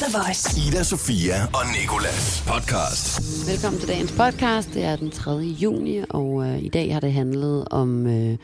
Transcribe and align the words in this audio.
The 0.00 0.18
Voice. 0.18 0.68
Ida, 0.68 0.82
Sofia 0.82 1.34
og 1.44 1.62
Nikolas 1.80 2.44
podcast. 2.46 3.20
Velkommen 3.50 3.80
til 3.80 3.88
dagens 3.88 4.12
podcast. 4.12 4.74
Det 4.74 4.84
er 4.84 4.96
den 4.96 5.10
3. 5.10 5.30
juni, 5.32 6.00
og 6.10 6.44
øh, 6.46 6.62
i 6.62 6.68
dag 6.68 6.92
har 6.92 7.00
det 7.00 7.12
handlet 7.12 7.68
om 7.70 8.06
øh, 8.06 8.36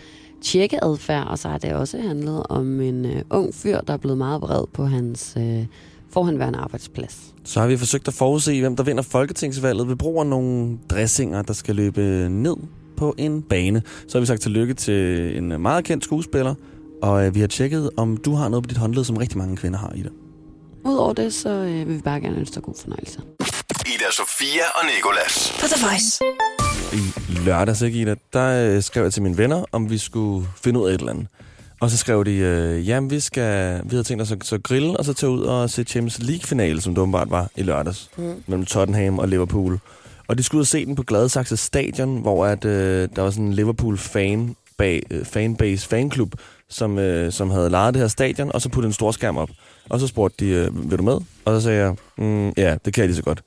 tjekkeadfærd, 0.42 1.26
og 1.26 1.38
så 1.38 1.48
har 1.48 1.58
det 1.58 1.72
også 1.72 1.98
handlet 2.00 2.42
om 2.48 2.80
en 2.80 3.04
øh, 3.04 3.22
ung 3.30 3.54
fyr, 3.54 3.80
der 3.80 3.92
er 3.92 3.96
blevet 3.96 4.18
meget 4.18 4.42
vred 4.42 4.64
på 4.72 4.84
hans 4.84 5.34
øh, 5.36 5.66
forhenværende 6.12 6.58
arbejdsplads. 6.58 7.34
Så 7.44 7.60
har 7.60 7.66
vi 7.66 7.76
forsøgt 7.76 8.08
at 8.08 8.14
forudse, 8.14 8.60
hvem 8.60 8.76
der 8.76 8.82
vinder 8.84 9.02
folketingsvalget 9.02 9.88
ved 9.88 9.96
brug 9.96 10.20
af 10.20 10.26
nogle 10.26 10.78
dressinger, 10.90 11.42
der 11.42 11.52
skal 11.52 11.76
løbe 11.76 12.28
ned 12.28 12.56
på 12.96 13.14
en 13.18 13.42
bane. 13.42 13.82
Så 14.08 14.18
har 14.18 14.20
vi 14.20 14.26
sagt 14.26 14.40
tillykke 14.40 14.74
til 14.74 15.36
en 15.36 15.62
meget 15.62 15.84
kendt 15.84 16.04
skuespiller, 16.04 16.54
og 17.02 17.26
øh, 17.26 17.34
vi 17.34 17.40
har 17.40 17.46
tjekket, 17.46 17.90
om 17.96 18.16
du 18.16 18.34
har 18.34 18.48
noget 18.48 18.64
på 18.64 18.68
dit 18.68 18.78
håndled, 18.78 19.04
som 19.04 19.16
rigtig 19.16 19.38
mange 19.38 19.56
kvinder 19.56 19.78
har 19.78 19.92
i 19.94 20.02
det. 20.02 20.12
Udover 20.84 21.12
det, 21.12 21.34
så 21.34 21.48
øh, 21.48 21.88
vil 21.88 21.96
vi 21.96 22.00
bare 22.02 22.20
gerne 22.20 22.36
ønske 22.36 22.54
dig 22.54 22.62
god 22.62 22.74
fornøjelse. 22.80 23.20
Ida, 23.86 24.10
Sofia 24.12 24.62
og 24.74 24.84
Nikolas. 24.96 25.52
På 25.60 25.66
The 25.66 25.86
Voice. 25.86 26.20
I 26.92 27.44
lørdags, 27.44 27.82
ikke 27.82 28.00
Ida, 28.00 28.14
der 28.32 28.74
øh, 28.76 28.82
skrev 28.82 29.02
jeg 29.02 29.12
til 29.12 29.22
mine 29.22 29.38
venner, 29.38 29.64
om 29.72 29.90
vi 29.90 29.98
skulle 29.98 30.46
finde 30.64 30.80
ud 30.80 30.88
af 30.88 30.94
et 30.94 31.00
eller 31.00 31.12
andet. 31.12 31.26
Og 31.80 31.90
så 31.90 31.96
skrev 31.96 32.24
de, 32.24 32.30
øh, 32.30 32.88
jamen 32.88 33.10
vi, 33.10 33.20
skal, 33.20 33.80
vi 33.84 33.90
havde 33.90 34.04
tænkt 34.04 34.22
os 34.22 34.32
at 34.32 34.44
så 34.44 34.58
grille, 34.58 34.96
og 34.96 35.04
så 35.04 35.12
tage 35.12 35.30
ud 35.30 35.40
og 35.40 35.70
se 35.70 35.84
Champions 35.84 36.18
League-finale, 36.18 36.80
som 36.80 36.94
det 36.94 37.02
åbenbart 37.02 37.30
var 37.30 37.50
i 37.56 37.62
lørdags, 37.62 38.10
mm. 38.16 38.42
mellem 38.46 38.66
Tottenham 38.66 39.18
og 39.18 39.28
Liverpool. 39.28 39.78
Og 40.28 40.38
de 40.38 40.42
skulle 40.42 40.58
ud 40.58 40.62
og 40.62 40.66
se 40.66 40.86
den 40.86 40.94
på 40.96 41.02
Gladsaxe 41.02 41.56
Stadion, 41.56 42.20
hvor 42.20 42.46
at, 42.46 42.64
øh, 42.64 43.08
der 43.16 43.22
var 43.22 43.30
sådan 43.30 43.44
en 43.44 43.52
Liverpool-fan 43.52 44.56
bag, 44.78 45.02
øh, 45.10 45.24
fanbase 45.24 45.88
fanklub, 45.88 46.34
som, 46.68 46.98
øh, 46.98 47.32
som 47.32 47.50
havde 47.50 47.70
lejet 47.70 47.94
det 47.94 48.00
her 48.00 48.08
stadion, 48.08 48.52
og 48.54 48.62
så 48.62 48.68
puttet 48.68 48.88
en 48.88 48.92
stor 48.92 49.10
skærm 49.10 49.36
op. 49.36 49.50
Og 49.90 50.00
så 50.00 50.06
spurgte 50.06 50.44
de, 50.44 50.50
øh, 50.50 50.90
vil 50.90 50.98
du 50.98 51.02
med? 51.02 51.18
Og 51.44 51.54
så 51.54 51.60
sagde 51.60 51.80
jeg, 51.84 51.94
mm, 52.18 52.48
ja, 52.56 52.76
det 52.84 52.94
kan 52.94 53.00
jeg 53.02 53.08
lige 53.08 53.16
så 53.16 53.22
godt. 53.22 53.42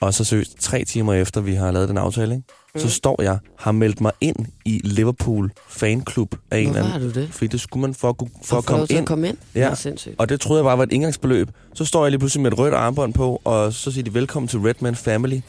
Og 0.00 0.14
så 0.14 0.24
seriøst, 0.24 0.56
tre 0.60 0.84
timer 0.84 1.14
efter 1.14 1.40
vi 1.40 1.54
har 1.54 1.70
lavet 1.70 1.88
den 1.88 1.98
aftale, 1.98 2.34
ikke? 2.34 2.46
Mm. 2.74 2.80
så 2.80 2.90
står 2.90 3.22
jeg, 3.22 3.38
har 3.58 3.72
meldt 3.72 4.00
mig 4.00 4.12
ind 4.20 4.36
i 4.64 4.80
Liverpool 4.84 5.52
fanklub 5.68 6.34
af 6.50 6.58
en 6.58 6.64
Hvorfor 6.64 6.78
eller 6.78 6.88
har 6.90 6.94
anden. 6.98 7.12
du 7.12 7.20
det? 7.20 7.28
Fordi 7.32 7.46
det 7.46 7.60
skulle 7.60 7.80
man 7.80 7.94
for 7.94 8.08
at, 8.08 8.16
kunne- 8.16 8.30
for 8.44 8.56
at 8.58 8.64
komme 8.64 8.86
ind. 8.90 8.98
at 8.98 9.06
komme 9.06 9.28
ind? 9.28 9.36
Ja. 9.54 9.70
Det 9.70 9.78
sindssygt. 9.78 10.14
Og 10.18 10.28
det 10.28 10.40
troede 10.40 10.58
jeg 10.60 10.64
bare 10.64 10.78
var 10.78 10.84
et 10.84 10.92
indgangsbeløb. 10.92 11.48
Så 11.74 11.84
står 11.84 12.04
jeg 12.04 12.10
lige 12.10 12.18
pludselig 12.18 12.42
med 12.42 12.52
et 12.52 12.58
rødt 12.58 12.74
armbånd 12.74 13.14
på, 13.14 13.40
og 13.44 13.72
så 13.72 13.90
siger 13.90 14.04
de 14.04 14.14
velkommen 14.14 14.48
til 14.48 14.58
Redman 14.58 14.94
Family. 14.96 15.40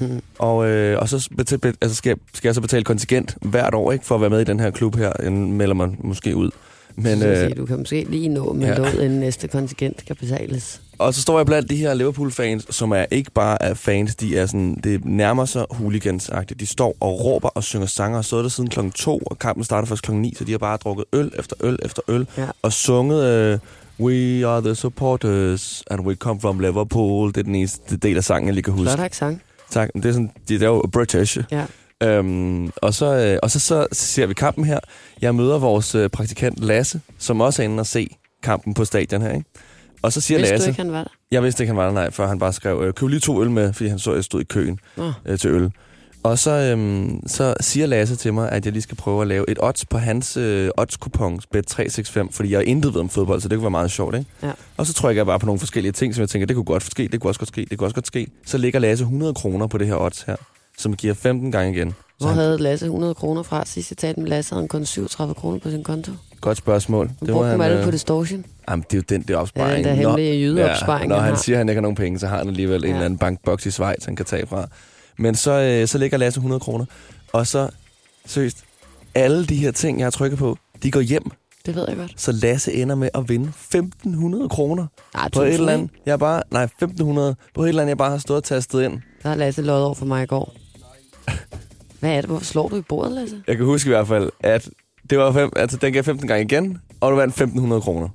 Mhm. 0.00 0.20
og, 0.38 0.66
øh, 0.68 0.98
og 0.98 1.08
så 1.08 1.28
betal, 1.36 1.58
be, 1.58 1.72
altså 1.80 1.94
skal, 1.96 2.10
jeg- 2.10 2.18
skal 2.34 2.48
jeg 2.48 2.54
så 2.54 2.60
betale 2.60 2.84
kontingent 2.84 3.36
hvert 3.42 3.74
år, 3.74 3.92
ikke, 3.92 4.04
for 4.06 4.14
at 4.14 4.20
være 4.20 4.30
med 4.30 4.40
i 4.40 4.44
den 4.44 4.60
her 4.60 4.70
klub 4.70 4.96
her. 4.96 5.12
Jeg 5.22 5.32
melder 5.32 5.74
mig 5.74 5.88
måske 6.04 6.36
ud. 6.36 6.50
Men, 6.96 7.18
Men, 7.18 7.28
øh, 7.28 7.36
sige, 7.36 7.54
du 7.54 7.66
kan 7.66 7.78
måske 7.78 8.06
lige 8.08 8.28
nå 8.28 8.52
med 8.52 8.66
ja. 8.66 8.82
ja. 8.82 8.90
inden 8.90 9.20
næste 9.20 9.48
kontingent 9.48 10.04
kan 10.06 10.16
betales. 10.16 10.80
og 10.98 11.14
så 11.14 11.20
står 11.22 11.38
jeg 11.38 11.46
blandt 11.46 11.70
de 11.70 11.76
her 11.76 11.94
Liverpool-fans, 11.94 12.66
som 12.74 12.92
er 12.92 13.04
ikke 13.10 13.30
bare 13.30 13.62
er 13.62 13.74
fans, 13.74 14.14
de 14.14 14.38
er 14.38 14.46
sådan, 14.46 14.80
det 14.84 15.04
nærmer 15.04 15.44
sig 15.44 15.64
hooligans 15.70 16.30
-agtigt. 16.30 16.54
De 16.60 16.66
står 16.66 16.96
og 17.00 17.24
råber 17.24 17.48
og 17.48 17.64
synger 17.64 17.86
sanger, 17.86 18.18
og 18.18 18.24
så 18.24 18.42
det 18.42 18.52
siden 18.52 18.70
klokken 18.70 18.92
2, 18.92 19.18
og 19.26 19.38
kampen 19.38 19.64
starter 19.64 19.88
først 19.88 20.02
klokken 20.02 20.22
9, 20.22 20.34
så 20.38 20.44
de 20.44 20.50
har 20.50 20.58
bare 20.58 20.76
drukket 20.76 21.04
øl 21.12 21.32
efter 21.38 21.56
øl 21.60 21.78
efter 21.82 22.02
øl, 22.08 22.26
Ja. 22.38 22.46
og 22.62 22.72
sunget 22.72 23.24
øh, 23.24 23.58
We 24.00 24.46
are 24.46 24.60
the 24.60 24.74
supporters, 24.74 25.82
and 25.90 26.00
we 26.00 26.14
come 26.14 26.40
from 26.40 26.58
Liverpool. 26.58 27.28
Det 27.28 27.36
er 27.36 27.42
den 27.42 27.54
eneste 27.54 27.96
del 27.96 28.16
af 28.16 28.24
sangen, 28.24 28.46
jeg 28.46 28.54
lige 28.54 28.62
kan 28.62 28.72
huske. 28.72 28.92
Flot 28.92 29.04
accent. 29.04 29.40
Tak. 29.70 29.90
Det 29.94 30.04
er, 30.04 30.12
sådan, 30.12 30.30
det 30.48 30.62
er 30.62 30.66
jo 30.66 30.82
British. 30.92 31.38
Ja. 31.50 31.64
Øhm, 32.02 32.70
og 32.76 32.94
så, 32.94 33.06
øh, 33.06 33.38
og 33.42 33.50
så, 33.50 33.60
så 33.60 33.86
ser 33.92 34.26
vi 34.26 34.34
kampen 34.34 34.64
her. 34.64 34.78
Jeg 35.20 35.34
møder 35.34 35.58
vores 35.58 35.94
øh, 35.94 36.10
praktikant 36.10 36.58
Lasse, 36.58 37.00
som 37.18 37.40
også 37.40 37.62
er 37.62 37.64
inde 37.64 37.80
og 37.80 37.86
se 37.86 38.16
kampen 38.42 38.74
på 38.74 38.84
stadion 38.84 39.22
her. 39.22 39.32
Ikke? 39.32 39.44
Og 40.02 40.12
så 40.12 40.20
siger 40.20 40.38
Vidste 40.38 40.54
Lasse... 40.54 40.66
du 40.66 40.70
ikke, 40.70 40.82
han 40.82 40.92
var 40.92 41.02
der? 41.02 41.10
Jeg 41.30 41.42
vidste 41.42 41.62
ikke, 41.62 41.68
han 41.68 41.76
var 41.76 41.84
der, 41.84 41.92
nej, 41.92 42.10
før 42.10 42.26
han 42.26 42.38
bare 42.38 42.52
skrev, 42.52 42.82
øh, 42.84 42.94
køb 42.94 43.08
lige 43.08 43.20
to 43.20 43.42
øl 43.42 43.50
med, 43.50 43.72
fordi 43.72 43.88
han 43.88 43.98
så, 43.98 44.10
at 44.10 44.16
jeg 44.16 44.24
stod 44.24 44.40
i 44.40 44.44
køen 44.44 44.78
Nå. 44.96 45.12
øh, 45.26 45.38
til 45.38 45.50
øl. 45.50 45.70
Og 46.22 46.38
så, 46.38 46.50
øhm, 46.50 47.20
så 47.26 47.54
siger 47.60 47.86
Lasse 47.86 48.16
til 48.16 48.34
mig, 48.34 48.52
at 48.52 48.64
jeg 48.64 48.72
lige 48.72 48.82
skal 48.82 48.96
prøve 48.96 49.22
at 49.22 49.28
lave 49.28 49.50
et 49.50 49.58
odds 49.60 49.84
på 49.84 49.98
hans 49.98 50.36
øh, 50.36 50.70
odds-kupon, 50.78 51.40
Bet365, 51.56 52.28
fordi 52.30 52.52
jeg 52.52 52.64
intet 52.64 52.94
ved 52.94 53.00
om 53.00 53.08
fodbold, 53.08 53.40
så 53.40 53.48
det 53.48 53.56
kunne 53.56 53.62
være 53.62 53.70
meget 53.70 53.90
sjovt, 53.90 54.14
ikke? 54.14 54.30
Ja. 54.42 54.52
Og 54.76 54.86
så 54.86 54.92
trykker 54.92 55.20
jeg 55.20 55.26
bare 55.26 55.38
på 55.38 55.46
nogle 55.46 55.58
forskellige 55.58 55.92
ting, 55.92 56.14
som 56.14 56.20
jeg 56.20 56.28
tænker, 56.28 56.46
det 56.46 56.56
kunne 56.56 56.64
godt 56.64 56.82
ske, 56.82 57.08
det 57.08 57.20
kunne 57.20 57.30
også 57.30 57.40
godt 57.40 57.48
ske, 57.48 57.66
det 57.70 57.78
kunne 57.78 57.86
også 57.86 57.94
godt 57.94 58.06
ske. 58.06 58.26
Så 58.46 58.58
lægger 58.58 58.78
Lasse 58.78 59.02
100 59.04 59.34
kroner 59.34 59.66
på 59.66 59.78
det 59.78 59.86
her 59.86 59.96
odds 59.96 60.22
her, 60.22 60.36
som 60.78 60.96
giver 60.96 61.14
15 61.14 61.52
gange 61.52 61.72
igen. 61.76 61.94
Hvor 62.18 62.28
han, 62.28 62.36
havde 62.38 62.58
Lasse 62.58 62.86
100 62.86 63.14
kroner 63.14 63.42
fra? 63.42 63.64
Sidst 63.64 63.90
jeg 63.90 63.96
talte 63.96 64.20
med 64.20 64.28
Lasse, 64.28 64.52
havde 64.52 64.62
han 64.62 64.68
kun 64.68 64.86
37 64.86 65.34
kroner 65.34 65.58
på 65.58 65.70
sin 65.70 65.84
konto. 65.84 66.12
godt 66.40 66.58
spørgsmål. 66.58 67.10
Han 67.18 67.28
brugte 67.28 67.52
dem 67.52 67.60
alle 67.60 67.78
øh, 67.78 67.84
på 67.84 67.90
distortion. 67.90 68.44
Jamen, 68.70 68.84
det 68.90 68.92
er 68.92 68.98
jo 68.98 69.04
den 69.08 69.22
der 69.22 69.34
Ja, 69.34 69.40
opsparing. 69.40 69.76
den 69.76 69.84
der 69.84 69.94
hemmelige 69.94 70.34
jydeopsparing, 70.40 71.08
når 71.08 71.16
han 71.16 71.24
han 71.24 71.36
siger, 71.36 71.56
at 71.56 71.58
han 71.58 71.68
ikke 71.68 71.76
har 71.76 71.82
nogen 71.82 71.96
penge, 71.96 72.18
så 72.18 72.26
har 72.26 72.38
han 72.38 72.48
alligevel 72.48 72.80
ja. 72.80 72.86
en 72.86 72.90
Ja. 72.90 72.94
eller 72.96 73.04
anden 73.04 73.18
bankboks 73.18 73.66
i 73.66 73.70
Schweiz, 73.70 74.04
han 74.04 74.16
kan 74.16 74.26
tage 74.26 74.46
fra. 74.46 74.66
Men 75.18 75.34
så, 75.34 75.50
øh, 75.52 75.88
så 75.88 75.98
lægger 75.98 76.18
Lasse 76.18 76.38
100 76.38 76.60
kroner. 76.60 76.84
Og 77.32 77.46
så, 77.46 77.68
seriøst, 78.26 78.56
alle 79.14 79.46
de 79.46 79.56
her 79.56 79.70
ting, 79.70 79.98
jeg 79.98 80.04
har 80.06 80.10
trykket 80.10 80.38
på, 80.38 80.56
de 80.82 80.90
går 80.90 81.00
hjem. 81.00 81.30
Det 81.66 81.74
ved 81.74 81.84
jeg 81.88 81.96
godt. 81.96 82.12
Så 82.16 82.32
Lasse 82.32 82.72
ender 82.72 82.94
med 82.94 83.08
at 83.14 83.28
vinde 83.28 83.52
1.500 83.74 84.48
kroner 84.48 84.86
på 85.32 85.42
et 85.42 85.54
eller 85.54 85.72
andet. 85.72 85.90
Jeg 86.06 86.18
bare, 86.18 86.42
nej, 86.50 86.68
1.500 86.82 87.34
på 87.54 87.62
et 87.64 87.68
eller 87.68 87.82
andet, 87.82 87.88
jeg 87.88 87.98
bare 87.98 88.10
har 88.10 88.18
stået 88.18 88.36
og 88.36 88.44
tastet 88.44 88.82
ind. 88.82 88.92
Der 89.22 89.28
har 89.28 89.36
Lasse 89.36 89.62
løjet 89.62 89.84
over 89.84 89.94
for 89.94 90.06
mig 90.06 90.22
i 90.22 90.26
går. 90.26 90.54
Hvad 92.00 92.10
er 92.10 92.20
det? 92.20 92.30
Hvorfor 92.30 92.44
slår 92.44 92.68
du 92.68 92.76
i 92.76 92.80
bordet, 92.80 93.12
Lasse? 93.12 93.36
Jeg 93.46 93.56
kan 93.56 93.66
huske 93.66 93.88
i 93.88 93.92
hvert 93.92 94.08
fald, 94.08 94.30
at 94.40 94.68
det 95.10 95.18
var 95.18 95.32
fem, 95.32 95.50
altså, 95.56 95.76
den 95.76 95.92
gav 95.92 96.04
15 96.04 96.28
gange 96.28 96.44
igen, 96.44 96.78
og 97.00 97.10
du 97.12 97.16
vandt 97.16 97.40
1.500 97.40 97.80
kroner. 97.80 98.08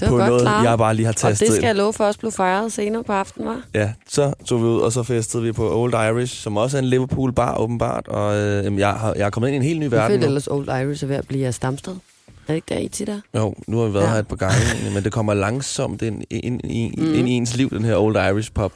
Det 0.00 0.02
var 0.02 0.08
På 0.08 0.16
godt 0.16 0.28
noget, 0.28 0.42
klaret. 0.42 0.64
jeg 0.68 0.78
bare 0.78 0.94
lige 0.94 1.06
har 1.06 1.12
Og 1.12 1.16
tastet 1.16 1.40
det 1.40 1.54
skal 1.54 1.58
ind. 1.62 1.66
jeg 1.66 1.74
love 1.76 1.92
for 1.92 2.04
også 2.04 2.20
blev 2.20 2.32
fejret 2.32 2.72
senere 2.72 3.04
på 3.04 3.12
aftenen, 3.12 3.48
var? 3.48 3.62
Ja, 3.74 3.92
så 4.08 4.32
tog 4.46 4.60
vi 4.60 4.64
ud, 4.66 4.80
og 4.80 4.92
så 4.92 5.02
festede 5.02 5.42
vi 5.42 5.52
på 5.52 5.80
Old 5.82 5.94
Irish, 5.94 6.34
som 6.42 6.56
også 6.56 6.76
er 6.76 6.82
en 6.82 6.86
Liverpool-bar, 6.88 7.56
åbenbart. 7.58 8.08
Og 8.08 8.36
øh, 8.36 8.78
jeg, 8.78 8.92
har, 8.94 9.14
jeg 9.16 9.26
er 9.26 9.30
kommet 9.30 9.48
ind 9.48 9.54
i 9.54 9.56
en 9.56 9.62
helt 9.62 9.78
ny 9.78 9.82
Jeg 9.82 9.90
verden 9.92 10.10
følte 10.10 10.20
nu. 10.20 10.26
ellers 10.26 10.46
Old 10.46 10.68
Irish 10.68 11.04
er 11.04 11.08
ved 11.08 11.16
at 11.16 11.28
blive 11.28 11.46
af 11.46 11.54
Stamsted. 11.54 11.92
Er 11.92 11.98
det 12.48 12.54
ikke 12.54 12.66
der, 12.68 12.78
I 12.78 12.88
tit 12.88 13.08
er? 13.08 13.20
Jo, 13.36 13.54
nu 13.66 13.78
har 13.78 13.86
vi 13.86 13.94
været 13.94 14.04
Ja. 14.04 14.10
her 14.10 14.18
et 14.18 14.28
par 14.28 14.36
gange, 14.36 14.56
men 14.94 15.04
det 15.04 15.12
kommer 15.12 15.34
langsomt 15.34 16.02
ind, 16.02 16.22
ind, 16.30 16.60
ind, 16.64 16.94
Mm. 16.98 17.04
mm. 17.04 17.14
ind 17.14 17.28
i 17.28 17.32
ens 17.32 17.56
liv, 17.56 17.70
den 17.70 17.84
her 17.84 17.96
Old 17.96 18.16
Irish 18.16 18.52
pop. 18.52 18.72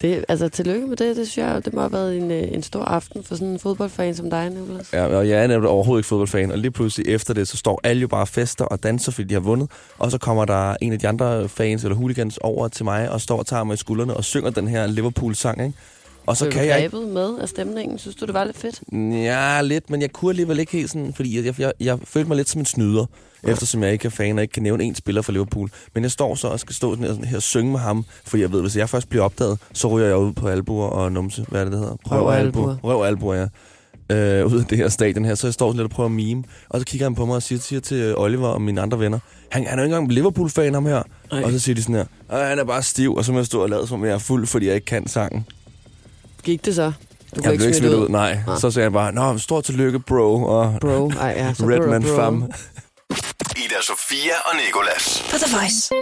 Det, 0.00 0.24
altså, 0.28 0.48
tillykke 0.48 0.86
med 0.86 0.96
det. 0.96 1.16
Det 1.16 1.28
synes 1.28 1.38
jeg, 1.38 1.64
det 1.64 1.74
må 1.74 1.80
have 1.80 1.92
været 1.92 2.16
en, 2.16 2.30
øh, 2.30 2.42
en 2.52 2.62
stor 2.62 2.84
aften 2.84 3.24
for 3.24 3.34
sådan 3.34 3.48
en 3.48 3.58
fodboldfan 3.58 4.14
som 4.14 4.30
dig, 4.30 4.50
Nicolas. 4.50 4.92
Ja, 4.92 5.06
og 5.06 5.28
jeg 5.28 5.42
er 5.42 5.46
nemlig 5.46 5.70
overhovedet 5.70 6.00
ikke 6.00 6.08
fodboldfan, 6.08 6.50
og 6.50 6.58
lige 6.58 6.70
pludselig 6.70 7.08
efter 7.08 7.34
det, 7.34 7.48
så 7.48 7.56
står 7.56 7.80
alle 7.84 8.00
jo 8.02 8.08
bare 8.08 8.26
fester 8.26 8.64
og 8.64 8.82
danser, 8.82 9.12
fordi 9.12 9.28
de 9.28 9.34
har 9.34 9.40
vundet. 9.40 9.70
Og 9.98 10.10
så 10.10 10.18
kommer 10.18 10.44
der 10.44 10.76
en 10.80 10.92
af 10.92 10.98
de 10.98 11.08
andre 11.08 11.48
fans 11.48 11.84
eller 11.84 11.96
hooligans 11.96 12.38
over 12.38 12.68
til 12.68 12.84
mig 12.84 13.10
og 13.10 13.20
står 13.20 13.38
og 13.38 13.46
tager 13.46 13.64
mig 13.64 13.74
i 13.74 13.76
skuldrene 13.76 14.14
og 14.14 14.24
synger 14.24 14.50
den 14.50 14.68
her 14.68 14.86
Liverpool-sang, 14.86 15.66
ikke? 15.66 15.78
Og 16.26 16.36
så 16.36 16.44
Blev 16.44 16.52
kan 16.52 16.66
jeg 16.66 16.90
med 16.92 17.38
af 17.38 17.48
stemningen? 17.48 17.98
Synes 17.98 18.16
du, 18.16 18.26
det 18.26 18.34
var 18.34 18.44
lidt 18.44 18.56
fedt? 18.56 18.82
Ja, 19.24 19.60
lidt, 19.62 19.90
men 19.90 20.00
jeg 20.02 20.12
kunne 20.12 20.30
alligevel 20.30 20.58
ikke 20.58 20.72
helt 20.72 20.90
sådan, 20.90 21.12
fordi 21.14 21.36
jeg, 21.36 21.44
jeg, 21.44 21.54
jeg, 21.58 21.72
jeg 21.80 21.98
følte 22.04 22.28
mig 22.28 22.36
lidt 22.36 22.48
som 22.48 22.60
en 22.60 22.64
snyder, 22.64 23.06
ja. 23.46 23.50
eftersom 23.52 23.82
jeg 23.82 23.92
ikke 23.92 24.06
er 24.06 24.10
fan 24.10 24.36
og 24.38 24.42
ikke 24.42 24.52
kan 24.52 24.62
nævne 24.62 24.84
en 24.84 24.94
spiller 24.94 25.22
for 25.22 25.32
Liverpool. 25.32 25.70
Men 25.94 26.02
jeg 26.02 26.10
står 26.10 26.34
så 26.34 26.48
og 26.48 26.60
skal 26.60 26.74
stå 26.74 26.92
sådan 26.92 27.04
her, 27.04 27.12
sådan 27.12 27.24
her 27.28 27.36
og 27.36 27.42
synge 27.42 27.72
med 27.72 27.80
ham, 27.80 28.04
fordi 28.24 28.42
jeg 28.42 28.52
ved, 28.52 28.60
hvis 28.60 28.76
jeg 28.76 28.88
først 28.88 29.08
bliver 29.08 29.24
opdaget, 29.24 29.58
så 29.72 29.88
ryger 29.88 30.06
jeg 30.06 30.16
ud 30.16 30.32
på 30.32 30.48
albuer 30.48 30.86
og 30.86 31.12
numse. 31.12 31.44
Hvad 31.48 31.60
er 31.60 31.64
det, 31.64 31.72
det 31.72 31.80
hedder? 31.80 31.96
Røv 32.04 32.26
og 32.26 32.38
albuer. 32.38 32.76
Røv 32.84 32.98
og 33.00 33.06
albuer, 33.08 33.34
ja. 33.34 33.46
Øh, 34.10 34.46
ud 34.52 34.58
af 34.60 34.64
det 34.66 34.78
her 34.78 34.88
stadion 34.88 35.24
her, 35.24 35.34
så 35.34 35.46
jeg 35.46 35.54
står 35.54 35.68
sådan 35.70 35.76
lidt 35.76 35.84
og 35.84 35.90
prøver 35.90 36.08
at 36.08 36.12
mime. 36.14 36.44
Og 36.68 36.80
så 36.80 36.86
kigger 36.86 37.06
han 37.06 37.14
på 37.14 37.26
mig 37.26 37.36
og 37.36 37.42
siger, 37.42 37.58
siger 37.58 37.80
til 37.80 38.16
Oliver 38.16 38.48
og 38.48 38.62
mine 38.62 38.80
andre 38.80 38.98
venner, 39.00 39.18
han, 39.50 39.66
han 39.66 39.78
er 39.78 39.82
jo 39.82 39.86
ikke 39.86 39.96
engang 39.96 40.12
Liverpool-fan, 40.12 40.74
ham 40.74 40.86
her. 40.86 41.02
Ej. 41.32 41.42
Og 41.42 41.50
så 41.52 41.58
siger 41.58 41.74
de 41.74 41.82
sådan 41.82 41.94
her, 41.94 42.04
"Ej, 42.30 42.48
han 42.48 42.58
er 42.58 42.64
bare 42.64 42.82
stiv, 42.82 43.14
og 43.14 43.24
så 43.24 43.32
må 43.32 43.38
jeg 43.38 43.46
stå 43.46 43.62
og 43.62 43.68
lade 43.70 43.86
som 43.86 44.00
om 44.00 44.06
jeg 44.06 44.14
er 44.14 44.18
fuld, 44.18 44.46
fordi 44.46 44.66
jeg 44.66 44.74
ikke 44.74 44.84
kan 44.84 45.06
sangen. 45.08 45.46
Gik 46.46 46.64
det 46.64 46.74
så? 46.74 46.92
Du 47.36 47.40
Jeg 47.44 47.54
blev 47.56 47.68
ikke 47.68 47.78
smidt 47.78 47.92
ud, 47.94 48.08
nej. 48.08 48.38
Nå. 48.46 48.56
Så 48.56 48.70
sagde 48.70 48.84
jeg 48.84 48.92
bare, 48.92 49.12
nå, 49.12 49.38
stort 49.38 49.64
tillykke, 49.64 49.98
bro, 50.00 50.42
og 50.44 50.78
Bro, 50.80 51.08
ej, 51.10 51.34
ja, 51.36 51.54
så 51.54 51.64
Redman 51.70 52.02
bro, 52.02 52.08
bro. 52.08 52.16
fam. 52.16 52.42
Ida, 53.56 53.74
Sofia 53.82 54.36
og 54.44 54.56
Nikolas. 54.66 55.24
På 55.30 55.36
The 55.38 55.56
Voice. 55.56 55.94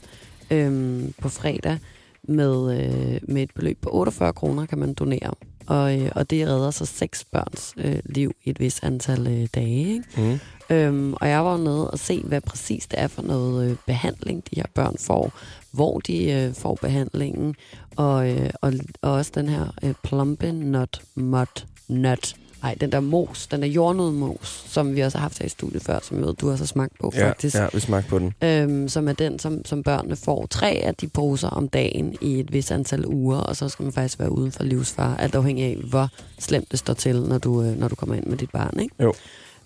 øh, 0.51 1.03
på 1.21 1.30
fredag 1.30 1.77
med, 2.24 2.80
øh, 2.80 3.19
med 3.24 3.44
et 3.44 3.51
beløb 3.56 3.81
på 3.81 3.89
48 3.94 4.33
kroner, 4.33 4.65
kan 4.65 4.77
man 4.77 4.94
donere. 4.94 5.33
Og, 5.68 6.00
øh, 6.00 6.12
og 6.15 6.30
det 6.30 6.48
redder 6.48 6.71
så 6.71 6.86
seks 6.86 7.25
børns 7.31 7.74
øh, 7.77 8.00
liv 8.06 8.31
i 8.44 8.50
et 8.50 8.59
vis 8.59 8.80
antal 8.83 9.27
øh, 9.27 9.48
dage. 9.56 9.94
Ikke? 9.94 10.03
Mm. 10.18 10.39
Øhm, 10.75 11.13
og 11.13 11.30
jeg 11.30 11.45
var 11.45 11.57
nede 11.57 11.92
og 11.92 12.00
se, 12.00 12.21
hvad 12.24 12.42
præcis 12.42 12.88
det 12.88 13.00
er 13.00 13.07
for 13.07 13.21
noget 13.21 13.69
øh, 13.69 13.77
behandling, 13.88 14.44
de 14.51 14.56
her 14.56 14.65
børn 14.75 14.95
får. 15.00 15.33
Hvor 15.71 16.00
de 16.00 16.31
øh, 16.31 16.53
får 16.53 16.77
behandlingen. 16.81 17.56
Og, 17.95 18.30
øh, 18.30 18.50
og, 18.62 18.74
og 19.01 19.12
også 19.12 19.31
den 19.36 19.50
her 19.50 19.74
øh, 19.83 19.94
plumpe 20.03 20.51
nut 20.51 21.01
mud 21.15 21.65
nut. 21.88 22.36
Nej, 22.63 22.75
den 22.81 22.92
der 22.92 23.00
mos, 23.00 23.48
den 23.48 23.62
der 23.62 23.68
jordnødmos, 23.68 24.66
som 24.68 24.96
vi 24.96 25.02
også 25.02 25.18
har 25.18 25.22
haft 25.22 25.40
her 25.40 25.46
i 25.46 25.50
studiet 25.50 25.84
før, 25.84 26.00
som 26.04 26.18
jeg 26.18 26.25
ved, 26.25 26.34
du 26.34 26.52
også 26.52 26.63
har 26.63 26.68
smagt 26.68 26.94
på, 27.00 27.12
ja, 27.16 27.30
faktisk. 27.30 27.56
Ja, 27.56 27.68
vi 27.74 27.80
smagt 27.80 28.08
på 28.08 28.19
den. 28.19 28.34
Øhm, 28.44 28.88
som 28.88 29.08
er 29.08 29.13
den, 29.13 29.40
som, 29.40 29.66
som 29.66 29.84
børnene 29.84 30.16
får. 30.16 30.48
Tre 30.50 30.69
af 30.69 30.96
de 30.96 31.08
poser 31.08 31.48
om 31.48 31.68
dagen 31.68 32.16
i 32.22 32.40
et 32.40 32.54
vis 32.54 32.72
antal 32.72 33.06
uger, 33.06 33.38
og 33.38 33.56
så 33.56 33.69
skal 33.69 33.84
man 33.84 33.94
faktisk 33.94 34.19
være 34.19 34.31
uden 34.31 34.52
for 34.52 34.63
livsfar, 34.63 35.16
alt 35.18 35.36
afhængig 35.36 35.66
af, 35.66 35.78
hvor 35.90 36.10
slemt 36.40 36.72
det 36.72 36.80
står 36.80 36.94
til, 36.94 37.22
når 37.22 37.38
du, 37.38 37.63
øh, 37.63 37.78
når 37.78 37.88
du 37.88 37.96
kommer 37.96 38.16
ind 38.16 38.25
med 38.25 38.38
dit 38.38 38.52
barn, 38.52 38.80
ikke? 38.80 38.96
Jo. 39.00 39.13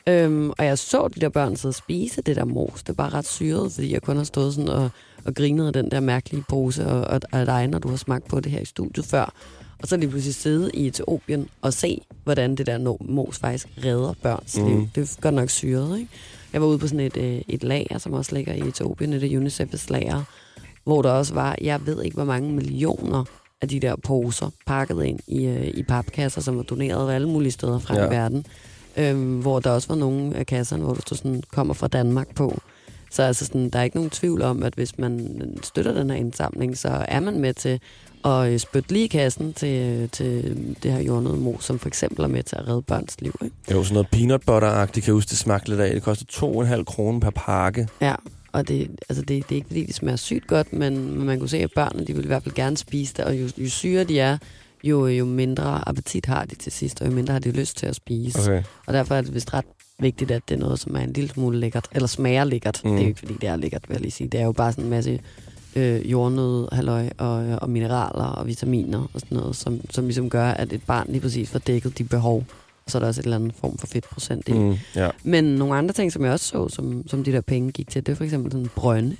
Øhm, 0.07 0.49
og 0.49 0.65
jeg 0.65 0.77
så 0.77 1.07
de 1.07 1.21
der 1.21 1.29
børn 1.29 1.55
sidde 1.55 1.71
og 1.71 1.75
spise 1.75 2.21
det 2.21 2.35
der 2.35 2.45
mos. 2.45 2.83
Det 2.83 2.89
er 2.89 2.93
bare 2.93 3.09
ret 3.09 3.27
syret, 3.27 3.71
fordi 3.71 3.93
jeg 3.93 4.01
kun 4.01 4.17
har 4.17 4.23
stået 4.23 4.53
sådan 4.53 4.69
og, 4.69 4.89
og 5.25 5.33
grinet 5.35 5.67
af 5.67 5.73
den 5.73 5.91
der 5.91 5.99
mærkelige 5.99 6.43
pose 6.49 6.87
og, 6.87 7.01
og, 7.01 7.21
og 7.31 7.45
dig, 7.45 7.67
når 7.67 7.79
du 7.79 7.87
har 7.87 7.97
smagt 7.97 8.27
på 8.27 8.39
det 8.39 8.51
her 8.51 8.59
i 8.59 8.65
studiet 8.65 9.05
før. 9.05 9.33
Og 9.85 9.89
så 9.89 9.97
lige 9.97 10.09
pludselig 10.09 10.35
sidde 10.35 10.71
i 10.73 10.87
Etiopien 10.87 11.47
og 11.61 11.73
se, 11.73 12.01
hvordan 12.23 12.55
det 12.55 12.65
der 12.65 12.97
mos 12.99 13.39
faktisk 13.39 13.67
redder 13.85 14.13
børns 14.21 14.57
mm. 14.57 14.67
liv. 14.67 14.89
Det 14.95 15.01
er 15.01 15.21
godt 15.21 15.35
nok 15.35 15.49
syret, 15.49 15.99
ikke? 15.99 16.11
Jeg 16.53 16.61
var 16.61 16.67
ude 16.67 16.79
på 16.79 16.87
sådan 16.87 16.99
et, 16.99 17.17
øh, 17.17 17.41
et 17.47 17.63
lager, 17.63 17.97
som 17.97 18.13
også 18.13 18.35
ligger 18.35 18.53
i 18.53 18.59
Etiopien, 18.59 19.13
et 19.13 19.23
UNICEF's 19.23 19.85
lager, 19.89 20.23
hvor 20.83 21.01
der 21.01 21.11
også 21.11 21.33
var, 21.33 21.57
jeg 21.61 21.85
ved 21.85 22.03
ikke, 22.03 22.15
hvor 22.15 22.23
mange 22.23 22.51
millioner 22.51 23.25
af 23.61 23.69
de 23.69 23.79
der 23.79 23.95
poser 23.95 24.49
pakket 24.65 25.03
ind 25.03 25.19
i, 25.27 25.45
øh, 25.45 25.67
i 25.67 25.83
papkasser, 25.83 26.41
som 26.41 26.57
var 26.57 26.63
doneret 26.63 27.13
alle 27.13 27.29
mulige 27.29 27.51
steder 27.51 27.79
fra 27.79 27.99
ja. 27.99 28.07
i 28.07 28.09
verden 28.09 28.45
øhm, 28.97 29.39
hvor 29.39 29.59
der 29.59 29.69
også 29.69 29.87
var 29.87 29.95
nogle 29.95 30.35
af 30.35 30.45
kasserne, 30.45 30.83
hvor 30.83 30.93
du 30.93 31.15
sådan, 31.15 31.43
kommer 31.51 31.73
fra 31.73 31.87
Danmark 31.87 32.35
på. 32.35 32.59
Så 33.11 33.23
altså 33.23 33.45
sådan, 33.45 33.69
der 33.69 33.79
er 33.79 33.83
ikke 33.83 33.95
nogen 33.95 34.09
tvivl 34.09 34.41
om, 34.41 34.63
at 34.63 34.73
hvis 34.73 34.97
man 34.97 35.39
støtter 35.63 35.93
den 35.93 36.09
her 36.09 36.17
indsamling, 36.17 36.77
så 36.77 37.05
er 37.07 37.19
man 37.19 37.39
med 37.39 37.53
til 37.53 37.79
at 38.25 38.51
øh, 38.51 38.59
spytte 38.59 38.93
lige 38.93 39.09
kassen 39.09 39.53
til, 39.53 40.09
til 40.09 40.57
det 40.83 40.91
her 40.91 40.99
jordnøde 40.99 41.37
mos, 41.37 41.65
som 41.65 41.79
for 41.79 41.87
eksempel 41.87 42.23
er 42.23 42.27
med 42.27 42.43
til 42.43 42.55
at 42.55 42.67
redde 42.67 42.81
børns 42.81 43.21
liv. 43.21 43.35
Ikke? 43.43 43.55
Jo, 43.71 43.83
sådan 43.83 43.93
noget 43.93 44.07
peanut 44.11 44.41
butter-agtigt, 44.41 45.03
kan 45.03 45.07
jeg 45.07 45.13
huske, 45.13 45.29
det 45.29 45.37
smagte 45.37 45.69
lidt 45.69 45.79
af. 45.79 45.93
Det 45.93 46.03
koster 46.03 46.25
2,5 46.77 46.83
kroner 46.83 47.19
per 47.19 47.29
pakke. 47.29 47.87
Ja, 48.01 48.15
og 48.51 48.67
det, 48.67 48.91
altså 49.09 49.21
det, 49.21 49.27
det 49.27 49.51
er 49.51 49.55
ikke 49.55 49.67
fordi, 49.67 49.85
det 49.85 49.95
smager 49.95 50.15
sygt 50.15 50.47
godt, 50.47 50.73
men 50.73 51.19
man 51.25 51.39
kunne 51.39 51.49
se, 51.49 51.57
at 51.57 51.71
børnene 51.75 52.05
de 52.05 52.15
vil 52.15 52.23
i 52.23 52.27
hvert 52.27 52.43
fald 52.43 52.55
gerne 52.55 52.77
spise 52.77 53.13
det, 53.17 53.25
og 53.25 53.41
jo, 53.41 53.49
jo 53.57 53.69
syre 53.69 54.03
de 54.03 54.19
er, 54.19 54.37
jo, 54.83 55.07
jo 55.07 55.25
mindre 55.25 55.89
appetit 55.89 56.25
har 56.25 56.45
de 56.45 56.55
til 56.55 56.71
sidst, 56.71 57.01
og 57.01 57.07
jo 57.07 57.11
mindre 57.11 57.31
har 57.31 57.39
de 57.39 57.51
lyst 57.51 57.77
til 57.77 57.85
at 57.85 57.95
spise. 57.95 58.39
Okay. 58.39 58.63
Og 58.85 58.93
derfor 58.93 59.15
er 59.15 59.21
det 59.21 59.33
vist 59.33 59.53
ret 59.53 59.65
vigtigt, 59.99 60.31
at 60.31 60.41
det 60.49 60.55
er 60.55 60.59
noget, 60.59 60.79
som 60.79 60.95
er 60.95 60.99
en 60.99 61.13
lille 61.13 61.29
smule 61.29 61.59
lækkert, 61.59 61.87
eller 61.91 62.07
smager 62.07 62.43
lækkert. 62.43 62.81
Mm. 62.83 62.89
Det 62.89 62.99
er 62.99 63.03
jo 63.03 63.07
ikke, 63.07 63.19
fordi 63.19 63.33
det 63.33 63.49
er 63.49 63.55
lækkert, 63.55 63.81
vil 63.87 63.93
jeg 63.93 64.01
lige 64.01 64.11
sige. 64.11 64.27
Det 64.27 64.39
er 64.39 64.45
jo 64.45 64.51
bare 64.51 64.71
sådan 64.71 64.83
en 64.83 64.89
masse 64.89 65.19
øh, 65.75 66.11
jordnød, 66.11 66.67
halløj, 66.71 67.09
og, 67.17 67.35
og 67.61 67.69
mineraler 67.69 68.25
og 68.25 68.47
vitaminer 68.47 69.07
og 69.13 69.19
sådan 69.19 69.37
noget, 69.37 69.55
som, 69.55 69.81
som 69.89 70.05
ligesom 70.05 70.29
gør, 70.29 70.47
at 70.47 70.73
et 70.73 70.83
barn 70.83 71.07
lige 71.09 71.21
præcis 71.21 71.49
får 71.49 71.59
dækket 71.59 71.97
de 71.97 72.03
behov. 72.03 72.45
Og 72.85 72.91
så 72.91 72.97
er 72.97 72.99
der 72.99 73.07
også 73.07 73.21
et 73.21 73.23
eller 73.23 73.35
andet 73.35 73.53
form 73.55 73.77
for 73.77 73.87
fedtprocent 73.87 74.47
i. 74.47 74.53
Mm, 74.53 74.75
ja. 74.95 75.09
Men 75.23 75.43
nogle 75.43 75.75
andre 75.75 75.93
ting, 75.93 76.11
som 76.11 76.23
jeg 76.23 76.31
også 76.31 76.45
så, 76.45 76.69
som, 76.69 77.07
som 77.07 77.23
de 77.23 77.31
der 77.31 77.41
penge 77.41 77.71
gik 77.71 77.89
til, 77.89 78.05
det 78.05 78.11
er 78.11 78.15
for 78.15 78.23
eksempel 78.23 78.51
sådan 78.51 78.69
brønde. 78.75 79.15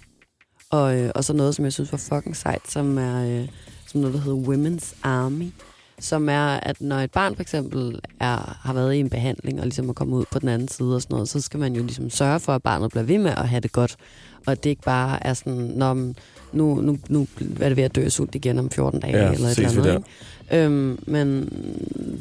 Og, 0.69 0.99
øh, 0.99 1.11
og 1.15 1.23
så 1.23 1.33
noget, 1.33 1.55
som 1.55 1.65
jeg 1.65 1.73
synes 1.73 1.91
var 1.91 1.97
fucking 1.97 2.35
sejt, 2.35 2.71
som 2.71 2.97
er... 2.97 3.41
Øh, 3.41 3.47
som 3.95 4.01
noget, 4.01 4.13
der 4.13 4.21
hedder 4.21 4.37
Women's 4.37 4.95
Army, 5.03 5.51
som 5.99 6.29
er, 6.29 6.47
at 6.47 6.81
når 6.81 6.95
et 6.95 7.11
barn 7.11 7.35
for 7.35 7.41
eksempel 7.41 7.99
er, 8.19 8.59
har 8.61 8.73
været 8.73 8.93
i 8.93 8.99
en 8.99 9.09
behandling 9.09 9.59
og 9.59 9.65
ligesom 9.65 9.89
er 9.89 9.93
kommet 9.93 10.17
ud 10.17 10.25
på 10.31 10.39
den 10.39 10.49
anden 10.49 10.67
side 10.67 10.95
og 10.95 11.01
sådan 11.01 11.13
noget, 11.13 11.29
så 11.29 11.41
skal 11.41 11.59
man 11.59 11.75
jo 11.75 11.83
ligesom 11.83 12.09
sørge 12.09 12.39
for, 12.39 12.53
at 12.53 12.63
barnet 12.63 12.89
bliver 12.89 13.03
ved 13.03 13.17
med 13.17 13.31
at 13.31 13.49
have 13.49 13.59
det 13.59 13.71
godt. 13.71 13.95
Og 14.45 14.63
det 14.63 14.69
ikke 14.69 14.81
bare 14.81 15.27
er 15.27 15.33
sådan, 15.33 15.53
når 15.53 15.93
nu, 16.53 16.81
nu, 16.81 16.97
nu 17.09 17.27
er 17.61 17.67
det 17.67 17.77
ved 17.77 17.83
at 17.83 17.95
dø 17.95 18.09
sult 18.09 18.35
igen 18.35 18.59
om 18.59 18.69
14 18.71 18.99
dage 18.99 19.17
ja, 19.17 19.31
eller 19.31 19.47
et 19.47 19.57
eller 19.57 19.69
andet. 19.69 19.95
Ikke? 19.95 20.65
Øhm, 20.65 20.99
men 21.07 21.49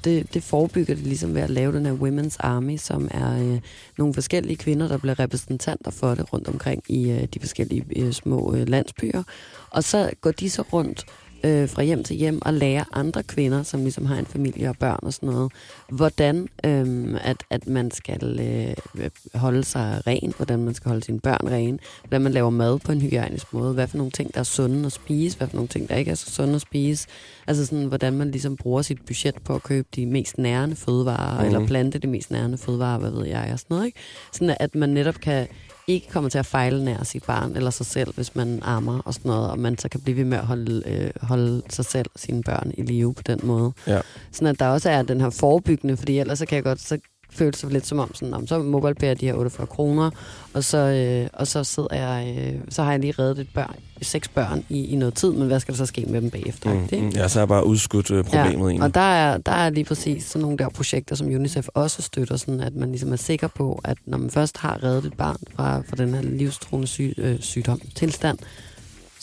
det, 0.05 0.35
det 0.35 0.43
forebygger 0.43 0.94
det 0.94 1.06
ligesom 1.06 1.35
ved 1.35 1.43
at 1.43 1.50
lave 1.50 1.73
den 1.73 1.87
her 1.87 1.93
Women's 1.93 2.37
Army, 2.38 2.76
som 2.76 3.09
er 3.11 3.38
øh, 3.38 3.61
nogle 3.99 4.15
forskellige 4.15 4.56
kvinder, 4.56 4.88
der 4.88 4.99
bliver 4.99 5.19
repræsentanter 5.19 5.91
for 5.91 6.15
det 6.15 6.32
rundt 6.32 6.49
omkring 6.49 6.82
i 6.88 7.11
øh, 7.11 7.23
de 7.35 7.41
forskellige 7.41 7.85
øh, 7.97 8.12
små 8.12 8.55
øh, 8.55 8.69
landsbyer. 8.69 9.23
Og 9.70 9.85
så 9.85 10.11
går 10.20 10.31
de 10.31 10.50
så 10.50 10.62
rundt 10.73 11.06
øh, 11.44 11.69
fra 11.69 11.82
hjem 11.82 12.05
til 12.05 12.17
hjem 12.17 12.43
og 12.43 12.55
lære 12.55 12.85
andre 12.93 13.23
kvinder, 13.23 13.62
som 13.62 13.81
ligesom 13.81 14.06
har 14.06 14.17
en 14.17 14.26
familie 14.26 14.69
og 14.69 14.76
børn 14.79 14.99
og 15.02 15.12
sådan 15.12 15.29
noget, 15.29 15.52
hvordan 15.88 16.49
øh, 16.64 17.20
at, 17.23 17.44
at 17.50 17.67
man 17.67 17.91
skal 17.91 18.41
øh, 18.41 19.11
holde 19.35 19.64
sig 19.64 20.02
ren, 20.06 20.32
hvordan 20.36 20.58
man 20.58 20.74
skal 20.74 20.89
holde 20.89 21.05
sine 21.05 21.20
børn 21.20 21.48
ren, 21.51 21.81
hvordan 22.03 22.22
man 22.22 22.32
laver 22.32 22.51
mad 22.51 22.79
på 22.79 22.93
en 22.93 23.01
hygiejnisk 23.01 23.53
måde, 23.53 23.74
hvad 23.74 23.89
for 23.89 23.96
nogle 23.96 24.10
ting, 24.10 24.34
der 24.34 24.41
er 24.41 24.44
sunde 24.44 24.86
at 24.86 24.93
spise, 24.93 25.39
hvad 25.39 25.48
for 25.48 25.56
nogle 25.56 25.69
ting, 25.69 25.89
der 25.89 25.96
ikke 25.96 26.10
er 26.10 26.15
så 26.15 26.31
sunde 26.31 26.55
at 26.55 26.60
spise. 26.60 27.08
Altså 27.46 27.67
sådan, 27.67 27.84
hvordan 27.84 28.13
man 28.13 28.31
ligesom 28.31 28.56
bruger 28.56 28.82
sit 28.82 28.98
budget 29.06 29.34
på 29.44 29.55
at 29.55 29.63
købe 29.63 29.89
de 29.96 30.06
mest 30.06 30.39
nærende 30.39 30.77
fødevarer, 30.77 31.41
mm. 31.41 31.46
eller 31.46 31.67
plante 31.67 31.98
de 31.98 32.06
mest 32.06 32.31
nærende 32.31 32.58
fødevarer, 32.58 32.98
hvad 32.98 33.10
ved 33.10 33.27
jeg, 33.27 33.51
og 33.53 33.58
sådan 33.58 33.74
noget. 33.74 33.86
Ikke? 33.86 33.98
Sådan 34.32 34.56
at 34.60 34.74
man 34.74 34.89
netop 34.89 35.15
kan 35.15 35.46
ikke 35.86 36.08
kommer 36.08 36.31
til 36.31 36.38
at 36.38 36.46
fejle 36.46 36.84
nær 36.84 37.03
sit 37.03 37.24
barn 37.24 37.56
eller 37.56 37.70
sig 37.70 37.86
selv, 37.86 38.14
hvis 38.14 38.34
man 38.34 38.60
armer 38.62 39.03
og 39.05 39.14
sådan 39.14 39.29
noget, 39.29 39.50
og 39.50 39.58
man 39.58 39.79
så 39.79 39.88
kan 39.88 40.00
blive 40.00 40.17
ved 40.17 40.24
med 40.24 40.38
at 40.38 40.46
holde, 40.46 40.82
øh, 40.86 41.10
holde 41.20 41.62
sig 41.69 41.84
selv 41.84 42.06
og 42.14 42.20
sine 42.20 42.43
børn 42.43 42.72
i 42.79 42.82
live 42.82 43.14
på 43.14 43.22
den 43.26 43.41
måde. 43.43 43.72
Ja. 43.86 44.00
Sådan 44.32 44.48
at 44.48 44.58
der 44.58 44.69
også 44.69 44.91
er 44.91 45.03
den 45.03 45.20
her 45.20 45.31
forebyggende, 45.31 45.96
fordi 45.96 46.19
ellers 46.19 46.38
så 46.38 46.46
kan 46.46 46.56
jeg 46.56 46.64
godt, 46.64 46.81
så 46.81 46.98
føles 47.34 47.60
det 47.60 47.72
lidt 47.72 47.86
som 47.86 47.98
om, 47.98 48.14
sådan, 48.14 48.34
om, 48.34 48.46
så 48.46 48.58
MobilePay 48.58 49.17
de 49.20 49.26
her 49.26 49.34
48 49.34 49.67
kroner, 49.67 50.10
og 50.55 50.64
så, 50.64 50.79
øh, 50.79 51.29
og 51.32 51.46
så 51.46 51.64
sidder 51.64 51.88
jeg, 51.93 52.36
øh, 52.38 52.60
så 52.69 52.82
har 52.82 52.91
jeg 52.91 53.00
lige 53.00 53.14
reddet 53.19 53.38
et 53.38 53.48
børn, 53.55 53.76
seks 54.03 54.29
børn 54.29 54.64
i, 54.69 54.86
i 54.86 54.96
noget 54.96 55.14
tid, 55.14 55.32
men 55.32 55.46
hvad 55.46 55.60
skal 55.60 55.74
der 55.74 55.79
så 55.79 55.86
ske 55.86 56.05
med 56.08 56.20
dem 56.20 56.31
bagefter? 56.31 56.74
Mm, 56.74 56.82
ikke? 56.93 57.05
Mm, 57.05 57.08
ja, 57.08 57.29
så 57.29 57.41
er 57.41 57.46
bare 57.46 57.67
udskudt 57.67 58.10
øh, 58.10 58.24
problemet 58.24 58.44
ja, 58.44 58.48
egentlig. 58.50 58.82
Og 58.82 58.94
der 58.94 59.00
er, 59.00 59.38
der 59.38 59.53
er 59.53 59.70
lige 59.70 59.84
præcis 59.84 60.24
sådan 60.24 60.43
nogle 60.43 60.58
der 60.58 60.69
projekter, 60.69 61.17
som 61.17 61.26
UNICEF 61.26 61.69
også 61.74 62.03
støtter, 62.03 62.36
sådan 62.36 62.60
at 62.60 62.74
man 62.74 62.88
ligesom 62.88 63.12
er 63.12 63.17
sikker 63.17 63.48
på, 63.48 63.81
at 63.84 63.98
når 64.06 64.19
man 64.19 64.31
først 64.31 64.58
har 64.58 64.82
reddet 64.82 65.05
et 65.05 65.14
barn 65.14 65.36
fra, 65.56 65.82
fra 65.88 65.96
den 65.96 66.14
her 66.14 66.22
livstruende 66.22 66.86
syg, 66.86 67.14
øh, 67.19 67.41
sygdom, 67.41 67.81
tilstand, 67.94 68.38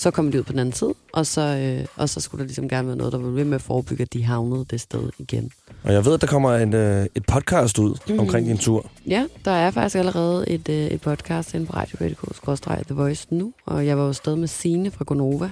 så 0.01 0.11
kommer 0.11 0.31
de 0.31 0.39
ud 0.39 0.43
på 0.43 0.51
den 0.51 0.59
anden 0.59 0.73
side, 0.73 0.93
og 1.13 1.25
så, 1.25 1.41
øh, 1.41 1.85
og 1.95 2.09
så 2.09 2.19
skulle 2.19 2.39
der 2.39 2.45
ligesom 2.45 2.69
gerne 2.69 2.87
være 2.87 2.97
noget, 2.97 3.13
der 3.13 3.19
var 3.19 3.29
ved 3.29 3.45
med 3.45 3.55
at 3.55 3.61
forebygge, 3.61 4.01
at 4.01 4.13
de 4.13 4.23
havnede 4.23 4.65
det 4.69 4.81
sted 4.81 5.09
igen. 5.17 5.51
Og 5.83 5.93
jeg 5.93 6.05
ved, 6.05 6.13
at 6.13 6.21
der 6.21 6.27
kommer 6.27 6.55
en, 6.55 6.73
øh, 6.73 7.05
et 7.15 7.25
podcast 7.25 7.79
ud 7.79 7.95
mm. 8.07 8.19
omkring 8.19 8.47
din 8.47 8.57
tur. 8.57 8.89
Ja, 9.07 9.25
der 9.45 9.51
er 9.51 9.71
faktisk 9.71 9.95
allerede 9.95 10.49
et, 10.49 10.69
øh, 10.69 10.75
et 10.75 11.01
podcast 11.01 11.53
inde 11.53 11.65
på 11.65 11.73
radio.dk, 11.73 12.85
The 12.85 12.95
Voice 12.95 13.27
nu, 13.29 13.53
og 13.65 13.85
jeg 13.85 13.97
var 13.97 14.03
jo 14.03 14.13
stadig 14.13 14.39
med 14.39 14.47
Sine 14.47 14.91
fra 14.91 15.03
Gonova, 15.03 15.49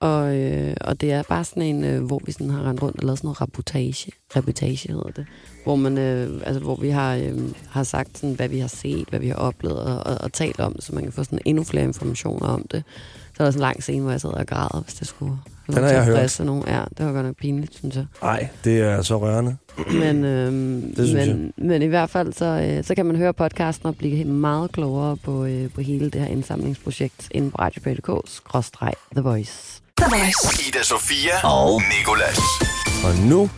og, 0.00 0.36
øh, 0.36 0.74
og 0.80 1.00
det 1.00 1.12
er 1.12 1.22
bare 1.28 1.44
sådan 1.44 1.62
en, 1.62 1.84
øh, 1.84 2.02
hvor 2.04 2.20
vi 2.26 2.32
sådan 2.32 2.50
har 2.50 2.68
rendt 2.68 2.82
rundt 2.82 2.96
og 2.98 3.04
lavet 3.04 3.18
sådan 3.18 3.26
noget 3.26 3.40
reportage. 3.40 4.12
Reportage 4.36 4.92
hedder 4.92 5.10
det. 5.16 5.26
Hvor, 5.64 5.76
man, 5.76 5.98
øh, 5.98 6.40
altså, 6.46 6.60
hvor 6.60 6.76
vi 6.76 6.88
har, 6.88 7.14
øh, 7.14 7.38
har 7.68 7.82
sagt, 7.82 8.18
sådan, 8.18 8.34
hvad 8.34 8.48
vi 8.48 8.58
har 8.58 8.68
set, 8.68 9.08
hvad 9.08 9.20
vi 9.20 9.28
har 9.28 9.34
oplevet, 9.34 9.78
og, 9.78 10.06
og, 10.06 10.18
og 10.20 10.32
talt 10.32 10.60
om 10.60 10.80
så 10.80 10.94
man 10.94 11.02
kan 11.02 11.12
få 11.12 11.24
sådan 11.24 11.38
endnu 11.44 11.64
flere 11.64 11.84
informationer 11.84 12.46
om 12.48 12.66
det. 12.70 12.84
Så 13.36 13.42
er 13.42 13.46
der 13.46 13.50
sådan 13.50 13.58
en 13.58 13.60
lang 13.60 13.82
scene, 13.82 14.02
hvor 14.02 14.10
jeg 14.10 14.20
sidder 14.20 14.34
og 14.34 14.46
græder, 14.46 14.82
hvis 14.82 14.94
det 14.94 15.06
skulle 15.08 15.32
Den 15.66 15.74
har 15.74 15.90
jeg 15.90 16.04
hørt. 16.04 16.40
Nogen. 16.44 16.64
Ja, 16.66 16.82
det 16.98 17.06
var 17.06 17.12
godt 17.12 17.26
nok 17.26 17.36
pinligt, 17.36 17.74
synes 17.74 17.96
jeg. 17.96 18.06
Nej, 18.22 18.48
det 18.64 18.80
er 18.80 19.02
så 19.02 19.18
rørende. 19.20 19.56
Men, 19.92 20.24
øhm, 20.24 20.94
Det 20.96 21.08
synes 21.08 21.26
men, 21.28 21.52
men 21.56 21.82
i 21.82 21.86
hvert 21.86 22.10
fald, 22.10 22.32
så, 22.32 22.44
øh, 22.44 22.84
så 22.84 22.94
kan 22.94 23.06
man 23.06 23.16
høre 23.16 23.32
podcasten 23.32 23.86
og 23.86 23.96
blive 23.96 24.16
helt 24.16 24.28
meget 24.28 24.72
klogere 24.72 25.16
på, 25.16 25.44
øh, 25.44 25.70
på 25.70 25.80
hele 25.80 26.10
det 26.10 26.20
her 26.20 26.28
indsamlingsprojekt 26.28 27.28
inde 27.30 27.50
på 27.50 27.56
radioplay.dk-the 27.58 29.20
voice. 29.20 29.79
Ida 30.00 30.82
Sofia 30.82 31.46
og 31.46 31.82
Nikolas. 31.98 32.38
Og 33.04 33.14
nu 33.28 33.50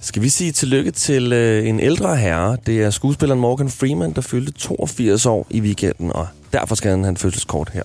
skal 0.00 0.22
vi 0.22 0.28
sige 0.28 0.52
tillykke 0.52 0.90
til 0.90 1.32
øh, 1.32 1.68
en 1.68 1.80
ældre 1.80 2.16
herre. 2.16 2.56
Det 2.66 2.82
er 2.82 2.90
skuespilleren 2.90 3.40
Morgan 3.40 3.70
Freeman, 3.70 4.12
der 4.12 4.20
fyldte 4.20 4.52
82 4.52 5.26
år 5.26 5.46
i 5.50 5.60
weekenden, 5.60 6.12
og 6.12 6.26
derfor 6.52 6.74
skal 6.74 6.90
han 6.90 7.04
have 7.04 7.10
en 7.10 7.16
fødselskort 7.16 7.70
her. 7.72 7.82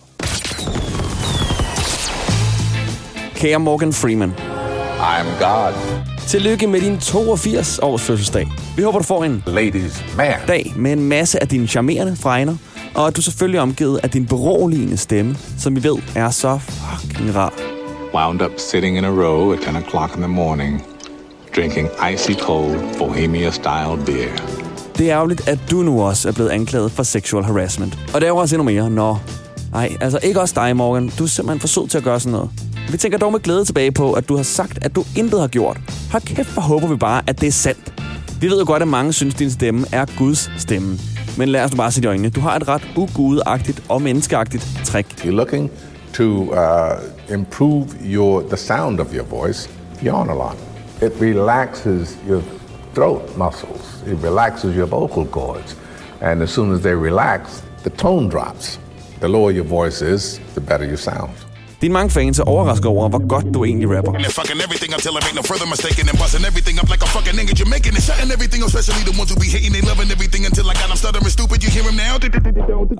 Kære 3.35 3.59
Morgan 3.59 3.93
Freeman, 3.93 4.33
I'm 4.99 5.43
God. 5.43 5.73
tillykke 6.27 6.67
med 6.67 6.81
din 6.81 6.97
82 6.99 7.79
års 7.79 8.01
fødselsdag. 8.01 8.47
Vi 8.75 8.81
håber, 8.83 8.99
du 8.99 9.05
får 9.05 9.23
en 9.23 9.43
Ladies 9.47 10.05
man. 10.17 10.33
dag 10.47 10.73
med 10.75 10.91
en 10.93 11.03
masse 11.03 11.41
af 11.41 11.47
dine 11.47 11.67
charmerende 11.67 12.15
fregner, 12.15 12.55
og 12.95 13.07
at 13.07 13.15
du 13.15 13.21
selvfølgelig 13.21 13.57
er 13.57 13.61
omgivet 13.61 13.99
af 14.03 14.09
din 14.09 14.25
beroligende 14.25 14.97
stemme, 14.97 15.37
som 15.57 15.75
vi 15.75 15.83
ved 15.83 15.97
er 16.15 16.29
så 16.29 16.59
fucking 16.59 17.35
rar. 17.35 17.78
Wound 18.13 18.41
up 18.41 18.59
sitting 18.59 18.97
in 18.97 19.05
a 19.05 19.11
row 19.11 19.53
at 19.53 19.59
10 19.59 19.75
o'clock 19.75 20.15
in 20.15 20.21
the 20.21 20.27
morning, 20.27 20.83
drinking 21.55 21.89
icy 22.13 22.33
cold 22.33 22.97
Bohemia 22.97 23.51
style 23.51 23.97
beer. 24.05 24.31
Det 24.97 25.11
er 25.11 25.15
ærgerligt, 25.15 25.47
at 25.47 25.59
du 25.71 25.81
nu 25.81 26.01
også 26.01 26.29
er 26.29 26.33
blevet 26.33 26.49
anklaget 26.49 26.91
for 26.91 27.03
sexual 27.03 27.43
harassment. 27.43 27.97
Og 28.13 28.21
det 28.21 28.23
er 28.23 28.27
jo 28.27 28.37
også 28.37 28.55
endnu 28.55 28.63
mere, 28.63 28.89
når... 28.89 29.21
Nej, 29.71 29.97
altså 30.01 30.19
ikke 30.23 30.41
også 30.41 30.53
dig, 30.57 30.75
Morgan. 30.75 31.11
Du 31.19 31.23
er 31.23 31.27
simpelthen 31.27 31.59
for 31.59 31.67
sød 31.67 31.87
til 31.87 31.97
at 31.97 32.03
gøre 32.03 32.19
sådan 32.19 32.31
noget. 32.31 32.49
Vi 32.91 32.97
tænker 32.97 33.17
dog 33.17 33.31
med 33.31 33.39
glæde 33.39 33.65
tilbage 33.65 33.91
på, 33.91 34.13
at 34.13 34.29
du 34.29 34.35
har 34.35 34.43
sagt, 34.43 34.79
at 34.81 34.95
du 34.95 35.05
intet 35.17 35.39
har 35.39 35.47
gjort. 35.47 35.77
Hold 36.11 36.23
kæft, 36.23 36.53
hvor 36.53 36.61
håber 36.61 36.87
vi 36.87 36.95
bare, 36.95 37.21
at 37.27 37.41
det 37.41 37.47
er 37.47 37.51
sandt. 37.51 37.93
Vi 38.41 38.47
ved 38.47 38.59
jo 38.59 38.65
godt, 38.67 38.81
at 38.81 38.87
mange 38.87 39.13
synes, 39.13 39.33
at 39.33 39.39
din 39.39 39.51
stemme 39.51 39.85
er 39.91 40.05
Guds 40.17 40.51
stemme. 40.57 40.99
Men 41.37 41.49
lad 41.49 41.63
os 41.63 41.71
nu 41.71 41.77
bare 41.77 41.91
se 41.91 42.01
i 42.03 42.05
øjnene. 42.05 42.29
Du 42.29 42.39
har 42.39 42.55
et 42.55 42.67
ret 42.67 42.87
ugudagtigt 42.95 43.83
og 43.89 44.01
menneskeagtigt 44.01 44.67
trick. 44.85 45.07
You're 45.25 45.29
looking 45.29 45.71
to 46.13 46.53
uh, 46.53 47.11
improve 47.27 48.05
your 48.05 48.43
the 48.43 48.57
sound 48.57 48.99
of 48.99 49.13
your 49.13 49.23
voice. 49.23 49.67
Yawn 50.01 50.29
a 50.29 50.35
lot. 50.35 50.57
It 51.01 51.13
relaxes 51.15 52.17
your 52.25 52.41
throat 52.93 53.35
muscles. 53.37 54.01
It 54.07 54.15
relaxes 54.15 54.75
your 54.75 54.87
vocal 54.87 55.25
cords, 55.25 55.75
and 56.21 56.41
as 56.41 56.51
soon 56.51 56.71
as 56.71 56.81
they 56.81 56.95
relax, 56.95 57.61
the 57.83 57.89
tone 57.91 58.29
drops. 58.29 58.77
The 59.19 59.27
lower 59.27 59.51
your 59.51 59.65
voice 59.65 60.01
is, 60.01 60.39
the 60.55 60.61
better 60.61 60.85
you 60.85 60.95
sound. 60.95 61.33
Dine 61.81 61.93
mange 61.93 62.09
fans 62.09 62.39
er 62.39 62.43
overrasket 62.43 62.85
over, 62.85 63.09
hvor 63.09 63.27
godt 63.27 63.45
du 63.53 63.59
egentlig 63.65 63.87
rapper. 63.97 64.11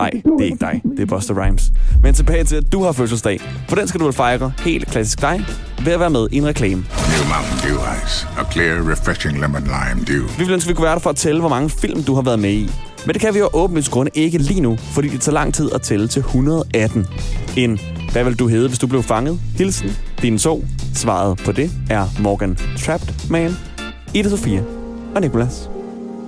Nej, 0.04 0.12
det 0.38 0.42
er 0.46 0.50
ikke 0.52 0.62
dig. 0.68 0.76
Det 0.98 1.02
er 1.06 1.10
Buster 1.14 1.34
Rhymes. 1.42 1.64
Men 2.04 2.14
tilbage 2.14 2.44
til, 2.44 2.56
at 2.56 2.68
du 2.74 2.84
har 2.84 2.92
fødselsdag. 2.92 3.38
For 3.70 3.76
den 3.76 3.88
skal 3.88 4.00
du 4.00 4.06
vel 4.06 4.14
fejre 4.14 4.52
helt 4.66 4.88
klassisk 4.92 5.22
dig 5.22 5.46
ved 5.86 5.94
at 5.94 6.00
være 6.00 6.10
med 6.10 6.28
i 6.32 6.38
en 6.38 6.48
reklame. 6.48 6.82
New 7.14 7.24
Mountain 7.34 7.60
Dew 7.66 7.78
Ice. 8.06 8.28
A 8.42 8.44
clear, 8.52 8.92
refreshing 8.92 9.40
lemon 9.42 9.64
lime 9.76 10.00
dew. 10.08 10.24
Vi 10.28 10.38
ville 10.38 10.54
ønske, 10.54 10.68
vi 10.68 10.74
kunne 10.74 10.86
være 10.86 10.94
der 10.94 11.00
for 11.00 11.10
at 11.10 11.16
tælle, 11.16 11.40
hvor 11.40 11.50
mange 11.50 11.70
film 11.70 12.04
du 12.04 12.14
har 12.16 12.22
været 12.22 12.40
med 12.40 12.52
i. 12.52 12.72
Men 13.06 13.14
det 13.14 13.22
kan 13.22 13.34
vi 13.34 13.40
jo 13.40 13.50
åbenlyst 13.54 13.92
grunde 13.92 14.12
ikke 14.14 14.38
lige 14.38 14.62
nu, 14.62 14.78
fordi 14.94 15.08
det 15.08 15.22
tager 15.22 15.34
lang 15.34 15.54
tid 15.54 15.72
at 15.76 15.82
tælle 15.82 16.08
til 16.08 16.20
118. 16.20 17.08
En, 17.58 17.80
hvad 18.12 18.24
vil 18.24 18.40
du 18.40 18.48
hedde, 18.48 18.68
hvis 18.68 18.80
du 18.80 18.88
blev 18.88 19.04
fanget? 19.04 19.40
Hilsen, 19.56 19.90
din 20.22 20.40
så. 20.40 20.62
Svaret 20.96 21.42
på 21.46 21.52
det 21.52 21.72
er 21.90 22.22
Morgan 22.22 22.58
Trapped 22.86 23.30
Man, 23.30 23.52
Ida 24.14 24.30
Sofia 24.30 24.64
og 25.16 25.22
Nicolas. 25.22 25.70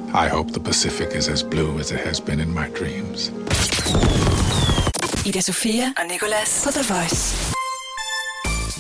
I 0.08 0.28
hope 0.32 0.54
the 0.54 0.64
Pacific 0.64 1.08
is 1.18 1.28
as 1.28 1.44
blue 1.44 1.80
as 1.80 1.92
it 1.92 1.98
has 2.06 2.22
been 2.22 2.40
in 2.40 2.50
my 2.50 2.68
dreams. 2.80 3.34
Ida 5.26 5.42
Sofia 5.42 5.84
og 5.98 6.04
Nicolas 6.12 6.62
på 6.66 6.72
The 6.72 6.94
Voice. 6.94 7.54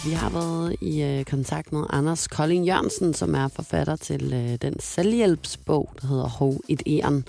Vi 0.05 0.11
har 0.11 0.29
været 0.29 0.75
i 0.81 1.01
øh, 1.01 1.25
kontakt 1.25 1.73
med 1.73 1.83
Anders 1.89 2.27
Kolding 2.27 2.65
Jørgensen, 2.67 3.13
som 3.13 3.35
er 3.35 3.47
forfatter 3.47 3.95
til 3.95 4.33
øh, 4.33 4.57
den 4.61 4.79
selvhjælpsbog, 4.79 5.93
der 6.01 6.07
hedder 6.07 6.27
Hov 6.27 6.61
et 6.69 6.81
Eren. 6.85 7.25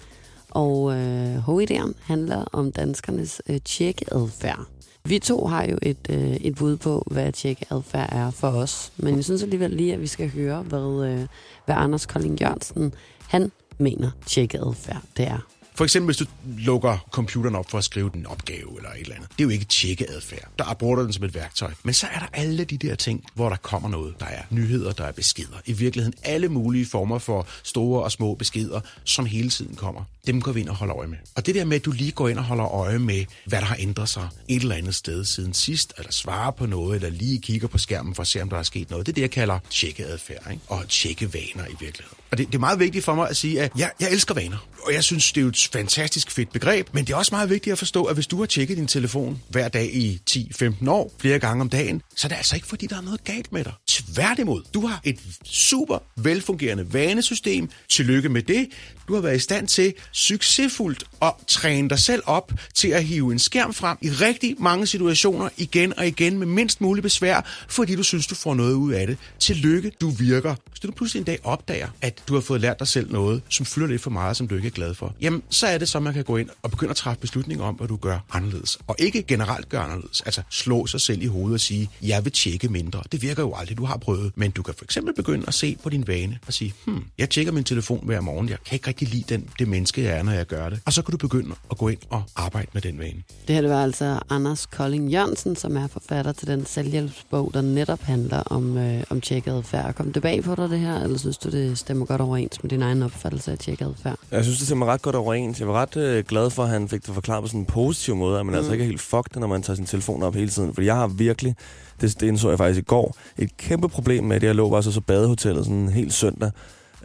Og 0.50 0.97
øh, 0.97 1.37
Hov 1.37 1.59
et 1.59 1.95
handler 2.02 2.45
om 2.52 2.73
danskernes 2.73 3.43
øh, 3.49 3.61
tjekkeadfærd. 3.64 4.67
Vi 5.04 5.18
to 5.18 5.47
har 5.47 5.64
jo 5.64 5.78
et, 5.82 6.06
øh, 6.11 6.35
et 6.35 6.54
bud 6.54 6.76
på, 6.76 7.02
hvad 7.11 7.32
tjekkeadfærd 7.32 8.09
er 8.12 8.30
for 8.30 8.49
os. 8.49 8.92
Men 8.97 9.16
jeg 9.16 9.25
synes 9.25 9.42
alligevel 9.42 9.71
lige, 9.71 9.94
at 9.94 10.00
vi 10.00 10.06
skal 10.06 10.30
høre, 10.30 10.62
hvad, 10.62 11.09
øh, 11.09 11.26
hvad 11.64 11.75
Anders 11.78 12.06
Kolding 12.06 12.40
Jørgensen 12.40 12.94
han 13.28 13.52
mener 13.78 14.11
tjekkeadfærd 14.26 15.02
det 15.16 15.26
er. 15.28 15.51
For 15.75 15.85
eksempel, 15.85 16.07
hvis 16.07 16.17
du 16.17 16.25
lukker 16.59 16.99
computeren 17.11 17.55
op 17.55 17.71
for 17.71 17.79
at 17.79 17.85
skrive 17.85 18.11
en 18.14 18.26
opgave 18.26 18.76
eller 18.76 18.91
et 18.91 19.00
eller 19.00 19.14
andet. 19.14 19.31
Det 19.31 19.41
er 19.41 19.45
jo 19.45 19.50
ikke 19.50 19.64
tjekkeadfærd. 19.64 20.49
Der 20.59 20.75
bruger 20.75 20.97
du 20.97 21.05
den 21.05 21.12
som 21.12 21.25
et 21.25 21.35
værktøj. 21.35 21.71
Men 21.83 21.95
så 21.95 22.07
er 22.14 22.19
der 22.19 22.26
alle 22.33 22.64
de 22.64 22.79
der 22.79 22.95
ting, 22.95 23.25
hvor 23.35 23.49
der 23.49 23.57
kommer 23.57 23.88
noget. 23.88 24.14
Der 24.21 24.26
er 24.26 24.43
nyheder, 24.50 24.93
der 24.93 25.05
er 25.05 25.12
beskeder. 25.12 25.57
I 25.67 25.73
virkeligheden 25.73 26.14
alle 26.23 26.49
mulige 26.49 26.87
former 26.87 27.19
for 27.19 27.47
store 27.62 28.02
og 28.02 28.12
små 28.12 28.35
beskeder, 28.35 28.81
som 29.05 29.26
hele 29.26 29.50
tiden 29.50 29.76
kommer. 29.76 30.05
Dem 30.26 30.43
går 30.43 30.52
vi 30.52 30.61
ind 30.61 30.69
og 30.69 30.75
holder 30.75 30.97
øje 30.97 31.07
med. 31.07 31.19
Og 31.35 31.47
det 31.47 31.55
der 31.55 31.64
med, 31.64 31.76
at 31.76 31.85
du 31.85 31.91
lige 31.91 32.11
går 32.11 32.29
ind 32.29 32.38
og 32.38 32.45
holder 32.45 32.75
øje 32.75 32.99
med, 32.99 33.25
hvad 33.47 33.59
der 33.59 33.67
har 33.67 33.76
ændret 33.79 34.09
sig 34.09 34.29
et 34.49 34.62
eller 34.62 34.75
andet 34.75 34.95
sted 34.95 35.25
siden 35.25 35.55
sidst, 35.55 35.95
eller 35.99 36.12
svarer 36.12 36.50
på 36.50 36.67
noget, 36.67 36.97
eller 36.97 37.11
lige 37.11 37.41
kigger 37.41 37.69
på 37.69 37.79
skærmen 37.79 38.14
for 38.14 38.23
at 38.23 38.26
se, 38.26 38.43
om 38.43 38.49
der 38.49 38.59
er 38.59 38.62
sket 38.62 38.91
noget. 38.91 39.07
Det 39.07 39.12
er 39.12 39.14
det, 39.14 39.23
jeg 39.23 39.31
kalder 39.31 39.59
tjekkeadfærd, 39.71 40.50
ikke? 40.50 40.62
og 40.69 40.88
tjekkevaner 40.88 41.67
i 41.67 41.76
virkeligheden. 41.81 42.19
Og 42.31 42.38
det, 42.38 42.47
det 42.47 42.55
er 42.55 42.59
meget 42.59 42.79
vigtigt 42.79 43.05
for 43.05 43.14
mig 43.14 43.29
at 43.29 43.37
sige, 43.37 43.62
at 43.62 43.73
jeg, 43.76 43.91
jeg 44.00 44.11
elsker 44.11 44.35
vaner. 44.35 44.67
Og 44.82 44.92
jeg 44.92 45.04
synes, 45.04 45.32
det 45.32 45.40
er 45.40 45.42
jo 45.42 45.48
et 45.48 45.68
fantastisk 45.72 46.30
fedt 46.30 46.52
begreb, 46.52 46.88
men 46.92 47.04
det 47.04 47.12
er 47.12 47.16
også 47.16 47.34
meget 47.34 47.50
vigtigt 47.50 47.72
at 47.72 47.78
forstå, 47.78 48.04
at 48.04 48.14
hvis 48.14 48.26
du 48.26 48.38
har 48.38 48.46
tjekket 48.46 48.76
din 48.76 48.86
telefon 48.86 49.42
hver 49.48 49.68
dag 49.68 49.94
i 49.94 50.20
10-15 50.30 50.90
år, 50.90 51.12
flere 51.18 51.38
gange 51.38 51.60
om 51.60 51.68
dagen, 51.68 52.02
så 52.16 52.26
er 52.26 52.28
det 52.28 52.36
altså 52.36 52.54
ikke, 52.54 52.66
fordi 52.66 52.86
der 52.86 52.96
er 52.96 53.00
noget 53.00 53.24
galt 53.24 53.52
med 53.52 53.64
dig. 53.64 53.72
Tværtimod, 53.88 54.62
du 54.74 54.86
har 54.86 55.00
et 55.04 55.20
super 55.44 55.98
velfungerende 56.16 56.92
vanesystem. 56.94 57.70
Tillykke 57.88 58.28
med 58.28 58.42
det. 58.42 58.68
Du 59.08 59.14
har 59.14 59.20
været 59.20 59.36
i 59.36 59.38
stand 59.38 59.68
til 59.68 59.94
succesfuldt 60.12 61.04
at 61.22 61.32
træne 61.46 61.88
dig 61.88 61.98
selv 61.98 62.22
op 62.26 62.52
til 62.74 62.88
at 62.88 63.04
hive 63.04 63.32
en 63.32 63.38
skærm 63.38 63.74
frem 63.74 63.98
i 64.00 64.10
rigtig 64.10 64.56
mange 64.58 64.86
situationer 64.86 65.48
igen 65.56 65.98
og 65.98 66.06
igen 66.06 66.38
med 66.38 66.46
mindst 66.46 66.80
mulig 66.80 67.02
besvær, 67.02 67.64
fordi 67.68 67.96
du 67.96 68.02
synes, 68.02 68.26
du 68.26 68.34
får 68.34 68.54
noget 68.54 68.74
ud 68.74 68.92
af 68.92 69.06
det. 69.06 69.18
Tillykke, 69.38 69.92
du 70.00 70.10
virker. 70.10 70.54
Hvis 70.70 70.80
du 70.80 70.90
pludselig 70.90 71.20
en 71.20 71.24
dag 71.24 71.38
opdager, 71.44 71.88
at 72.00 72.22
du 72.28 72.34
har 72.34 72.40
fået 72.40 72.60
lært 72.60 72.78
dig 72.78 72.88
selv 72.88 73.12
noget, 73.12 73.42
som 73.48 73.66
fylder 73.66 73.88
lidt 73.88 74.02
for 74.02 74.10
meget, 74.10 74.36
som 74.36 74.48
du 74.48 74.56
ikke 74.56 74.72
er 74.73 74.76
glad 74.76 74.95
for, 74.95 75.14
jamen 75.21 75.43
så 75.50 75.67
er 75.67 75.79
det 75.79 75.88
så, 75.88 76.00
man 76.00 76.14
kan 76.14 76.25
gå 76.25 76.37
ind 76.37 76.49
og 76.62 76.71
begynde 76.71 76.91
at 76.91 76.97
træffe 76.97 77.21
beslutninger 77.21 77.64
om, 77.64 77.75
hvad 77.75 77.88
du 77.88 77.97
gør 77.97 78.19
anderledes. 78.33 78.79
Og 78.87 78.97
ikke 78.99 79.23
generelt 79.23 79.69
gøre 79.69 79.83
anderledes. 79.83 80.21
Altså 80.21 80.43
slå 80.50 80.87
sig 80.87 81.00
selv 81.00 81.23
i 81.23 81.26
hovedet 81.26 81.55
og 81.55 81.61
sige, 81.61 81.91
jeg 82.02 82.25
vil 82.25 82.33
tjekke 82.33 82.69
mindre. 82.69 83.02
Det 83.12 83.23
virker 83.23 83.43
jo 83.43 83.55
aldrig, 83.55 83.79
du 83.79 83.85
har 83.85 83.97
prøvet. 83.97 84.33
Men 84.35 84.50
du 84.50 84.62
kan 84.62 84.75
for 84.75 84.85
eksempel 84.85 85.14
begynde 85.14 85.45
at 85.49 85.55
se 85.55 85.76
på 85.83 85.88
din 85.88 86.07
vane 86.07 86.38
og 86.47 86.52
sige, 86.52 86.75
hmm, 86.85 87.05
jeg 87.19 87.31
tjekker 87.31 87.52
min 87.52 87.64
telefon 87.64 88.00
hver 88.07 88.21
morgen. 88.21 88.49
Jeg 88.49 88.59
kan 88.67 88.76
ikke 88.76 88.88
rigtig 88.88 89.09
lide 89.09 89.25
den, 89.29 89.49
det 89.59 89.69
menneske, 89.69 90.02
jeg 90.02 90.19
er, 90.19 90.23
når 90.23 90.33
jeg 90.33 90.47
gør 90.47 90.69
det. 90.69 90.81
Og 90.87 90.93
så 90.93 91.02
kan 91.02 91.12
du 91.12 91.19
begynde 91.19 91.55
at 91.71 91.79
gå 91.79 91.88
ind 91.88 91.99
og 92.11 92.23
arbejde 92.37 92.69
med 92.73 92.83
den 92.83 92.99
vane. 92.99 93.23
Det 93.49 93.55
her 93.55 93.62
det 93.62 93.71
var 93.71 93.83
altså 93.83 94.21
Anders 94.31 94.67
Kolding 94.67 95.12
Jørgensen, 95.12 95.57
som 95.57 95.76
er 95.76 95.87
forfatter 95.87 96.33
til 96.33 96.49
den 96.49 96.67
selvhjælpsbog, 96.67 97.50
der 97.55 97.61
netop 97.61 98.00
handler 98.02 98.38
om, 98.38 98.76
øh, 98.79 99.05
om 99.11 99.21
tjekkeadfærd. 99.21 99.95
Kom 99.95 100.12
det 100.12 100.23
bag 100.23 100.43
på 100.43 100.55
dig, 100.55 100.71
det 100.71 100.81
her, 100.81 101.00
eller 101.00 101.19
synes 101.19 101.38
du, 101.38 101.50
det 101.50 101.79
stemmer 101.79 102.07
godt 102.07 102.21
overens 102.21 102.62
med 102.62 102.71
din 102.71 102.83
egen 102.83 103.02
opfattelse 103.02 103.52
af 103.52 103.59
tjekkeadfærd? 103.59 104.19
Jeg 104.31 104.45
synes, 104.45 104.62
det 104.62 104.69
stemmer 104.69 104.87
ret 104.87 105.02
godt 105.02 105.16
overens. 105.16 105.61
Jeg 105.61 105.69
var 105.69 105.75
ret 105.75 105.97
øh, 105.97 106.25
glad 106.25 106.50
for, 106.50 106.62
at 106.62 106.69
han 106.69 106.88
fik 106.88 107.07
det 107.07 107.14
forklaret 107.14 107.42
på 107.42 107.49
sådan 107.49 107.61
en 107.61 107.66
positiv 107.66 108.16
måde, 108.16 108.40
at 108.40 108.47
man 108.47 108.52
mm. 108.52 108.57
altså 108.59 108.73
ikke 108.73 108.83
er 108.85 108.87
helt 108.87 109.00
fucked, 109.00 109.40
når 109.40 109.47
man 109.47 109.62
tager 109.62 109.75
sin 109.76 109.87
telefon 109.87 110.23
op 110.23 110.35
hele 110.35 110.49
tiden. 110.50 110.75
Fordi 110.75 110.87
jeg 110.87 110.97
har 110.97 111.07
virkelig, 111.07 111.57
det, 112.00 112.21
det 112.21 112.26
indså 112.28 112.49
jeg 112.49 112.59
faktisk 112.59 112.81
i 112.81 112.85
går, 112.85 113.16
et 113.38 113.57
kæmpe 113.57 113.88
problem 113.88 114.25
med 114.25 114.40
det. 114.40 114.47
Jeg 114.47 114.54
lå 114.54 114.71
bare 114.71 114.83
så, 114.83 114.92
så 114.92 115.00
badehotellet 115.00 115.64
sådan 115.64 115.78
en 115.78 115.88
helt 115.88 116.12
søndag, 116.12 116.50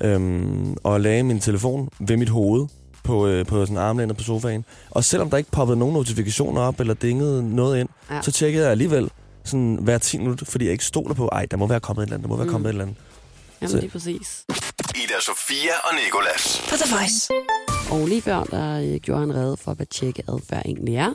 øhm, 0.01 0.75
og 0.83 1.01
lagde 1.01 1.23
min 1.23 1.39
telefon 1.39 1.89
ved 1.99 2.17
mit 2.17 2.29
hoved 2.29 2.67
på, 3.03 3.27
øh, 3.27 3.45
på 3.45 3.65
sådan 3.65 3.77
armlænet 3.77 4.17
på 4.17 4.23
sofaen. 4.23 4.65
Og 4.91 5.03
selvom 5.03 5.29
der 5.29 5.37
ikke 5.37 5.51
poppede 5.51 5.79
nogen 5.79 5.93
notifikationer 5.93 6.61
op, 6.61 6.79
eller 6.79 6.93
dingede 6.93 7.55
noget 7.55 7.79
ind, 7.79 7.89
ja. 8.11 8.21
så 8.21 8.31
tjekkede 8.31 8.63
jeg 8.63 8.71
alligevel 8.71 9.09
sådan 9.43 9.79
hver 9.81 9.97
10 9.97 10.17
minutter, 10.17 10.45
fordi 10.45 10.65
jeg 10.65 10.71
ikke 10.71 10.85
stoler 10.85 11.13
på, 11.13 11.27
ej, 11.31 11.45
der 11.51 11.57
må 11.57 11.67
være 11.67 11.79
kommet 11.79 12.03
et 12.03 12.05
eller 12.07 12.13
andet, 12.17 12.23
der 12.23 12.29
må 12.29 12.35
være 12.35 12.45
Mm. 12.45 12.51
kommet 12.51 12.67
et 12.69 12.73
eller 12.73 12.83
andet. 12.83 12.97
Jamen 13.61 13.71
Så- 13.71 13.79
lige 13.79 13.89
præcis. 13.89 14.45
Ida 15.03 15.19
Sofia 15.21 15.75
og 15.83 15.95
Nikolas. 15.95 16.61
På 16.69 16.75
The 16.81 16.95
Voice. 16.95 17.29
Og 17.91 18.07
lige 18.07 18.21
før, 18.21 18.43
der 18.43 18.81
øh, 18.81 18.99
gjorde 18.99 19.19
han 19.19 19.35
redde 19.35 19.57
for, 19.57 19.73
hvad 19.73 19.85
tjekkeadfærd 19.85 20.61
egentlig 20.65 20.95
er. 20.95 21.13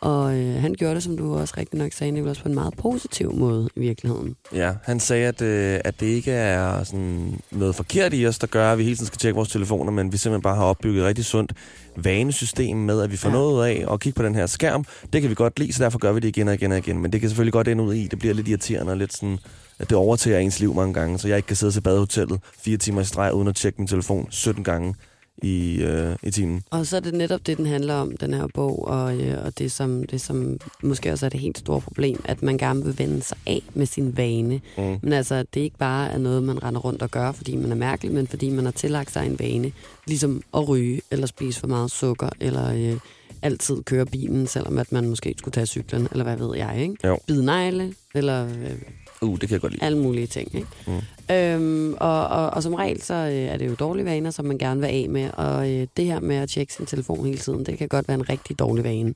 Og 0.00 0.36
øh, 0.36 0.54
han 0.60 0.74
gjorde 0.74 0.94
det, 0.94 1.02
som 1.02 1.16
du 1.16 1.38
også 1.38 1.54
rigtig 1.56 1.78
nok 1.78 1.92
sagde, 1.92 2.10
Nicolas, 2.10 2.38
på 2.38 2.48
en 2.48 2.54
meget 2.54 2.74
positiv 2.76 3.32
måde 3.34 3.68
i 3.76 3.80
virkeligheden. 3.80 4.36
Ja, 4.52 4.72
han 4.84 5.00
sagde, 5.00 5.26
at, 5.26 5.42
øh, 5.42 5.80
at 5.84 6.00
det 6.00 6.06
ikke 6.06 6.32
er 6.32 6.84
sådan 6.84 7.40
noget 7.50 7.74
forkert 7.74 8.14
i 8.14 8.26
os, 8.26 8.38
der 8.38 8.46
gør, 8.46 8.72
at 8.72 8.78
vi 8.78 8.82
hele 8.84 8.96
tiden 8.96 9.06
skal 9.06 9.18
tjekke 9.18 9.36
vores 9.36 9.48
telefoner, 9.48 9.92
men 9.92 10.12
vi 10.12 10.16
simpelthen 10.16 10.42
bare 10.42 10.56
har 10.56 10.64
opbygget 10.64 11.00
et 11.00 11.06
rigtig 11.06 11.24
sundt 11.24 11.52
vanesystem 11.96 12.76
med, 12.76 13.02
at 13.02 13.10
vi 13.10 13.16
får 13.16 13.28
ja. 13.28 13.32
noget 13.32 13.54
ud 13.54 13.60
af 13.62 13.92
at 13.92 14.00
kigge 14.00 14.16
på 14.16 14.22
den 14.22 14.34
her 14.34 14.46
skærm. 14.46 14.84
Det 15.12 15.20
kan 15.20 15.30
vi 15.30 15.34
godt 15.34 15.58
lide, 15.58 15.72
så 15.72 15.84
derfor 15.84 15.98
gør 15.98 16.12
vi 16.12 16.20
det 16.20 16.28
igen 16.28 16.48
og 16.48 16.54
igen 16.54 16.72
og 16.72 16.78
igen. 16.78 16.98
Men 16.98 17.12
det 17.12 17.20
kan 17.20 17.30
selvfølgelig 17.30 17.52
godt 17.52 17.68
ende 17.68 17.84
ud 17.84 17.94
i, 17.94 18.06
det 18.06 18.18
bliver 18.18 18.34
lidt 18.34 18.48
irriterende 18.48 18.92
og 18.92 18.96
lidt 18.96 19.12
sådan, 19.12 19.38
at 19.78 19.90
det 19.90 19.98
overtager 19.98 20.38
ens 20.38 20.60
liv 20.60 20.74
mange 20.74 20.94
gange, 20.94 21.18
så 21.18 21.28
jeg 21.28 21.36
ikke 21.36 21.46
kan 21.46 21.56
sidde 21.56 21.72
til 21.72 21.80
badehotellet 21.80 22.40
fire 22.58 22.76
timer 22.76 23.00
i 23.00 23.04
streg 23.04 23.34
uden 23.34 23.48
at 23.48 23.56
tjekke 23.56 23.78
min 23.78 23.88
telefon 23.88 24.26
17 24.30 24.64
gange 24.64 24.94
i, 25.42 25.82
øh, 25.82 26.16
i 26.22 26.30
timen. 26.30 26.62
Og 26.70 26.86
så 26.86 26.96
er 26.96 27.00
det 27.00 27.14
netop 27.14 27.46
det, 27.46 27.56
den 27.56 27.66
handler 27.66 27.94
om, 27.94 28.16
den 28.16 28.34
her 28.34 28.46
bog, 28.54 28.88
og, 28.88 29.20
øh, 29.20 29.44
og 29.44 29.58
det, 29.58 29.72
som, 29.72 30.04
det 30.04 30.20
som 30.20 30.58
måske 30.82 31.12
også 31.12 31.26
er 31.26 31.30
det 31.30 31.40
helt 31.40 31.58
store 31.58 31.80
problem, 31.80 32.22
at 32.24 32.42
man 32.42 32.58
gerne 32.58 32.84
vil 32.84 32.98
vende 32.98 33.22
sig 33.22 33.38
af 33.46 33.62
med 33.74 33.86
sin 33.86 34.16
vane. 34.16 34.60
Mm. 34.78 34.98
Men 35.02 35.12
altså, 35.12 35.44
det 35.54 35.60
er 35.60 35.64
ikke 35.64 35.78
bare 35.78 36.10
er 36.10 36.18
noget, 36.18 36.42
man 36.42 36.62
render 36.62 36.80
rundt 36.80 37.02
og 37.02 37.10
gør, 37.10 37.32
fordi 37.32 37.56
man 37.56 37.70
er 37.70 37.76
mærkelig, 37.76 38.12
men 38.12 38.26
fordi 38.26 38.50
man 38.50 38.64
har 38.64 38.72
tillagt 38.72 39.12
sig 39.12 39.26
en 39.26 39.38
vane, 39.38 39.72
ligesom 40.06 40.42
at 40.54 40.68
ryge, 40.68 41.00
eller 41.10 41.26
spise 41.26 41.60
for 41.60 41.66
meget 41.66 41.90
sukker, 41.90 42.30
eller 42.40 42.72
øh, 42.74 42.98
altid 43.42 43.82
køre 43.82 44.06
bilen, 44.06 44.46
selvom 44.46 44.78
at 44.78 44.92
man 44.92 45.08
måske 45.08 45.34
skulle 45.38 45.52
tage 45.52 45.66
cyklen, 45.66 46.08
eller 46.10 46.24
hvad 46.24 46.36
ved 46.36 46.56
jeg, 46.56 46.80
ikke? 46.80 46.94
Jo. 47.04 47.18
Bide 47.26 47.44
negle, 47.44 47.94
eller 48.14 48.46
øh, 48.46 48.72
Uh, 49.22 49.38
det 49.40 49.48
kan 49.48 49.50
jeg 49.50 49.60
godt 49.60 49.72
lide. 49.72 49.84
alle 49.84 49.98
mulige 49.98 50.26
ting. 50.26 50.54
Ikke? 50.54 50.68
Mm. 50.86 51.34
Øhm, 51.34 51.94
og, 52.00 52.28
og, 52.28 52.50
og 52.50 52.62
som 52.62 52.74
regel, 52.74 53.02
så 53.02 53.14
øh, 53.14 53.32
er 53.32 53.56
det 53.56 53.66
jo 53.66 53.74
dårlige 53.74 54.04
vaner, 54.04 54.30
som 54.30 54.44
man 54.44 54.58
gerne 54.58 54.80
vil 54.80 54.86
af 54.86 55.06
med. 55.08 55.30
Og 55.32 55.70
øh, 55.70 55.86
det 55.96 56.04
her 56.04 56.20
med 56.20 56.36
at 56.36 56.48
tjekke 56.48 56.72
sin 56.72 56.86
telefon 56.86 57.26
hele 57.26 57.38
tiden, 57.38 57.66
det 57.66 57.78
kan 57.78 57.88
godt 57.88 58.08
være 58.08 58.14
en 58.14 58.28
rigtig 58.28 58.58
dårlig 58.58 58.84
vane. 58.84 59.14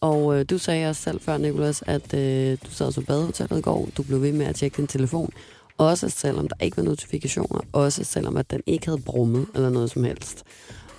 Og 0.00 0.38
øh, 0.38 0.44
du 0.50 0.58
sagde 0.58 0.88
også 0.88 1.02
selv 1.02 1.20
før, 1.20 1.38
Nicolas, 1.38 1.82
at 1.86 2.14
øh, 2.14 2.58
du 2.66 2.70
sad 2.70 2.92
på 2.92 3.00
badehotellet 3.00 3.58
i 3.58 3.62
går, 3.62 3.88
du 3.96 4.02
blev 4.02 4.22
ved 4.22 4.32
med 4.32 4.46
at 4.46 4.54
tjekke 4.54 4.76
din 4.76 4.86
telefon. 4.86 5.30
Også 5.78 6.08
selvom 6.08 6.48
der 6.48 6.64
ikke 6.64 6.76
var 6.76 6.82
notifikationer. 6.82 7.60
Også 7.72 8.04
selvom 8.04 8.36
at 8.36 8.50
den 8.50 8.60
ikke 8.66 8.86
havde 8.86 9.00
brummet 9.00 9.46
eller 9.54 9.70
noget 9.70 9.90
som 9.90 10.04
helst. 10.04 10.44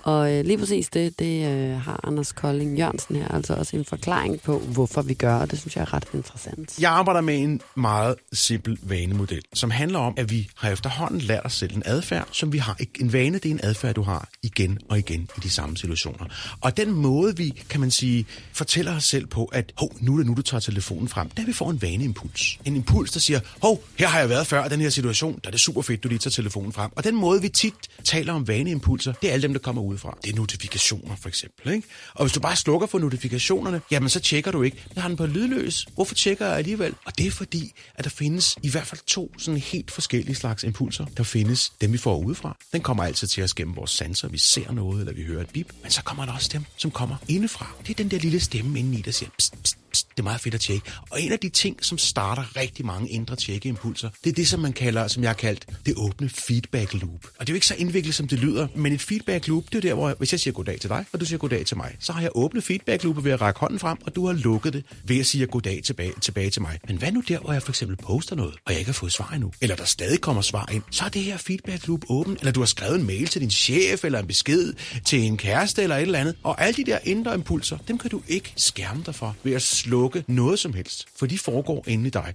Og 0.08 0.32
øh, 0.32 0.44
lige 0.44 0.58
præcis 0.58 0.88
det, 0.88 1.18
det 1.18 1.46
øh, 1.46 1.80
har 1.80 2.00
Anders 2.04 2.32
Kolding 2.32 2.78
Jørgensen 2.78 3.16
her 3.16 3.28
altså 3.28 3.54
også 3.54 3.76
en 3.76 3.84
forklaring 3.84 4.40
på, 4.40 4.58
hvorfor 4.58 5.02
vi 5.02 5.14
gør, 5.14 5.34
og 5.34 5.50
det 5.50 5.58
synes 5.58 5.76
jeg 5.76 5.82
er 5.82 5.94
ret 5.94 6.06
interessant. 6.14 6.78
Jeg 6.80 6.90
arbejder 6.90 7.20
med 7.20 7.38
en 7.38 7.60
meget 7.74 8.14
simpel 8.32 8.78
vanemodel, 8.82 9.42
som 9.54 9.70
handler 9.70 9.98
om, 9.98 10.14
at 10.16 10.30
vi 10.30 10.48
har 10.56 10.70
efterhånden 10.70 11.20
lært 11.20 11.44
os 11.44 11.52
selv 11.52 11.76
en 11.76 11.82
adfærd, 11.86 12.28
som 12.32 12.52
vi 12.52 12.58
har. 12.58 12.76
En 13.00 13.12
vane, 13.12 13.34
det 13.34 13.46
er 13.46 13.50
en 13.50 13.60
adfærd, 13.62 13.94
du 13.94 14.02
har 14.02 14.28
igen 14.42 14.78
og 14.88 14.98
igen 14.98 15.28
i 15.36 15.40
de 15.42 15.50
samme 15.50 15.76
situationer. 15.76 16.26
Og 16.60 16.76
den 16.76 16.92
måde, 16.92 17.36
vi, 17.36 17.62
kan 17.68 17.80
man 17.80 17.90
sige, 17.90 18.26
fortæller 18.52 18.96
os 18.96 19.04
selv 19.04 19.26
på, 19.26 19.44
at 19.44 19.72
hov, 19.76 19.92
nu 20.00 20.12
er 20.12 20.16
det 20.16 20.26
nu, 20.26 20.34
du 20.34 20.42
tager 20.42 20.60
telefonen 20.60 21.08
frem, 21.08 21.28
der 21.28 21.44
vi 21.44 21.52
får 21.52 21.70
en 21.70 21.82
vaneimpuls. 21.82 22.58
En 22.64 22.76
impuls, 22.76 23.10
der 23.10 23.20
siger, 23.20 23.40
hov, 23.62 23.82
her 23.98 24.06
har 24.06 24.18
jeg 24.18 24.28
været 24.28 24.46
før 24.46 24.64
i 24.64 24.68
den 24.68 24.80
her 24.80 24.90
situation, 24.90 25.40
der 25.44 25.48
er 25.48 25.50
det 25.50 25.60
super 25.60 25.82
fedt, 25.82 26.02
du 26.02 26.08
lige 26.08 26.18
tager 26.18 26.30
telefonen 26.30 26.72
frem. 26.72 26.90
Og 26.96 27.04
den 27.04 27.14
måde, 27.14 27.42
vi 27.42 27.48
tit 27.48 27.74
taler 28.04 28.32
om 28.32 28.48
vaneimpulser, 28.48 29.12
det 29.12 29.28
er 29.28 29.32
alle 29.32 29.42
dem, 29.42 29.52
der 29.52 29.60
kommer 29.60 29.82
udefra. 29.98 30.18
Det 30.24 30.32
er 30.32 30.36
notifikationer, 30.36 31.16
for 31.16 31.28
eksempel. 31.28 31.72
Ikke? 31.72 31.88
Og 32.14 32.24
hvis 32.24 32.32
du 32.32 32.40
bare 32.40 32.56
slukker 32.56 32.86
for 32.86 32.98
notifikationerne, 32.98 33.80
jamen 33.90 34.08
så 34.08 34.20
tjekker 34.20 34.50
du 34.50 34.62
ikke. 34.62 34.84
Jeg 34.94 35.02
har 35.02 35.08
den 35.08 35.16
på 35.16 35.26
lydløs. 35.26 35.86
Hvorfor 35.94 36.14
tjekker 36.14 36.46
jeg 36.46 36.56
alligevel? 36.56 36.94
Og 37.04 37.18
det 37.18 37.26
er 37.26 37.30
fordi, 37.30 37.72
at 37.94 38.04
der 38.04 38.10
findes 38.10 38.56
i 38.62 38.70
hvert 38.70 38.86
fald 38.86 39.00
to 39.06 39.32
sådan 39.38 39.60
helt 39.60 39.90
forskellige 39.90 40.34
slags 40.34 40.64
impulser. 40.64 41.04
Der 41.16 41.22
findes 41.22 41.72
dem, 41.80 41.92
vi 41.92 41.98
får 41.98 42.18
udefra. 42.18 42.56
Den 42.72 42.80
kommer 42.80 43.04
altid 43.04 43.28
til 43.28 43.44
os 43.44 43.54
gennem 43.54 43.76
vores 43.76 43.90
sanser. 43.90 44.28
Vi 44.28 44.38
ser 44.38 44.72
noget, 44.72 45.00
eller 45.00 45.12
vi 45.12 45.24
hører 45.24 45.40
et 45.40 45.50
bip. 45.50 45.72
Men 45.82 45.90
så 45.90 46.02
kommer 46.02 46.26
der 46.26 46.32
også 46.32 46.50
dem, 46.52 46.64
som 46.76 46.90
kommer 46.90 47.16
indefra. 47.28 47.66
Det 47.82 47.90
er 47.90 47.94
den 47.94 48.10
der 48.10 48.18
lille 48.18 48.40
stemme 48.40 48.78
indeni, 48.78 49.00
der 49.00 49.10
siger, 49.10 49.30
pst, 49.38 49.52
pst, 49.62 49.76
pst, 49.87 49.87
det 50.02 50.18
er 50.18 50.22
meget 50.22 50.40
fedt 50.40 50.54
at 50.54 50.60
tjekke. 50.60 50.90
Og 51.10 51.22
en 51.22 51.32
af 51.32 51.38
de 51.38 51.48
ting, 51.48 51.84
som 51.84 51.98
starter 51.98 52.56
rigtig 52.56 52.86
mange 52.86 53.08
indre 53.08 53.36
tjekkeimpulser, 53.36 54.10
det 54.24 54.30
er 54.30 54.34
det, 54.34 54.48
som 54.48 54.60
man 54.60 54.72
kalder, 54.72 55.08
som 55.08 55.22
jeg 55.22 55.28
har 55.30 55.34
kaldt, 55.34 55.66
det 55.86 55.94
åbne 55.96 56.28
feedback 56.28 56.94
loop. 56.94 57.26
Og 57.38 57.40
det 57.40 57.48
er 57.48 57.52
jo 57.52 57.54
ikke 57.54 57.66
så 57.66 57.74
indviklet, 57.74 58.14
som 58.14 58.28
det 58.28 58.38
lyder, 58.38 58.68
men 58.74 58.92
et 58.92 59.00
feedback 59.00 59.48
loop, 59.48 59.64
det 59.72 59.74
er 59.74 59.80
der, 59.80 59.94
hvor 59.94 60.14
hvis 60.18 60.32
jeg 60.32 60.40
siger 60.40 60.54
goddag 60.54 60.80
til 60.80 60.90
dig, 60.90 61.04
og 61.12 61.20
du 61.20 61.24
siger 61.24 61.38
goddag 61.38 61.66
til 61.66 61.76
mig, 61.76 61.96
så 62.00 62.12
har 62.12 62.20
jeg 62.20 62.30
åbnet 62.34 62.64
feedback 62.64 63.04
loopet 63.04 63.24
ved 63.24 63.32
at 63.32 63.40
række 63.40 63.60
hånden 63.60 63.78
frem, 63.78 63.98
og 64.06 64.14
du 64.14 64.26
har 64.26 64.32
lukket 64.32 64.72
det 64.72 64.84
ved 65.04 65.18
at 65.20 65.26
sige 65.26 65.46
goddag 65.46 65.80
tilbage, 65.84 66.12
tilbage 66.20 66.50
til 66.50 66.62
mig. 66.62 66.78
Men 66.88 66.96
hvad 66.96 67.12
nu 67.12 67.22
der, 67.28 67.38
hvor 67.38 67.52
jeg 67.52 67.62
for 67.62 67.70
eksempel 67.70 67.96
poster 67.96 68.36
noget, 68.36 68.54
og 68.64 68.72
jeg 68.72 68.78
ikke 68.78 68.88
har 68.88 68.92
fået 68.92 69.12
svar 69.12 69.30
endnu, 69.34 69.52
eller 69.60 69.76
der 69.76 69.84
stadig 69.84 70.20
kommer 70.20 70.42
svar 70.42 70.68
ind, 70.72 70.82
så 70.90 71.04
er 71.04 71.08
det 71.08 71.22
her 71.22 71.36
feedback 71.36 71.86
loop 71.86 72.04
åben, 72.08 72.36
eller 72.40 72.52
du 72.52 72.60
har 72.60 72.66
skrevet 72.66 73.00
en 73.00 73.06
mail 73.06 73.26
til 73.26 73.40
din 73.40 73.50
chef, 73.50 74.04
eller 74.04 74.18
en 74.18 74.26
besked 74.26 74.72
til 75.04 75.20
en 75.20 75.36
kæreste, 75.36 75.82
eller 75.82 75.96
et 75.96 76.02
eller 76.02 76.18
andet. 76.18 76.36
Og 76.42 76.62
alle 76.62 76.84
de 76.84 76.90
der 76.90 76.98
indre 77.04 77.34
impulser, 77.34 77.78
dem 77.88 77.98
kan 77.98 78.10
du 78.10 78.22
ikke 78.28 78.52
skærme 78.56 79.02
dig 79.06 79.14
for 79.14 79.36
ved 79.42 79.52
at 79.52 79.62
slukke 79.88 80.24
noget 80.28 80.58
som 80.58 80.72
helst, 80.72 81.06
for 81.18 81.26
de 81.26 81.38
foregår 81.38 81.84
inde 81.86 82.06
i 82.06 82.10
dig. 82.10 82.34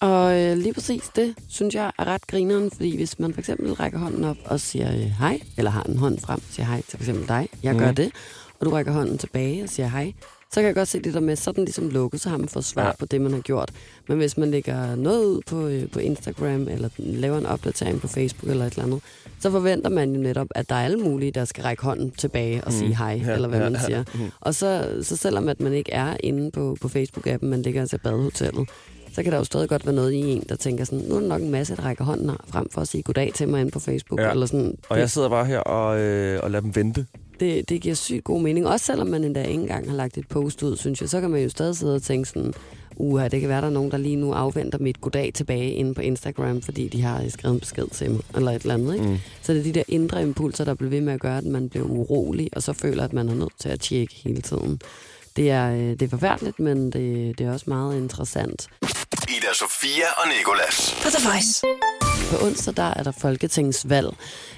Og 0.00 0.38
øh, 0.40 0.56
lige 0.58 0.74
præcis 0.74 1.02
det, 1.16 1.34
synes 1.48 1.74
jeg 1.74 1.92
er 1.98 2.04
ret 2.06 2.26
grineren, 2.26 2.70
fordi 2.70 2.96
hvis 2.96 3.18
man 3.18 3.32
for 3.34 3.40
eksempel 3.40 3.72
rækker 3.72 3.98
hånden 3.98 4.24
op 4.24 4.36
og 4.44 4.60
siger 4.60 4.92
øh, 4.92 4.98
hej, 5.00 5.40
eller 5.56 5.70
har 5.70 5.82
en 5.82 5.96
hånd 5.96 6.18
frem 6.18 6.36
og 6.38 6.52
siger 6.54 6.66
hej 6.66 6.82
til 6.82 6.90
for 6.98 7.02
eksempel 7.04 7.28
dig, 7.28 7.48
jeg 7.62 7.74
gør 7.74 7.86
Mhm. 7.86 7.94
det, 7.94 8.10
og 8.60 8.66
du 8.66 8.70
rækker 8.70 8.92
hånden 8.92 9.18
tilbage 9.18 9.62
og 9.62 9.68
siger 9.68 9.88
hej, 9.88 10.12
så 10.52 10.60
kan 10.60 10.64
jeg 10.66 10.74
godt 10.74 10.88
se 10.88 11.00
det 11.00 11.14
der 11.14 11.20
med, 11.20 11.36
så 11.36 11.52
den 11.52 11.64
ligesom 11.64 11.88
lukket, 11.88 12.20
så 12.20 12.28
har 12.28 12.36
man 12.36 12.48
fået 12.48 12.64
svar 12.64 12.82
Ja. 12.82 12.88
ja. 12.88 12.94
på 12.98 13.06
det, 13.06 13.20
man 13.20 13.32
har 13.32 13.40
gjort. 13.40 13.70
Men 14.08 14.16
hvis 14.18 14.36
man 14.36 14.50
lægger 14.50 14.94
noget 14.96 15.24
ud 15.24 15.40
på, 15.46 15.66
øh, 15.66 15.90
på 15.90 15.98
Instagram, 15.98 16.68
eller 16.68 16.88
laver 16.98 17.38
en 17.38 17.46
opdatering 17.46 18.00
på 18.00 18.08
Facebook 18.08 18.50
eller 18.50 18.66
et 18.66 18.70
eller 18.72 18.84
andet, 18.84 19.00
så 19.40 19.50
forventer 19.50 19.90
man 19.90 20.14
jo 20.14 20.20
netop, 20.20 20.46
at 20.50 20.68
der 20.68 20.74
er 20.74 20.84
alle 20.84 20.98
mulige, 20.98 21.30
der 21.32 21.44
skal 21.44 21.62
række 21.64 21.82
hånden 21.82 22.10
tilbage 22.10 22.64
og 22.64 22.72
sige 22.72 22.96
hej, 22.96 23.16
Mm. 23.16 23.22
Ja, 23.22 23.34
eller 23.34 23.48
hvad 23.48 23.58
ja, 23.58 23.64
man 23.64 23.72
ja. 23.80 23.86
siger. 23.86 24.04
Mhm. 24.14 24.30
Og 24.40 24.54
så, 24.54 24.98
så 25.02 25.16
selvom 25.16 25.48
at 25.48 25.60
man 25.60 25.72
ikke 25.72 25.92
er 25.92 26.16
inde 26.20 26.50
på, 26.50 26.76
på 26.80 26.88
Facebook-appen, 26.88 27.46
man 27.46 27.62
ligger 27.62 27.80
altså 27.80 27.96
i 27.96 27.98
badehotellet, 28.04 28.68
så 29.12 29.22
kan 29.22 29.32
der 29.32 29.38
jo 29.38 29.44
stadig 29.44 29.68
godt 29.68 29.86
være 29.86 29.94
noget 29.94 30.12
i 30.12 30.16
en, 30.20 30.44
der 30.48 30.56
tænker 30.56 30.84
sådan, 30.84 31.04
nu 31.08 31.16
er 31.16 31.20
der 31.20 31.28
nok 31.28 31.42
en 31.42 31.50
masse, 31.50 31.76
der 31.76 31.82
rækker 31.84 32.04
hånden 32.04 32.30
frem 32.48 32.70
for 32.70 32.80
at 32.80 32.88
sige 32.88 33.02
goddag 33.02 33.32
til 33.34 33.48
mig 33.48 33.60
inde 33.60 33.70
på 33.70 33.80
Facebook. 33.80 34.20
Ja. 34.20 34.30
Eller 34.30 34.46
sådan. 34.46 34.76
Og 34.88 34.98
jeg 34.98 35.10
sidder 35.10 35.28
bare 35.28 35.44
her 35.46 35.58
og, 35.58 36.00
øh, 36.00 36.40
og 36.42 36.50
lader 36.50 36.62
dem 36.62 36.76
vente. 36.76 37.06
Det, 37.40 37.68
det 37.68 37.80
giver 37.80 37.94
sygt 37.94 38.24
god 38.24 38.40
mening. 38.40 38.66
Også 38.66 38.86
selvom 38.86 39.06
man 39.06 39.24
endda 39.24 39.42
ikke 39.42 39.60
engang 39.60 39.88
har 39.90 39.96
lagt 39.96 40.18
et 40.18 40.28
post 40.28 40.62
ud, 40.62 40.76
synes 40.76 41.00
jeg, 41.00 41.08
så 41.08 41.20
kan 41.20 41.30
man 41.30 41.42
jo 41.42 41.48
stadig 41.48 41.76
sidde 41.76 41.94
og 41.94 42.02
tænke 42.02 42.28
sådan, 42.28 42.54
uha, 42.96 43.28
det 43.28 43.40
kan 43.40 43.48
være, 43.48 43.60
der 43.60 43.66
er 43.66 43.70
nogen, 43.70 43.90
der 43.90 43.96
lige 43.96 44.16
nu 44.16 44.32
afventer 44.32 44.78
mit 44.78 45.00
goddag 45.00 45.32
tilbage 45.34 45.72
inde 45.72 45.94
på 45.94 46.00
Instagram, 46.00 46.62
fordi 46.62 46.88
de 46.88 47.02
har 47.02 47.24
skrevet 47.28 47.54
en 47.54 47.60
besked 47.60 47.86
til 47.86 48.10
mig, 48.10 48.20
eller 48.34 48.50
et 48.50 48.62
eller 48.62 48.74
andet. 48.74 48.94
Ikke? 48.94 49.06
Mm. 49.06 49.18
Så 49.42 49.52
det 49.52 49.58
er 49.58 49.64
de 49.64 49.72
der 49.72 49.82
indre 49.88 50.22
impulser, 50.22 50.64
der 50.64 50.74
bliver 50.74 50.90
ved 50.90 51.00
med 51.00 51.12
at 51.12 51.20
gøre, 51.20 51.38
at 51.38 51.44
man 51.44 51.68
bliver 51.68 51.86
urolig, 51.86 52.48
og 52.56 52.62
så 52.62 52.72
føler, 52.72 53.04
at 53.04 53.12
man 53.12 53.28
er 53.28 53.34
nødt 53.34 53.58
til 53.58 53.68
at 53.68 53.80
tjekke 53.80 54.14
hele 54.24 54.42
tiden. 54.42 54.80
Det 55.36 55.50
er, 55.50 55.72
øh, 55.72 55.78
det 55.78 56.02
er 56.02 56.08
forfærdeligt, 56.08 56.60
men 56.60 56.84
det, 56.92 57.38
det 57.38 57.46
er 57.46 57.52
også 57.52 57.64
meget 57.68 57.96
interessant. 57.96 58.68
Ida 59.28 59.52
Sofia 59.54 60.06
og 60.16 60.28
Nikolas. 60.28 60.94
På 61.02 61.08
The 61.10 61.28
Voice. 61.28 61.99
På 62.30 62.46
onsdag 62.46 62.76
der 62.76 62.82
er 62.96 63.02
der 63.02 63.10
folketingsvalg. 63.10 64.08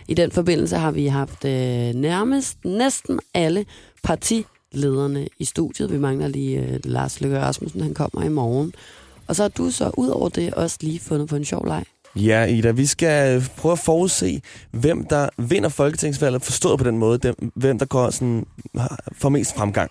I 0.09 0.15
den 0.15 0.31
forbindelse 0.31 0.77
har 0.77 0.91
vi 0.91 1.07
haft 1.07 1.45
øh, 1.45 1.95
nærmest 1.95 2.65
næsten 2.65 3.21
alle 3.35 3.67
partilederne 4.03 5.29
i 5.39 5.45
studiet. 5.45 5.93
Vi 5.93 5.99
mangler 5.99 6.29
lige 6.29 6.61
øh, 6.61 6.81
Lars 6.85 7.21
Løkke 7.21 7.41
Rasmussen, 7.41 7.81
han 7.81 7.95
kommer 7.95 8.23
i 8.23 8.29
morgen. 8.29 8.75
Og 9.27 9.37
så 9.37 9.43
har 9.43 9.49
du 9.49 9.71
så 9.71 9.91
ud 9.97 10.09
over 10.09 10.29
det 10.29 10.55
også 10.55 10.77
lige 10.81 11.01
fundet 11.01 11.29
på 11.29 11.37
en 11.37 11.45
sjov 11.45 11.67
leg. 11.67 11.85
Ja, 12.17 12.45
Ida, 12.45 12.71
vi 12.71 12.87
skal 12.87 13.37
øh, 13.37 13.49
prøve 13.57 13.73
at 13.73 13.79
forudse, 13.79 14.43
hvem 14.71 15.07
der 15.07 15.29
vinder 15.39 15.69
folketingsvalget, 15.69 16.43
forstået 16.43 16.79
på 16.79 16.85
den 16.85 16.99
måde, 16.99 17.19
dem, 17.19 17.53
hvem 17.55 17.79
der 17.79 17.87
går 17.87 18.11
sådan, 18.11 18.47
får 19.13 19.29
mest 19.29 19.55
fremgang. 19.57 19.91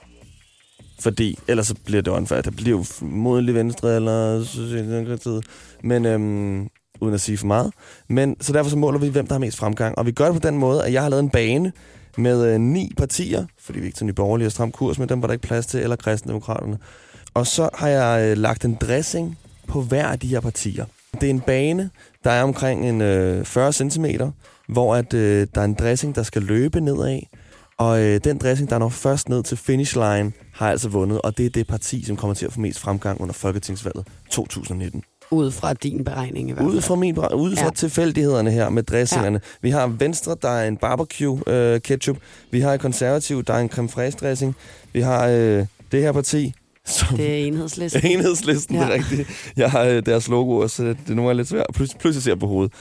Fordi 1.00 1.39
ellers 1.48 1.67
så 1.67 1.76
bliver 1.86 2.02
det 2.02 2.13
åndfærdigt. 2.13 2.46
Det 2.46 2.56
bliver 2.56 2.78
jo 2.78 2.86
modelig 3.02 3.56
venstre 3.56 3.96
eller 3.96 4.44
Socialdemokratiet. 4.44 5.46
Men 5.84 6.06
øhm, 6.06 6.70
uden 7.02 7.14
at 7.14 7.22
sige 7.22 7.38
for 7.38 7.48
meget. 7.48 7.74
Men 8.08 8.36
så 8.40 8.54
derfor 8.54 8.70
så 8.70 8.78
måler 8.78 9.00
vi, 9.00 9.08
hvem 9.08 9.28
der 9.28 9.34
har 9.34 9.40
mest 9.40 9.58
fremgang. 9.58 9.98
Og 9.98 10.06
vi 10.06 10.12
gør 10.12 10.26
det 10.26 10.42
på 10.42 10.48
den 10.48 10.58
måde, 10.58 10.86
at 10.86 10.94
jeg 10.94 11.02
har 11.02 11.10
lavet 11.10 11.24
en 11.24 11.30
bane 11.30 11.72
med 12.18 12.54
øh, 12.54 12.60
ni 12.60 12.94
partier, 12.98 13.46
fordi 13.60 13.80
vi 13.80 13.86
ikke 13.86 13.98
til 13.98 14.06
Nye 14.06 14.14
Borgerlige 14.14 14.48
og 14.48 14.52
Stram 14.52 14.72
Kurs, 14.72 15.00
men 15.00 15.10
dem 15.10 15.22
var 15.22 15.28
der 15.28 15.34
ikke 15.34 15.48
plads 15.48 15.66
til, 15.66 15.80
eller 15.80 15.96
Kristendemokraterne. 15.96 16.78
Og 17.34 17.48
så 17.48 17.70
har 17.74 17.88
jeg 17.88 18.30
øh, 18.32 18.38
lagt 18.38 18.66
en 18.66 18.76
dressing 18.82 19.38
på 19.68 19.82
hver 19.82 20.08
af 20.08 20.20
de 20.20 20.28
her 20.28 20.40
partier. 20.40 20.86
Det 21.14 21.24
er 21.24 21.30
en 21.30 21.42
bane, 21.42 21.90
der 22.24 22.32
er 22.32 22.44
omkring 22.44 22.90
en 22.90 23.02
øh, 23.02 23.46
40 23.46 23.74
cm, 23.74 24.06
hvor 24.68 24.96
at, 24.96 25.14
øh, 25.14 25.48
der 25.56 25.62
er 25.62 25.66
en 25.66 25.74
dressing, 25.74 26.16
der 26.16 26.24
skal 26.24 26.42
løbe 26.42 26.82
nedad. 26.82 27.20
Og 27.78 28.02
øh, 28.02 28.20
den 28.24 28.38
dressing, 28.38 28.70
der 28.70 28.78
når 28.78 28.90
først 28.90 29.30
ned 29.30 29.44
til 29.44 29.58
finish 29.58 29.96
line, 29.96 30.32
har 30.54 30.72
altså 30.72 30.90
vundet. 30.90 31.22
Og 31.22 31.38
det 31.38 31.46
er 31.46 31.50
det 31.50 31.68
parti, 31.68 32.04
som 32.04 32.16
kommer 32.16 32.34
til 32.34 32.46
at 32.46 32.54
få 32.54 32.60
mest 32.60 32.80
fremgang 32.80 33.22
under 33.22 33.34
Folketingsvalget 33.34 34.08
2019. 34.30 35.04
Ud 35.32 35.52
fra 35.52 35.74
din 35.74 36.04
beregning 36.04 36.50
i 36.50 36.52
hvert 36.54 36.63
fald. 36.63 36.76
Ud 36.76 36.82
fra, 36.82 36.96
min, 36.96 37.17
ud 37.17 37.56
fra 37.56 37.63
Ja. 37.65 37.70
tilfældighederne 37.76 38.52
her 38.52 38.70
med 38.70 38.84
dressingerne. 38.84 39.39
Ja. 39.44 39.58
Vi 39.62 39.70
har 39.70 39.88
Venstre, 39.88 40.36
der 40.41 40.50
er 40.50 40.67
en 40.67 40.78
barbecue 40.78 41.50
øh, 41.50 41.82
ketchup. 41.82 42.17
Vi 42.52 42.60
har 42.60 42.74
et 42.74 42.80
konservativ, 42.82 43.44
der 43.44 43.54
er 43.54 43.60
en 43.60 43.70
creme 43.70 43.89
fraiche 43.89 44.20
dressing. 44.28 44.56
Vi 44.94 45.02
har 45.02 45.28
øh, 45.28 45.65
det 45.91 46.02
her 46.02 46.12
parti, 46.12 46.54
som 46.86 47.17
Det 47.17 47.32
er 47.41 47.46
enhedslisten. 47.48 48.06
Enhedslisten, 48.12 48.76
ja. 48.76 48.82
det 48.82 48.89
er 48.89 48.94
rigtigt. 48.94 49.30
Jeg 49.58 49.72
har 49.72 49.82
øh, 49.84 50.06
deres 50.06 50.28
logo, 50.28 50.67
så 50.67 50.84
det, 50.84 50.98
det 51.04 51.12
er 51.12 51.15
nogle 51.15 51.30
gange 51.30 51.38
lidt 51.39 51.48
svært. 51.50 51.65
Plus, 51.74 51.89
pludselig 52.00 52.24
ser 52.24 52.36
på 52.36 52.48
hovedet. 52.48 52.74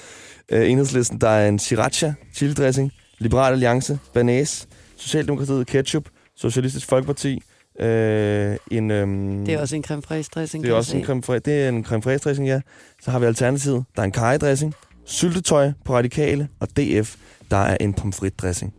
Øh, 0.52 0.70
Enhedslisten, 0.70 1.18
der 1.20 1.28
er 1.28 1.48
en 1.48 1.58
sriracha 1.58 2.12
chili 2.34 2.52
dressing. 2.54 2.92
Liberal 3.18 3.52
Alliance, 3.52 3.98
banæs. 4.14 4.68
Socialdemokratiet, 4.96 5.66
ketchup. 5.66 6.04
Socialistisk 6.36 6.86
Folkeparti, 6.88 7.42
øh, 7.78 8.56
en... 8.70 8.90
Øhm, 8.90 9.44
Det 9.46 9.54
er 9.54 9.60
også 9.60 9.76
en 9.76 9.84
creme 9.84 10.02
fraiche 10.02 10.30
dressing. 10.34 10.64
det 10.64 10.70
er 10.70 10.74
også 10.74 10.96
en 10.96 11.04
creme 11.04 11.22
fraiche, 11.22 11.52
det 11.52 11.64
er 11.64 11.68
en 11.68 11.84
creme 11.84 12.02
fraiche 12.02 12.24
dressing, 12.28 12.48
ja. 12.48 12.60
Så 13.02 13.10
har 13.10 13.18
vi 13.18 13.26
alternativet. 13.26 13.84
Der 13.96 14.02
er 14.02 14.06
en 14.06 14.12
karridressing, 14.12 14.74
syltetøj 15.04 15.72
på 15.84 15.94
radikale, 15.96 16.48
og 16.60 16.68
DF, 16.76 17.16
der 17.50 17.56
er 17.56 17.76
en 17.80 17.94
pomfrit 17.94 18.38
dressing. 18.40 18.74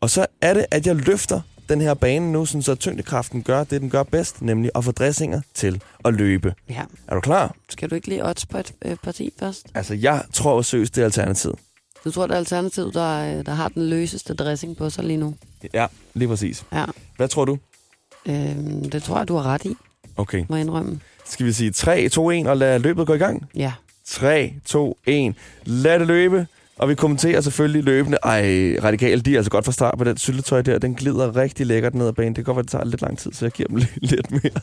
Og 0.00 0.10
så 0.10 0.26
er 0.40 0.54
det, 0.54 0.66
at 0.70 0.86
jeg 0.86 0.96
løfter 0.96 1.40
den 1.68 1.80
her 1.80 1.94
bane 1.94 2.32
nu, 2.32 2.44
sådan 2.46 2.62
så 2.62 2.74
tyngdekraften 2.74 3.42
gør 3.42 3.64
det, 3.64 3.80
den 3.80 3.90
gør 3.90 4.02
bedst, 4.02 4.42
nemlig 4.42 4.70
at 4.74 4.84
få 4.84 4.92
dressinger 4.92 5.40
til 5.54 5.82
at 6.04 6.14
løbe. 6.14 6.54
Ja. 6.70 6.82
Er 7.08 7.14
du 7.14 7.20
klar? 7.20 7.54
Skal 7.68 7.90
du 7.90 7.94
ikke 7.94 8.08
lige 8.08 8.24
odds 8.26 8.46
på 8.46 8.58
et 8.58 8.72
øh, 8.84 8.96
parti 9.02 9.32
først? 9.38 9.66
Altså, 9.74 9.94
jeg 9.94 10.22
tror 10.32 10.62
seriøst, 10.62 10.94
det 10.94 11.00
er 11.00 11.04
alternativet. 11.04 11.56
Du 12.04 12.10
tror, 12.10 12.26
det 12.26 12.34
er 12.34 12.38
Alternativet, 12.38 12.94
der, 12.94 13.38
øh, 13.38 13.46
der 13.46 13.52
har 13.52 13.68
den 13.68 13.88
løseste 13.90 14.34
dressing 14.34 14.76
på 14.76 14.90
sig 14.90 15.04
lige 15.04 15.16
nu? 15.16 15.34
Ja, 15.74 15.86
lige 16.14 16.28
præcis. 16.28 16.64
Ja. 16.72 16.84
Hvad 17.16 17.28
tror 17.28 17.44
du? 17.44 17.58
Øhm, 18.28 18.90
det 18.90 19.02
tror 19.02 19.18
jeg, 19.18 19.28
du 19.28 19.36
har 19.36 19.42
ret 19.42 19.64
i, 19.64 19.76
Okay. 20.16 20.44
må 20.48 20.56
jeg 20.56 20.60
indrømme. 20.64 21.00
Skal 21.24 21.46
vi 21.46 21.52
sige 21.52 21.70
3, 21.70 22.08
2, 22.08 22.30
1 22.30 22.46
og 22.46 22.56
lade 22.56 22.78
løbet 22.78 23.06
gå 23.06 23.14
i 23.14 23.18
gang? 23.18 23.48
Ja. 23.56 23.72
3, 24.06 24.54
2, 24.64 24.98
1. 25.06 25.34
Lad 25.64 25.98
det 25.98 26.06
løbe. 26.06 26.46
Og 26.78 26.88
vi 26.88 26.94
kommenterer 26.94 27.40
selvfølgelig 27.40 27.84
løbende. 27.84 28.18
Ej, 28.22 28.40
radikale, 28.84 29.20
de 29.20 29.32
er 29.32 29.36
altså 29.36 29.50
godt 29.50 29.64
fra 29.64 29.72
start 29.72 29.98
på 29.98 30.04
den 30.04 30.16
syltetøj 30.16 30.62
der. 30.62 30.78
Den 30.78 30.94
glider 30.94 31.36
rigtig 31.36 31.66
lækkert 31.66 31.94
ned 31.94 32.06
ad 32.08 32.12
banen. 32.12 32.28
Det 32.36 32.44
kan 32.44 32.44
godt 32.44 32.56
være, 32.56 32.62
det 32.62 32.70
tager 32.70 32.84
lidt 32.84 33.02
lang 33.02 33.18
tid, 33.18 33.32
så 33.32 33.44
jeg 33.44 33.52
giver 33.52 33.68
dem 33.68 33.76
lidt, 33.82 33.90
lidt 34.10 34.30
mere. 34.30 34.60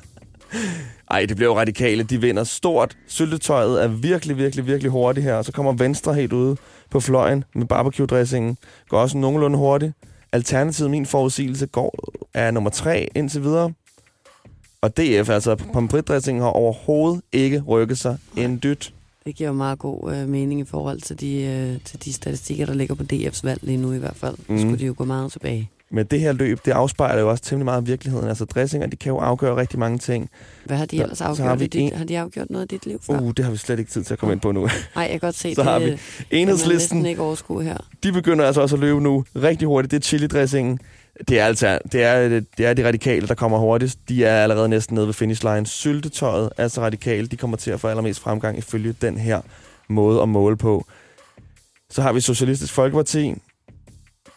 Ej, 1.12 1.26
det 1.26 1.36
bliver 1.36 1.50
jo 1.52 1.60
radikale. 1.60 2.04
De 2.04 2.22
vinder 2.22 2.44
stort. 2.44 2.98
Syltetøjet 3.08 3.84
er 3.84 3.88
virkelig, 3.88 4.38
virkelig, 4.38 4.66
virkelig 4.68 4.92
hurtigt 4.92 5.24
her. 5.24 5.34
Og 5.34 5.46
så 5.46 5.52
kommer 5.52 5.72
Venstre 5.74 6.14
helt 6.14 6.34
ude 6.34 6.58
på 6.92 7.00
fløjen 7.00 7.44
med 7.56 7.66
barbecue-dressingen. 7.66 8.58
Går 8.90 9.00
også 9.00 9.18
nogenlunde 9.18 9.58
hurtigt. 9.58 9.94
Alternativet, 10.32 10.92
min 10.92 11.06
forudsigelse, 11.06 11.66
går 11.66 12.14
er 12.34 12.52
nummer 12.52 12.70
3 12.70 13.10
indtil 13.16 13.44
videre. 13.44 13.74
Og 14.82 14.98
DF, 14.98 15.30
altså 15.30 15.56
pomfritdressingen, 15.74 16.42
har 16.42 16.50
overhovedet 16.50 17.22
ikke 17.32 17.60
rykket 17.68 17.98
sig 17.98 18.18
en 18.38 18.60
dyt. 18.64 18.94
Det 19.26 19.36
giver 19.36 19.52
meget 19.52 19.80
god 19.80 20.16
øh, 20.16 20.30
mening 20.30 20.60
i 20.60 20.64
forhold 20.64 21.02
til 21.02 21.20
de, 21.20 21.42
øh, 21.42 21.80
til 21.86 22.06
de 22.06 22.14
statistikker, 22.14 22.66
der 22.66 22.74
ligger 22.74 22.96
på 22.96 23.04
DF's 23.14 23.40
valg 23.44 23.60
lige 23.64 23.78
nu 23.78 23.94
i 23.94 23.98
hvert 23.98 24.16
fald. 24.16 24.36
Mm. 24.48 24.60
Skulle 24.60 24.80
de 24.80 24.86
jo 24.86 24.94
gå 24.98 25.06
meget 25.06 25.32
tilbage. 25.32 25.70
Men 25.92 26.06
det 26.06 26.20
her 26.20 26.32
løb, 26.32 26.66
det 26.66 26.72
afspejler 26.72 27.22
jo 27.22 27.30
også 27.30 27.44
temmelig 27.44 27.66
meget 27.66 27.88
virkeligheden. 27.88 28.28
Altså 28.30 28.46
dressinger, 28.46 28.88
de 28.88 28.96
kan 28.96 29.10
jo 29.10 29.18
afgøre 29.18 29.56
rigtig 29.56 29.80
mange 29.80 29.98
ting. 29.98 30.30
Hvad 30.66 30.78
har 30.78 30.86
de 30.86 30.98
Så- 30.98 31.04
ellers 31.04 31.18
så 31.18 31.24
har 31.24 31.32
afgjort? 31.32 31.60
vi 31.60 31.68
dit, 31.68 31.76
en- 31.82 31.94
Har 31.98 32.06
de 32.06 32.20
afgjort 32.20 32.50
noget 32.50 32.72
i 32.72 32.76
dit 32.76 32.86
liv 32.86 33.00
før? 33.08 33.20
Uh, 33.20 33.32
det 33.38 33.46
har 33.46 33.52
vi 33.52 33.58
slet 33.58 33.80
ikke 33.80 33.92
tid 33.92 34.04
til 34.04 34.14
at 34.14 34.20
komme 34.20 34.34
ind 34.34 34.42
på 34.42 34.52
nu. 34.52 34.62
Nej, 34.62 34.72
jeg 34.96 35.10
kan 35.10 35.20
godt 35.20 35.36
se, 35.36 35.56
Så 35.56 35.62
det, 35.62 35.70
har 35.72 35.80
vi 35.80 35.98
Enhedslisten, 36.32 37.06
ikke 37.06 37.22
overskue 37.22 37.64
her. 37.64 37.78
de 38.04 38.12
begynder 38.12 38.46
altså 38.46 38.62
også 38.62 38.76
at 38.76 38.80
løbe 38.80 39.02
nu 39.02 39.26
rigtig 39.36 39.68
hurtigt. 39.68 39.92
Det 39.92 39.98
er 39.98 40.02
chili-dressingen. 40.02 40.80
Det 41.28 41.40
er, 41.40 41.46
altså, 41.46 41.80
det, 41.92 42.04
er, 42.04 42.30
det 42.58 42.66
er 42.66 42.74
de 42.74 42.88
radikale, 42.88 43.28
der 43.28 43.34
kommer 43.36 43.58
hurtigst. 43.58 44.00
De 44.10 44.26
er 44.26 44.44
allerede 44.44 44.70
næsten 44.70 44.96
nede 44.96 45.06
ved 45.08 45.14
finish 45.14 45.44
line. 45.44 45.68
Syltetøjet, 45.68 46.50
altså 46.58 46.82
radikale, 46.82 47.28
de 47.28 47.38
kommer 47.38 47.58
til 47.58 47.72
at 47.72 47.80
få 47.80 47.88
allermest 47.88 48.20
fremgang 48.20 48.58
ifølge 48.58 48.96
den 49.02 49.18
her 49.18 49.42
måde 49.90 50.22
at 50.22 50.30
måle 50.30 50.58
på. 50.58 50.86
Så 51.90 52.02
har 52.02 52.14
vi 52.14 52.22
Socialistisk 52.22 52.74
Folkeparti. 52.74 53.36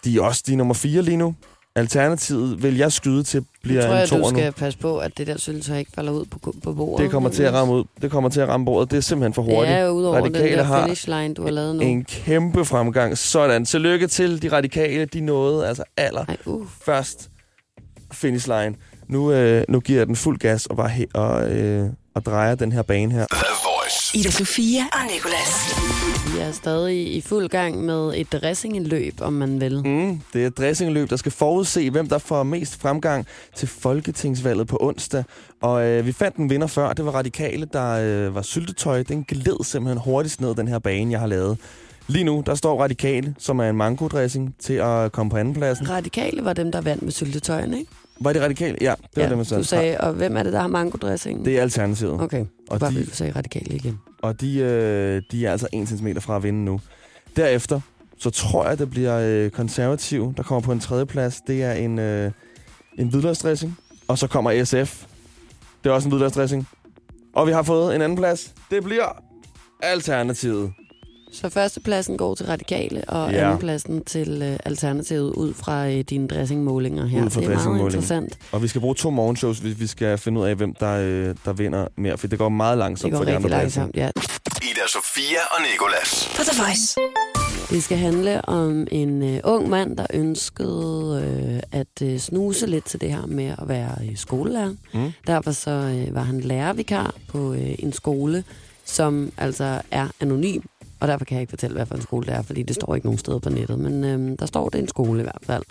De 0.05 0.17
er 0.17 0.21
også 0.23 0.43
de 0.47 0.53
er 0.53 0.57
nummer 0.57 0.75
4 0.75 1.03
lige 1.03 1.17
nu. 1.17 1.35
Alternativet 1.77 2.63
vil 2.63 2.77
jeg 2.77 2.93
skyde 2.93 3.23
til 3.23 3.45
bliver 3.63 3.81
Jeg 3.81 3.89
tror, 4.09 4.19
en 4.19 4.23
toer 4.23 4.31
du 4.31 4.35
nu. 4.35 4.39
skal 4.41 4.53
passe 4.53 4.79
på, 4.79 4.99
at 4.99 5.19
det 5.19 5.27
der 5.27 5.37
syltetøj 5.39 5.79
ikke 5.79 5.91
falder 5.95 6.13
ud 6.13 6.25
på, 6.25 6.55
på 6.65 6.73
bordet. 6.73 7.03
Det 7.05 7.11
kommer 7.11 7.31
til 7.31 7.43
at 7.43 7.53
ramme 7.53 7.75
ud. 7.75 7.85
Det 8.03 8.11
kommer 8.11 8.31
til 8.31 8.41
at 8.41 8.49
ramme 8.49 8.67
bordet. 8.67 8.91
Det 8.91 8.97
er 8.97 9.01
simpelthen 9.01 9.35
for 9.35 9.43
hurtigt. 9.43 9.69
Det 9.69 9.77
er 9.77 9.81
jo 9.85 9.91
ud 9.91 10.05
over 10.05 10.17
den 10.21 10.25
Radikale 10.25 10.57
der 10.57 10.63
har 10.63 10.83
finish 10.85 11.09
line, 11.09 11.35
du 11.35 11.43
har 11.43 11.51
lavet 11.51 11.77
nu. 11.77 11.83
En 11.83 12.05
kæmpe 12.05 12.65
fremgang. 12.65 13.19
Sådan. 13.19 13.65
Tillykke 13.65 14.07
til 14.07 14.43
de 14.43 14.53
radikale. 14.53 15.05
De 15.05 15.21
nåede 15.21 15.69
altså 15.69 15.85
aller 15.97 16.25
Ej, 16.29 16.37
uh. 16.47 16.67
først 16.85 17.29
finish 18.13 18.49
line. 18.49 18.75
Nu, 19.09 19.33
øh, 19.33 19.65
nu 19.69 19.81
giver 19.81 19.99
jeg 20.01 20.07
den 20.07 20.17
fuld 20.17 20.39
gas 20.39 20.67
og, 20.67 20.77
bare 20.77 20.91
he- 20.91 21.11
og, 21.15 21.51
øh, 21.51 21.89
og 22.15 22.25
drejer 22.27 22.55
den 22.55 22.73
her 22.73 22.83
bane 22.83 23.13
her. 23.13 23.27
Ida 24.15 24.31
Sofia 24.31 24.83
og 24.93 24.99
Nicolas. 25.15 25.75
Vi 26.35 26.39
er 26.39 26.53
stadig 26.53 27.15
i 27.17 27.21
fuld 27.21 27.49
gang 27.49 27.85
med 27.85 28.13
et 28.17 28.33
dressingeløb, 28.33 29.15
om 29.21 29.33
man 29.33 29.61
vil. 29.61 29.83
Mm, 29.87 30.21
det 30.33 30.43
er 30.43 30.47
et 30.47 30.59
dressingløb, 30.59 31.11
der 31.11 31.17
skal 31.17 31.33
forudse, 31.33 31.91
hvem 31.91 32.09
der 32.09 32.19
får 32.19 32.43
mest 32.43 32.81
fremgang 32.81 33.27
til 33.57 33.69
Folketingsvalget 33.69 34.67
på 34.67 34.79
onsdag. 34.81 35.25
Og 35.63 35.87
øh, 35.87 36.07
vi 36.07 36.13
fandt 36.13 36.37
en 36.37 36.51
vinder 36.51 36.67
før. 36.67 36.93
Det 36.93 37.05
var 37.05 37.11
Radikale, 37.13 37.67
der 37.73 37.93
øh, 38.29 38.35
var 38.35 38.43
syltetøj. 38.43 39.03
Den 39.03 39.25
gled 39.25 39.65
simpelthen 39.65 39.99
hurtigst 40.05 40.41
ned 40.41 40.55
den 40.55 40.69
her 40.69 40.79
bane, 40.79 41.13
jeg 41.13 41.21
har 41.21 41.27
lavet. 41.27 41.59
Lige 42.07 42.25
nu, 42.25 42.43
der 42.47 42.55
står 42.55 42.83
Radikale, 42.83 43.35
som 43.39 43.59
er 43.59 43.71
en 43.71 43.77
mango-dressing, 43.77 44.55
til 44.61 44.75
at 44.75 45.13
komme 45.13 45.31
på 45.31 45.37
andenpladsen. 45.37 45.91
Radikale 45.91 46.45
var 46.45 46.53
dem, 46.53 46.73
der 46.73 46.81
vandt 46.81 47.03
med 47.03 47.13
syltetøjen, 47.13 47.75
ikke? 47.75 47.91
Var 48.21 48.33
det 48.33 48.43
Radikale? 48.43 48.77
Ja, 48.81 48.95
det 49.01 49.09
var 49.17 49.23
ja, 49.23 49.29
det, 49.29 49.37
man 49.37 49.47
du 49.59 49.65
sagde, 49.65 50.01
og 50.01 50.13
hvem 50.13 50.37
er 50.37 50.43
det, 50.43 50.53
der 50.53 50.61
har 50.61 50.69
mango-dressingen? 50.69 51.45
Det 51.45 51.59
er 51.59 51.63
alternativet. 51.63 52.21
Okay, 52.21 52.41
Og 52.41 52.47
og 52.71 52.81
bare 52.81 52.91
de- 52.91 52.95
fordi 52.95 53.09
du 53.11 53.15
sagde 53.17 53.33
radikale 53.37 53.75
igen. 53.77 53.99
Og 54.23 54.41
de, 54.41 54.59
øh, 54.59 55.23
de 55.33 55.47
er 55.47 55.53
altså 55.53 55.69
1 55.73 55.89
cm 55.89 56.09
fra 56.19 56.37
at 56.37 56.43
vinde 56.43 56.65
nu. 56.65 56.81
Derefter, 57.37 57.81
så 58.19 58.31
tror 58.31 58.69
jeg, 58.69 58.79
det 58.79 58.91
bliver 58.91 59.19
øh, 59.19 59.51
konservativ, 59.51 60.35
der 60.37 60.43
kommer 60.43 60.61
på 60.61 60.73
en 60.73 60.81
tredje 60.81 61.07
plads. 61.07 61.41
Det 61.47 61.63
er 61.63 61.73
en, 61.73 61.99
øh, 61.99 62.33
en 62.99 63.09
hvidløgsdressing. 63.09 63.79
Og 64.09 64.19
så 64.19 64.27
kommer 64.27 64.65
SF. 64.65 65.07
Det 65.85 65.91
er 65.91 65.95
også 65.95 66.09
en 66.09 66.13
hvidløgsdressing. 66.13 66.69
Og 67.33 67.47
vi 67.47 67.53
har 67.53 67.63
fået 67.63 67.95
en 67.95 68.03
anden 68.03 68.19
plads. 68.19 68.55
Det 68.71 68.85
bliver 68.85 69.23
alternativet. 69.83 70.73
Så 71.33 71.49
førstepladsen 71.49 72.17
går 72.17 72.35
til 72.35 72.47
radikale, 72.47 73.05
og 73.09 73.33
Ja. 73.33 73.45
andenpladsen 73.45 74.05
til 74.05 74.43
øh, 74.43 74.59
alternativet 74.65 75.33
ud 75.35 75.55
fra 75.55 75.89
øh, 75.89 76.01
dine 76.01 76.29
dressingmålinger 76.29 77.07
her. 77.07 77.25
Ud 77.25 77.31
fra 77.31 77.41
det 77.41 77.51
er 77.53 77.69
meget 77.69 77.81
interessant. 77.85 78.39
Og 78.53 78.63
vi 78.63 78.69
skal 78.69 78.81
bruge 78.81 78.95
to 78.95 79.11
morgenshows, 79.11 79.59
hvis 79.59 79.81
vi 79.81 79.87
skal 79.87 80.19
finde 80.19 80.41
ud 80.41 80.47
af, 80.47 80.55
hvem 80.57 80.75
der, 80.75 80.93
øh, 81.01 81.35
der 81.45 81.53
vinder 81.53 81.87
mere. 81.97 82.19
For 82.19 82.27
det 82.27 82.39
går 82.39 82.49
meget 82.49 82.73
Det 82.73 82.79
langsomt 82.79 83.13
går 83.13 83.19
for 83.19 83.25
de 83.25 83.31
rigtig 83.31 83.45
andre 83.47 83.59
langsomt, 83.59 83.97
ja. 83.97 84.11
Ida 84.63 84.87
Sofia 84.89 85.39
og 85.51 85.63
Nicolas. 85.73 86.29
På 86.37 86.43
The 86.43 86.63
Voice. 86.63 86.97
Det 87.71 87.83
skal 87.83 87.99
handle 87.99 88.49
om 88.49 88.87
en 88.91 89.23
øh, 89.23 89.41
ung 89.45 89.69
mand, 89.69 89.97
der 89.97 90.07
ønskede 90.15 91.23
øh, 91.73 91.81
at 91.81 92.03
øh, 92.03 92.19
snuse 92.19 92.67
lidt 92.67 92.85
til 92.85 93.01
det 93.01 93.11
her 93.11 93.27
med 93.27 93.45
at 93.59 93.69
være 93.69 93.95
øh, 94.11 94.17
skolelærer. 94.17 94.75
Mm. 94.95 95.13
Derfor 95.27 95.51
så 95.53 95.71
øh, 95.71 96.15
var 96.15 96.23
han 96.23 96.41
lærervikar 96.41 97.15
på 97.29 97.53
øh, 97.53 97.75
en 97.79 97.93
skole, 97.93 98.45
som 98.85 99.33
altså 99.37 99.81
er 99.91 100.09
anonym. 100.21 100.61
Og 101.03 101.09
derfor 101.09 101.25
kan 101.25 101.35
jeg 101.35 101.41
ikke 101.41 101.51
fortælle, 101.51 101.75
hvad 101.75 101.87
for 101.87 101.95
en 101.95 102.03
skole 102.03 102.27
det 102.27 102.35
er, 102.35 102.43
fordi 102.43 102.63
det 102.63 102.75
står 102.75 102.95
ikke 102.95 103.07
nogen 103.07 103.19
steder 103.19 103.39
på 103.39 103.51
nettet. 103.51 103.79
Men 103.79 104.05
øh, 104.05 104.39
der 104.39 104.47
står, 104.47 104.69
det 104.69 104.79
er 104.79 104.83
en 104.83 104.89
skole 104.89 105.21
i 105.21 105.23
hvert 105.23 105.43
fald. 105.43 105.63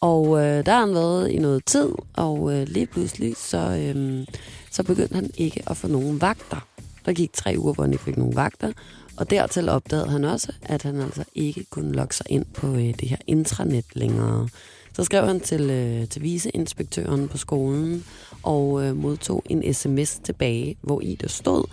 Og 0.00 0.38
øh, 0.38 0.66
der 0.66 0.72
har 0.72 0.80
han 0.80 0.94
været 0.94 1.30
i 1.30 1.38
noget 1.38 1.64
tid, 1.64 1.88
og 2.16 2.54
øh, 2.54 2.66
lige 2.68 2.86
pludselig 2.86 3.36
så, 3.36 3.58
øh, 3.58 4.26
så 4.70 4.82
begyndte 4.82 5.14
han 5.14 5.30
ikke 5.36 5.62
at 5.66 5.76
få 5.76 5.88
nogen 5.88 6.20
vagter. 6.20 6.66
Der 7.06 7.12
gik 7.12 7.32
tre 7.32 7.54
uger, 7.58 7.72
hvor 7.72 7.84
han 7.84 7.92
ikke 7.92 8.04
fik 8.04 8.16
nogen 8.16 8.36
vagter. 8.36 8.72
Og 9.16 9.30
dertil 9.30 9.68
opdagede 9.68 10.10
han 10.10 10.24
også, 10.24 10.52
at 10.62 10.82
han 10.82 11.00
altså 11.00 11.24
ikke 11.34 11.64
kunne 11.70 11.92
logge 11.92 12.14
sig 12.14 12.26
ind 12.28 12.44
på 12.54 12.66
øh, 12.66 12.94
det 13.00 13.08
her 13.08 13.16
intranet 13.26 13.84
længere. 13.92 14.48
Så 14.92 15.04
skrev 15.04 15.26
han 15.26 15.40
til, 15.40 15.70
øh, 15.70 16.08
til 16.08 16.22
viseinspektøren 16.22 17.28
på 17.28 17.38
skolen 17.38 18.04
og 18.42 18.84
øh, 18.84 18.96
modtog 18.96 19.42
en 19.48 19.74
sms 19.74 20.18
tilbage, 20.24 20.76
hvor 20.80 21.00
i 21.00 21.14
der 21.14 21.28
stod, 21.28 21.64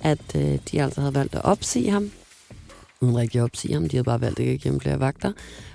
at 0.00 0.36
øh, 0.36 0.58
de 0.72 0.82
altså 0.82 1.00
havde 1.00 1.14
valgt 1.14 1.34
at 1.34 1.44
opsige 1.44 1.90
ham. 1.90 2.10
Uden 3.02 3.16
rigtig 3.16 3.38
at 3.38 3.44
opsige 3.44 3.74
ham, 3.74 3.88
de 3.88 3.96
havde 3.96 4.04
bare 4.04 4.20
valgt 4.20 4.38
ikke 4.38 4.52
at 4.52 4.72
ham 4.72 4.80
flere 4.80 5.00
vagter. 5.00 5.32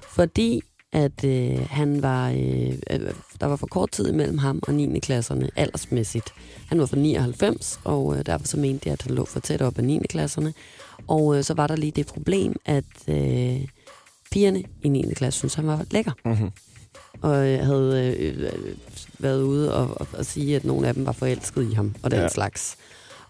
Fordi 0.10 0.62
at 0.92 1.24
øh, 1.24 1.70
han 1.70 2.02
var, 2.02 2.30
øh, 2.30 2.74
øh, 2.90 3.00
der 3.42 3.46
var 3.46 3.56
for 3.56 3.68
kort 3.68 3.92
tid 3.92 4.10
imellem 4.10 4.38
ham 4.38 4.60
og 4.68 4.74
9. 4.74 5.00
klasserne 5.00 5.50
aldersmæssigt. 5.56 6.34
Han 6.68 6.80
var 6.80 6.86
fra 6.86 6.98
99, 6.98 7.80
og 7.84 8.18
øh, 8.18 8.26
derfor 8.26 8.48
så 8.48 8.58
mente 8.58 8.90
de, 8.90 8.94
at 8.94 9.02
han 9.02 9.16
lå 9.16 9.26
for 9.26 9.40
tæt 9.40 9.62
op 9.62 9.78
af 9.78 9.84
9. 9.84 10.00
klasserne. 10.10 10.54
Og 11.08 11.38
øh, 11.38 11.44
så 11.44 11.54
var 11.54 11.68
der 11.68 11.76
lige 11.76 11.92
det 11.92 12.08
problem, 12.08 12.56
at 12.66 12.84
øh, 13.08 13.68
pigerne 14.32 14.64
i 14.82 14.90
9. 14.90 15.14
klasse 15.14 15.38
synes 15.38 15.54
han 15.54 15.68
var 15.68 15.86
lækker. 15.92 16.12
Mhm. 16.26 16.50
Og 17.22 17.48
øh, 17.48 17.60
havde 17.60 18.16
øh, 18.20 18.44
øh, 18.44 18.76
været 19.20 19.42
ude 19.42 19.76
og, 19.76 20.02
og, 20.02 20.08
og 20.14 20.26
sige, 20.26 20.56
at 20.56 20.66
nogle 20.66 20.88
af 20.88 20.94
dem 20.94 21.06
var 21.06 21.12
forelsket 21.12 21.72
i 21.72 21.74
ham, 21.74 21.96
og 22.04 22.12
den 22.12 22.20
ja. 22.20 22.30
slags. 22.30 22.78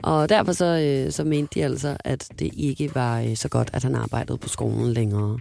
Og 0.03 0.29
derfor 0.29 0.51
så, 0.51 0.65
øh, 0.65 1.11
så 1.11 1.23
mente 1.23 1.59
de 1.59 1.65
altså, 1.65 1.97
at 1.99 2.27
det 2.39 2.51
ikke 2.57 2.95
var 2.95 3.21
øh, 3.21 3.35
så 3.35 3.49
godt, 3.49 3.69
at 3.73 3.83
han 3.83 3.95
arbejdede 3.95 4.37
på 4.37 4.49
skolen 4.49 4.93
længere. 4.93 5.39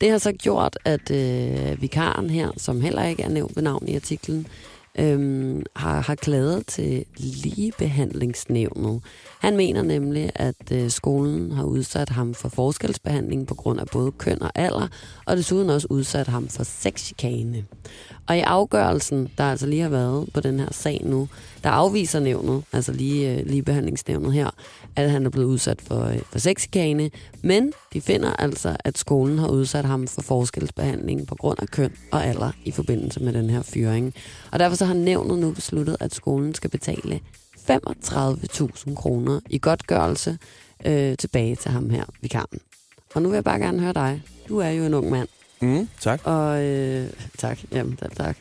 Det 0.00 0.10
har 0.10 0.18
så 0.18 0.32
gjort, 0.32 0.78
at 0.84 1.10
øh, 1.10 1.82
vikaren 1.82 2.30
her, 2.30 2.50
som 2.56 2.80
heller 2.80 3.04
ikke 3.04 3.22
er 3.22 3.28
nævnt 3.28 3.56
ved 3.56 3.62
navn 3.62 3.88
i 3.88 3.94
artiklen, 3.94 4.46
øhm, 4.98 5.62
har, 5.76 6.00
har 6.00 6.14
klaget 6.14 6.66
til 6.66 7.04
ligebehandlingsnævnet. 7.16 9.02
Han 9.40 9.56
mener 9.56 9.82
nemlig, 9.82 10.30
at 10.34 10.72
øh, 10.72 10.90
skolen 10.90 11.52
har 11.52 11.64
udsat 11.64 12.08
ham 12.08 12.34
for 12.34 12.48
forskelsbehandling 12.48 13.46
på 13.46 13.54
grund 13.54 13.80
af 13.80 13.86
både 13.92 14.12
køn 14.12 14.42
og 14.42 14.50
alder, 14.54 14.88
og 15.26 15.36
desuden 15.36 15.70
også 15.70 15.86
udsat 15.90 16.26
ham 16.26 16.48
for 16.48 16.64
sexchikane. 16.64 17.64
Og 18.26 18.36
i 18.36 18.40
afgørelsen, 18.40 19.28
der 19.38 19.44
altså 19.44 19.66
lige 19.66 19.82
har 19.82 19.88
været 19.88 20.28
på 20.34 20.40
den 20.40 20.60
her 20.60 20.68
sag 20.70 21.00
nu, 21.04 21.28
der 21.64 21.70
afviser 21.70 22.20
nævnet, 22.20 22.62
altså 22.72 22.92
lige, 22.92 23.32
øh, 23.32 23.46
lige 23.46 23.62
behandlingsnævnet 23.62 24.32
her, 24.32 24.50
at 24.96 25.10
han 25.10 25.26
er 25.26 25.30
blevet 25.30 25.46
udsat 25.46 25.82
for, 25.82 26.04
øh, 26.04 26.20
for 26.32 26.38
sexikane, 26.38 27.10
men 27.42 27.72
de 27.92 28.00
finder 28.00 28.32
altså, 28.32 28.76
at 28.80 28.98
skolen 28.98 29.38
har 29.38 29.48
udsat 29.48 29.84
ham 29.84 30.06
for 30.06 30.22
forskelsbehandling 30.22 31.26
på 31.26 31.34
grund 31.34 31.58
af 31.62 31.68
køn 31.68 31.92
og 32.12 32.26
alder 32.26 32.50
i 32.64 32.70
forbindelse 32.70 33.20
med 33.20 33.32
den 33.32 33.50
her 33.50 33.62
fyring. 33.62 34.14
Og 34.52 34.58
derfor 34.58 34.76
så 34.76 34.84
har 34.84 34.94
nævnet 34.94 35.38
nu 35.38 35.50
besluttet, 35.50 35.96
at 36.00 36.14
skolen 36.14 36.54
skal 36.54 36.70
betale 36.70 37.20
35.000 37.70 38.94
kroner 38.94 39.40
i 39.50 39.58
godtgørelse 39.58 40.38
øh, 40.86 41.16
tilbage 41.16 41.56
til 41.56 41.70
ham 41.70 41.90
her, 41.90 42.04
vikaren. 42.20 42.60
Og 43.14 43.22
nu 43.22 43.28
vil 43.28 43.36
jeg 43.36 43.44
bare 43.44 43.58
gerne 43.58 43.80
høre 43.80 43.92
dig. 43.92 44.22
Du 44.48 44.58
er 44.58 44.70
jo 44.70 44.84
en 44.84 44.94
ung 44.94 45.10
mand. 45.10 45.28
Mm, 45.64 45.88
tak. 46.00 46.20
Og 46.24 46.62
øh, 46.64 47.06
tak, 47.38 47.58
jamen 47.72 47.94
da, 48.00 48.06
tak 48.16 48.36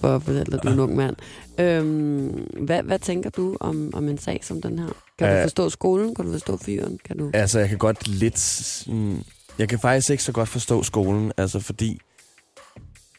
for 0.00 0.16
at 0.16 0.22
fortælle, 0.22 0.54
at 0.56 0.62
du 0.62 0.68
er 0.68 0.72
en 0.72 0.80
ung 0.80 0.96
mand. 0.96 1.16
Øhm, 1.58 2.46
hvad, 2.60 2.82
hvad 2.82 2.98
tænker 2.98 3.30
du 3.30 3.56
om, 3.60 3.90
om 3.94 4.08
en 4.08 4.18
sag 4.18 4.40
som 4.42 4.62
den 4.62 4.78
her? 4.78 4.88
Kan 5.18 5.28
du 5.28 5.34
Øh. 5.34 5.42
forstå 5.42 5.70
skolen? 5.70 6.14
Kan 6.14 6.24
du 6.24 6.32
forstå 6.32 6.56
fyren? 6.56 6.98
Kan 7.04 7.18
du... 7.18 7.30
Altså, 7.34 7.58
jeg 7.58 7.68
kan 7.68 7.78
godt 7.78 8.08
lidt... 8.08 8.82
Mm, 8.86 9.22
jeg 9.58 9.68
kan 9.68 9.78
faktisk 9.78 10.10
ikke 10.10 10.22
så 10.22 10.32
godt 10.32 10.48
forstå 10.48 10.82
skolen, 10.82 11.32
altså 11.36 11.60
fordi 11.60 12.00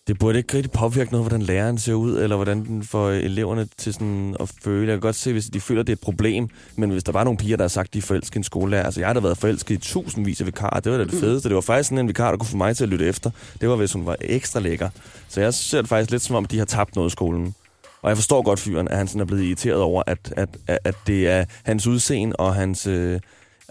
det 0.07 0.19
burde 0.19 0.37
ikke 0.37 0.53
rigtig 0.53 0.71
påvirke 0.71 1.11
noget, 1.11 1.23
hvordan 1.23 1.41
læreren 1.41 1.77
ser 1.77 1.93
ud, 1.93 2.17
eller 2.17 2.35
hvordan 2.35 2.65
den 2.65 2.83
får 2.83 3.09
eleverne 3.09 3.67
til 3.77 3.93
sådan 3.93 4.35
at 4.39 4.53
føle. 4.63 4.87
Jeg 4.87 4.93
kan 4.93 4.99
godt 4.99 5.15
se, 5.15 5.31
hvis 5.31 5.45
de 5.45 5.61
føler, 5.61 5.83
det 5.83 5.89
er 5.89 5.95
et 5.95 5.99
problem, 5.99 6.49
men 6.75 6.89
hvis 6.89 7.03
der 7.03 7.11
var 7.11 7.23
nogle 7.23 7.37
piger, 7.37 7.57
der 7.57 7.63
har 7.63 7.69
sagt, 7.69 7.93
de 7.93 7.97
er 7.97 8.01
forelsket 8.01 8.35
i 8.35 8.37
en 8.37 8.43
skolelærer, 8.43 8.83
altså 8.83 8.99
jeg 8.99 9.07
har 9.07 9.13
da 9.13 9.19
været 9.19 9.37
forelsket 9.37 9.75
i 9.75 9.77
tusindvis 9.77 10.41
af 10.41 10.47
vikarer, 10.47 10.79
det 10.79 10.91
var 10.91 10.97
da 10.97 11.03
det 11.03 11.13
fedeste. 11.13 11.49
Det 11.49 11.55
var 11.55 11.61
faktisk 11.61 11.87
sådan 11.89 11.99
en 11.99 12.07
vikar, 12.07 12.31
der 12.31 12.37
kunne 12.37 12.47
få 12.47 12.57
mig 12.57 12.77
til 12.77 12.83
at 12.83 12.89
lytte 12.89 13.05
efter. 13.05 13.31
Det 13.61 13.69
var, 13.69 13.75
hvis 13.75 13.93
hun 13.93 14.05
var 14.05 14.15
ekstra 14.21 14.59
lækker. 14.59 14.89
Så 15.29 15.41
jeg 15.41 15.53
ser 15.53 15.81
det 15.81 15.89
faktisk 15.89 16.11
lidt 16.11 16.21
som 16.21 16.35
om, 16.35 16.45
de 16.45 16.57
har 16.57 16.65
tabt 16.65 16.95
noget 16.95 17.09
i 17.09 17.11
skolen. 17.11 17.55
Og 18.01 18.09
jeg 18.09 18.17
forstår 18.17 18.41
godt 18.41 18.59
fyren, 18.59 18.87
at 18.87 18.97
han 18.97 19.07
sådan 19.07 19.21
er 19.21 19.25
blevet 19.25 19.43
irriteret 19.43 19.81
over, 19.81 20.03
at, 20.07 20.33
at, 20.37 20.49
at, 20.67 20.79
at 20.83 20.95
det 21.07 21.27
er 21.27 21.45
hans 21.63 21.87
udseende 21.87 22.35
og 22.35 22.55
hans 22.55 22.87
øh, 22.87 23.19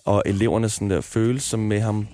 og 0.05 0.23
elevernes 0.27 0.73
sådan 0.73 0.90
der 0.90 1.01
følelse 1.01 1.57
med 1.57 1.81
ham, 1.81 2.07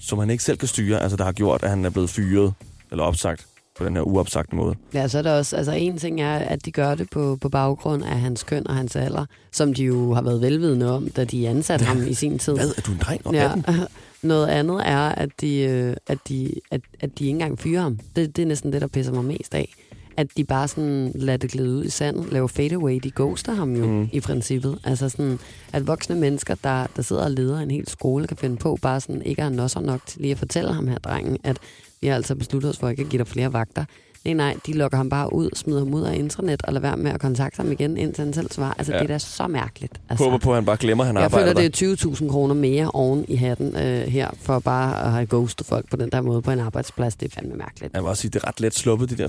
som 0.00 0.18
han 0.18 0.30
ikke 0.30 0.44
selv 0.44 0.58
kan 0.58 0.68
styre, 0.68 1.02
altså 1.02 1.16
der 1.16 1.24
har 1.24 1.32
gjort, 1.32 1.62
at 1.62 1.70
han 1.70 1.84
er 1.84 1.90
blevet 1.90 2.10
fyret 2.10 2.54
eller 2.90 3.04
opsagt 3.04 3.46
på 3.78 3.84
den 3.84 3.96
her 3.96 4.02
uopsagte 4.02 4.56
måde. 4.56 4.74
Ja, 4.94 5.08
så 5.08 5.18
er 5.18 5.22
der 5.22 5.38
også, 5.38 5.56
altså 5.56 5.72
en 5.72 5.98
ting 5.98 6.20
er, 6.20 6.34
at 6.36 6.64
de 6.64 6.72
gør 6.72 6.94
det 6.94 7.10
på, 7.10 7.38
på 7.40 7.48
baggrund 7.48 8.04
af 8.04 8.20
hans 8.20 8.42
køn 8.42 8.66
og 8.66 8.74
hans 8.74 8.96
alder, 8.96 9.26
som 9.52 9.74
de 9.74 9.84
jo 9.84 10.14
har 10.14 10.22
været 10.22 10.40
velvidende 10.40 10.94
om, 10.94 11.10
da 11.10 11.24
de 11.24 11.48
ansatte 11.48 11.84
ham 11.84 12.06
i 12.08 12.14
sin 12.14 12.38
tid. 12.38 12.54
Hvad? 12.54 12.68
Er 12.76 12.80
du 12.80 12.92
en 12.92 12.98
dreng? 12.98 13.26
Og 13.26 13.34
Ja. 13.34 13.44
18? 13.52 13.64
Noget 14.22 14.46
andet 14.46 14.82
er, 14.88 14.98
at 15.08 15.28
de, 15.40 15.58
øh, 15.58 15.96
at 16.06 16.18
de, 16.28 16.52
at, 16.70 16.80
at 17.00 17.18
de 17.18 17.24
ikke 17.24 17.30
engang 17.34 17.58
fyrer 17.58 17.82
ham. 17.82 17.98
Det, 18.16 18.36
det 18.36 18.42
er 18.42 18.46
næsten 18.46 18.72
det, 18.72 18.80
der 18.80 18.86
pisser 18.86 19.12
mig 19.12 19.24
mest 19.24 19.54
af. 19.54 19.74
At 20.16 20.26
de 20.36 20.44
bare 20.44 20.68
sådan 20.68 21.12
lader 21.14 21.36
det 21.36 21.50
glide 21.50 21.70
ud 21.70 21.84
i 21.84 21.90
sandet, 21.90 22.32
laver 22.32 22.46
fadeaway, 22.46 23.00
de 23.02 23.10
ghoster 23.16 23.54
ham 23.54 23.76
jo 23.76 23.86
mm. 23.86 24.08
i 24.12 24.20
princippet. 24.20 24.78
Altså 24.84 25.08
sådan, 25.08 25.38
at 25.72 25.86
voksne 25.86 26.16
mennesker, 26.16 26.54
der, 26.64 26.86
der 26.96 27.02
sidder 27.02 27.24
og 27.24 27.30
leder 27.30 27.58
en 27.60 27.70
hel 27.70 27.88
skole, 27.88 28.26
kan 28.26 28.36
finde 28.36 28.56
på 28.56 28.78
bare 28.82 29.00
sådan 29.00 29.22
ikke 29.22 29.42
have 29.42 29.54
nosser 29.54 29.80
nok 29.80 30.00
til 30.06 30.20
lige 30.20 30.32
at 30.32 30.38
fortælle 30.38 30.72
ham 30.72 30.88
her, 30.88 30.98
drengen, 30.98 31.38
at 31.44 31.56
vi 32.00 32.06
har 32.06 32.14
altså 32.14 32.34
besluttet 32.34 32.70
os 32.70 32.78
for 32.78 32.88
ikke 32.88 33.02
at 33.02 33.08
give 33.08 33.18
dig 33.18 33.26
flere 33.26 33.52
vagter. 33.52 33.84
Nej, 34.24 34.34
nej, 34.34 34.56
de 34.66 34.72
lukker 34.72 34.96
ham 34.96 35.08
bare 35.08 35.32
ud, 35.32 35.50
smider 35.54 35.78
ham 35.78 35.94
ud 35.94 36.02
af 36.02 36.14
intranet 36.14 36.62
og 36.62 36.72
lader 36.72 36.82
være 36.88 36.96
med 36.96 37.10
at 37.10 37.20
kontakte 37.20 37.56
ham 37.56 37.72
igen, 37.72 37.96
indtil 37.96 38.24
han 38.24 38.32
selv 38.32 38.50
svarer. 38.52 38.74
Altså, 38.78 38.92
Ja. 38.92 38.98
det 38.98 39.04
er 39.04 39.14
da 39.14 39.18
så 39.18 39.46
mærkeligt. 39.46 40.00
Altså. 40.08 40.24
Håber 40.24 40.38
på, 40.38 40.50
at 40.50 40.54
han 40.56 40.64
bare 40.64 40.76
glemmer, 40.76 41.04
at 41.04 41.06
han 41.06 41.16
Jeg 41.16 41.24
arbejder 41.24 41.46
føler, 41.46 41.60
der. 41.62 41.68
det 41.68 42.02
er 42.02 42.06
20.000 42.26 42.28
kroner 42.30 42.54
mere 42.54 42.90
oven 42.90 43.24
i 43.28 43.36
hatten 43.36 43.76
øh, 43.76 44.06
her, 44.06 44.30
for 44.40 44.58
bare 44.58 45.04
at 45.04 45.10
have 45.12 45.26
ghostet 45.26 45.66
folk 45.66 45.90
på 45.90 45.96
den 45.96 46.10
der 46.12 46.20
måde 46.20 46.42
på 46.42 46.50
en 46.50 46.58
arbejdsplads. 46.58 47.16
Det 47.16 47.26
er 47.26 47.34
fandme 47.34 47.54
mærkeligt. 47.56 47.94
Jeg 47.94 48.02
vil 48.02 48.08
også 48.08 48.20
sige, 48.20 48.30
det 48.30 48.42
er 48.42 48.48
ret 48.48 48.60
let 48.60 48.74
sluppet, 48.74 49.10
de 49.10 49.16
der 49.16 49.28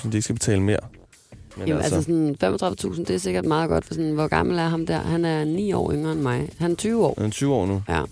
35.000, 0.00 0.10
de 0.10 0.16
ikke 0.16 0.22
skal 0.22 0.34
betale 0.34 0.62
mere. 0.62 0.78
Men 1.56 1.68
Jamen, 1.68 1.82
altså, 1.82 2.02
sådan 2.02 2.36
35.000, 2.94 2.98
det 3.04 3.10
er 3.10 3.18
sikkert 3.18 3.44
meget 3.44 3.68
godt, 3.68 3.84
for 3.84 3.94
sådan, 3.94 4.12
hvor 4.12 4.28
gammel 4.28 4.58
er 4.58 4.68
ham 4.68 4.86
der? 4.86 4.98
Han 4.98 5.24
er 5.24 5.44
9 5.44 5.72
år 5.72 5.92
yngre 5.92 6.12
end 6.12 6.20
mig. 6.20 6.48
Han 6.58 6.70
er 6.70 6.74
20 6.76 7.06
år. 7.06 7.14
han 7.18 7.26
er 7.26 7.30
20 7.30 7.54
år 7.54 7.66
nu. 7.66 7.82
Ja, 7.88 8.02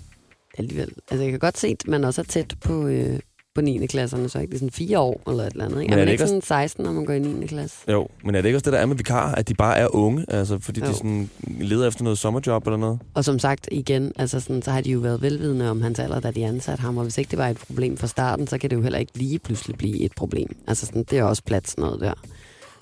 alligevel. 0.59 0.93
Altså, 1.11 1.23
jeg 1.23 1.31
kan 1.33 1.39
godt 1.41 1.59
se, 1.59 1.67
at 1.69 1.89
man 1.89 2.05
også 2.05 2.21
er 2.21 2.25
tæt 2.25 2.55
på, 2.65 2.87
øh, 2.87 3.19
på 3.55 3.61
9. 3.61 3.87
klasserne, 3.87 4.29
så 4.29 4.39
ikke 4.39 4.51
det 4.51 4.55
er 4.55 4.59
sådan 4.59 4.71
4 4.71 4.99
år 4.99 5.31
eller 5.31 5.45
et 5.45 5.53
eller 5.53 5.65
andet. 5.65 5.81
Ikke? 5.81 5.91
Men 5.91 5.99
er 5.99 6.03
er 6.03 6.07
man 6.07 6.13
ikke 6.13 6.27
sådan 6.27 6.43
16, 6.43 6.85
når 6.85 6.93
man 6.93 7.05
går 7.05 7.13
i 7.13 7.19
9. 7.19 7.47
klasse? 7.47 7.77
Jo, 7.89 8.09
men 8.25 8.35
er 8.35 8.41
det 8.41 8.49
ikke 8.49 8.57
også 8.57 8.65
det, 8.65 8.73
der 8.73 8.79
er 8.79 8.87
med 8.87 8.97
vikarer, 8.97 9.35
at 9.35 9.49
de 9.49 9.55
bare 9.55 9.77
er 9.77 9.95
unge? 9.95 10.25
Altså, 10.29 10.59
fordi 10.59 10.81
jo. 10.81 10.87
de 10.87 10.95
sådan 10.95 11.31
leder 11.61 11.89
efter 11.89 12.05
noget 12.05 12.19
sommerjob 12.19 12.67
eller 12.67 12.77
noget? 12.77 13.01
Og 13.15 13.25
som 13.25 13.39
sagt 13.39 13.69
igen, 13.73 14.13
altså 14.17 14.41
sådan, 14.41 14.63
så 14.63 14.71
har 14.71 14.81
de 14.81 14.91
jo 14.91 14.99
været 14.99 15.23
velvidende 15.23 15.71
om 15.71 15.83
hans 15.83 15.99
alder, 15.99 16.21
da 16.21 16.31
de 16.31 16.47
ansatte 16.47 16.83
ham, 16.83 16.97
og 16.97 17.03
hvis 17.03 17.19
ikke 17.19 17.31
det 17.31 17.39
var 17.39 17.49
et 17.49 17.59
problem 17.59 17.97
fra 17.97 18.07
starten, 18.07 18.47
så 18.47 18.59
kan 18.59 18.71
det 18.71 18.77
jo 18.77 18.83
heller 18.83 18.99
ikke 18.99 19.19
lige 19.19 19.39
pludselig 19.39 19.79
blive 19.79 20.01
et 20.01 20.13
problem. 20.17 20.57
Altså 20.67 20.87
sådan, 20.87 21.05
det 21.05 21.19
er 21.19 21.25
også 21.25 21.43
plads 21.43 21.79
noget 21.79 22.01
der. 22.01 22.15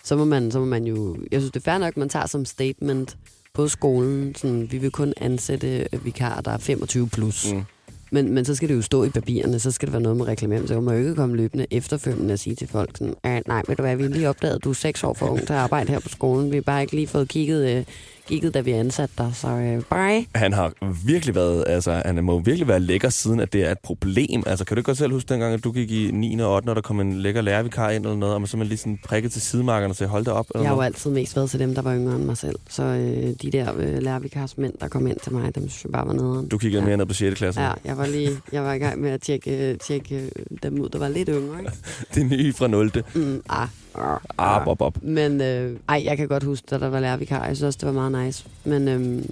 Så 0.05 0.17
må, 0.17 0.25
man, 0.25 0.51
så 0.51 0.59
må 0.59 0.65
man 0.65 0.85
jo, 0.85 1.17
jeg 1.33 1.41
synes 1.41 1.53
det 1.53 1.61
er 1.61 1.71
fair 1.71 1.79
nok, 1.79 1.89
at 1.89 1.97
man 1.97 2.09
tager 2.09 2.27
som 2.27 2.45
statement 2.45 3.17
på 3.55 3.69
skolen, 3.69 4.35
sådan, 4.35 4.73
vi 4.73 4.79
vil 4.79 4.91
kun 4.91 5.13
ansætte 5.17 5.89
vikarer, 6.05 6.41
der 6.41 6.51
er 6.51 6.59
25 6.59 7.09
plus. 7.09 7.53
Mm. 7.53 7.63
Men, 8.11 8.35
men 8.35 8.45
så 8.45 8.55
skal 8.55 8.69
det 8.69 8.75
jo 8.75 8.83
stå 8.83 9.05
i 9.05 9.09
papirerne, 9.09 9.59
så 9.59 9.71
skal 9.71 9.87
det 9.87 9.93
være 9.93 10.03
noget 10.03 10.17
med 10.17 10.29
reklamering. 10.29 10.69
Så 10.69 10.81
man 10.81 10.95
jo 10.95 11.01
ikke 11.01 11.15
komme 11.15 11.37
løbende 11.37 11.67
efterfølgende 11.71 12.33
og 12.33 12.39
sige 12.39 12.57
til 12.57 12.69
folk 12.69 12.91
sådan, 12.97 13.15
ah, 13.23 13.43
nej, 13.47 13.63
ved 13.69 13.77
du 13.77 13.83
hvad, 13.83 13.97
vi 13.97 14.03
har 14.03 14.11
lige 14.11 14.29
opdaget, 14.29 14.55
at 14.55 14.65
du 14.65 14.71
er 14.71 14.75
seks 14.75 15.05
år 15.05 15.15
for 15.15 15.27
ung 15.27 15.47
til 15.47 15.53
at 15.53 15.59
arbejde 15.59 15.91
her 15.91 16.01
på 16.01 16.09
skolen. 16.09 16.51
Vi 16.51 16.57
har 16.57 16.63
bare 16.63 16.83
ikke 16.83 16.95
lige 16.95 17.07
fået 17.07 17.29
kigget, 17.29 17.77
øh, 17.77 17.85
kigget 18.29 18.55
da 18.55 18.61
vi 18.61 18.71
ansatte 18.71 19.15
dig, 19.19 19.31
så 19.35 19.49
øh, 19.49 19.83
bye. 19.91 20.27
Han 20.35 20.53
har 20.53 20.73
virkelig 21.07 21.35
været, 21.35 21.65
altså, 21.67 22.03
han 22.05 22.25
må 22.25 22.39
virkelig 22.39 22.69
være 22.69 22.81
lækker 22.81 23.09
siden, 23.09 23.41
at 23.41 23.53
det 23.53 23.65
er 23.65 23.73
et 23.73 23.79
problem. 23.79 24.43
Altså, 24.47 24.65
kan 24.65 24.75
du 24.77 24.79
ikke 24.81 24.87
godt 24.87 24.99
selv 24.99 25.13
huske 25.13 25.29
dengang, 25.29 25.55
at 25.55 25.65
du 25.65 25.73
gik 25.73 25.91
i 25.91 26.11
9. 26.13 26.41
og 26.41 26.55
8. 26.55 26.69
og 26.69 26.77
der 26.77 26.83
kom 26.83 27.01
en 27.01 27.13
lækker 27.13 27.41
lærervikar 27.41 27.91
ind 27.91 28.05
eller 28.05 28.17
noget, 28.17 28.35
og 28.35 28.41
man 28.41 28.49
så 28.49 28.57
man 28.57 28.67
lige 28.67 28.79
sådan 28.79 28.99
prikket 29.05 29.33
til 29.33 29.43
sidemarkerne 29.43 29.93
og 29.93 29.97
sagde, 29.97 30.11
hold 30.11 30.25
da 30.25 30.31
op. 30.31 30.47
Eller 30.55 30.63
Jeg 30.63 30.71
har 30.71 30.77
jo 30.77 30.83
altid 30.83 31.11
mest 31.11 31.37
været 31.37 31.51
til 31.51 31.61
dem, 31.61 31.75
der 31.75 31.83
var 31.83 31.95
yngre 31.97 32.17
end 32.17 32.25
mig 32.25 32.37
selv. 32.37 32.57
Så 32.69 32.83
øh, 32.83 33.35
de 33.43 33.51
der 33.53 33.73
øh, 33.77 34.03
lærervikarsmænd, 34.03 34.73
der 34.81 34.89
kom 34.89 35.07
ind 35.07 35.17
til 35.23 35.33
mig, 35.33 35.55
dem 35.55 35.69
synes 35.69 35.85
jeg 35.85 35.93
bare 35.93 36.07
var 36.07 36.13
nederen. 36.13 36.49
Du 36.49 36.59
kiggede 36.59 36.83
ja. 36.83 36.87
mere 36.87 36.97
ned 36.97 37.07
på 37.07 37.15
6. 37.15 37.39
klasse. 37.39 37.61
Ja, 37.61 37.73
jeg 37.85 37.99
var 37.99 38.07
lige 38.07 38.31
jeg 38.53 38.65
var 38.65 38.73
i 38.73 38.79
gang 38.79 39.01
med 39.01 39.11
at 39.11 39.21
tjekke, 39.21 39.71
øh, 39.71 39.79
tjekke 39.79 40.17
øh, 40.17 40.59
dem 40.63 40.81
ud, 40.81 40.89
der 40.89 40.99
var 40.99 41.09
lidt 41.09 41.29
yngre. 41.33 41.59
Ikke? 41.59 41.73
Det 42.15 42.23
er 42.23 42.27
nye 42.27 42.53
fra 42.53 42.67
0. 42.69 42.93
Mm, 43.15 43.43
ah, 43.49 43.69
ah, 43.95 44.19
Ah, 44.39 44.65
bob, 44.65 44.79
bob. 44.79 44.99
Men 45.03 45.41
øh, 45.41 45.77
ej, 45.89 46.03
jeg 46.05 46.17
kan 46.17 46.29
godt 46.29 46.43
huske, 46.43 46.67
da 46.71 46.79
der 46.79 46.89
var 46.89 47.01
lærervikar. 47.01 47.47
Jeg 47.47 47.57
synes 47.57 47.67
også, 47.67 47.79
det 47.87 47.95
var 47.95 48.09
meget 48.09 48.27
nice. 48.27 48.45
Men, 48.65 48.89
øh, 48.89 49.01
men 49.01 49.25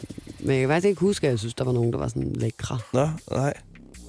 jeg 0.47 0.61
kan 0.61 0.69
faktisk 0.69 0.89
ikke 0.89 1.01
huske, 1.01 1.27
at 1.27 1.31
jeg 1.31 1.39
synes, 1.39 1.55
der 1.55 1.65
var 1.65 1.73
nogen, 1.73 1.93
der 1.93 1.99
var 1.99 2.09
sådan 2.09 2.33
lækre. 2.37 2.79
Nå, 2.93 3.09
nej. 3.31 3.55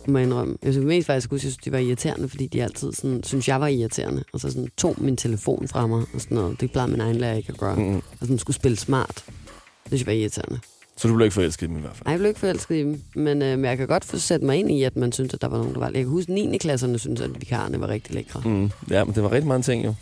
Må 0.07 0.17
jeg 0.17 0.25
indrømme. 0.27 0.57
Jeg 0.63 0.73
synes 0.73 0.86
mest 0.88 1.07
faktisk, 1.07 1.29
huske, 1.31 1.45
jeg 1.45 1.51
synes, 1.51 1.57
de 1.65 1.71
var 1.71 1.77
irriterende, 1.77 2.29
fordi 2.29 2.47
de 2.47 2.63
altid 2.63 2.93
sådan, 2.93 3.23
synes, 3.23 3.47
jeg 3.47 3.62
var 3.62 3.67
irriterende. 3.67 4.23
Og 4.33 4.39
så 4.39 4.49
sådan, 4.51 4.67
tog 4.77 4.95
min 4.97 5.17
telefon 5.17 5.67
fra 5.67 5.88
mig 5.88 6.05
og 6.13 6.21
sådan 6.21 6.36
noget. 6.36 6.62
Det 6.62 6.71
plejede 6.71 6.91
min 6.91 7.01
egen 7.01 7.15
lærer 7.15 7.36
ikke 7.36 7.49
at 7.53 7.57
gøre. 7.60 7.75
Mm. 7.75 7.95
Og 7.95 8.03
sådan 8.21 8.39
skulle 8.39 8.55
spille 8.55 8.77
smart. 8.77 9.23
Det 9.25 9.25
synes 9.86 10.01
jeg 10.01 10.07
var 10.07 10.13
irriterende. 10.13 10.60
Så 10.97 11.07
du 11.07 11.15
blev 11.15 11.25
ikke 11.25 11.33
forelsket 11.33 11.67
i 11.67 11.69
dem 11.69 11.77
i 11.77 11.81
hvert 11.81 11.95
fald? 11.95 12.05
Nej, 12.05 12.12
jeg 12.12 12.19
blev 12.19 12.27
ikke 12.29 12.39
forelsket 12.39 12.75
i 12.75 12.79
dem, 12.79 13.01
men, 13.15 13.41
øh, 13.41 13.60
men 13.60 13.65
jeg 13.65 13.77
kan 13.77 13.88
godt 13.88 14.05
få 14.05 14.17
sætte 14.17 14.45
mig 14.45 14.57
ind 14.57 14.71
i, 14.71 14.83
at 14.83 14.95
man 14.95 15.12
synes, 15.12 15.33
at 15.33 15.41
der 15.41 15.47
var 15.47 15.57
nogen, 15.57 15.73
der 15.73 15.79
var 15.79 15.86
Jeg 15.86 15.93
kan 15.95 16.05
huske, 16.07 16.31
at 16.31 16.49
9. 16.49 16.57
klasserne 16.57 16.99
synes, 16.99 17.21
at 17.21 17.29
vikarerne 17.39 17.79
var 17.81 17.88
rigtig 17.88 18.15
lækre. 18.15 18.41
Mm. 18.45 18.69
Ja, 18.89 19.03
men 19.03 19.15
det 19.15 19.23
var 19.23 19.31
rigtig 19.31 19.47
mange 19.47 19.63
ting 19.63 19.86
jo. 19.86 19.93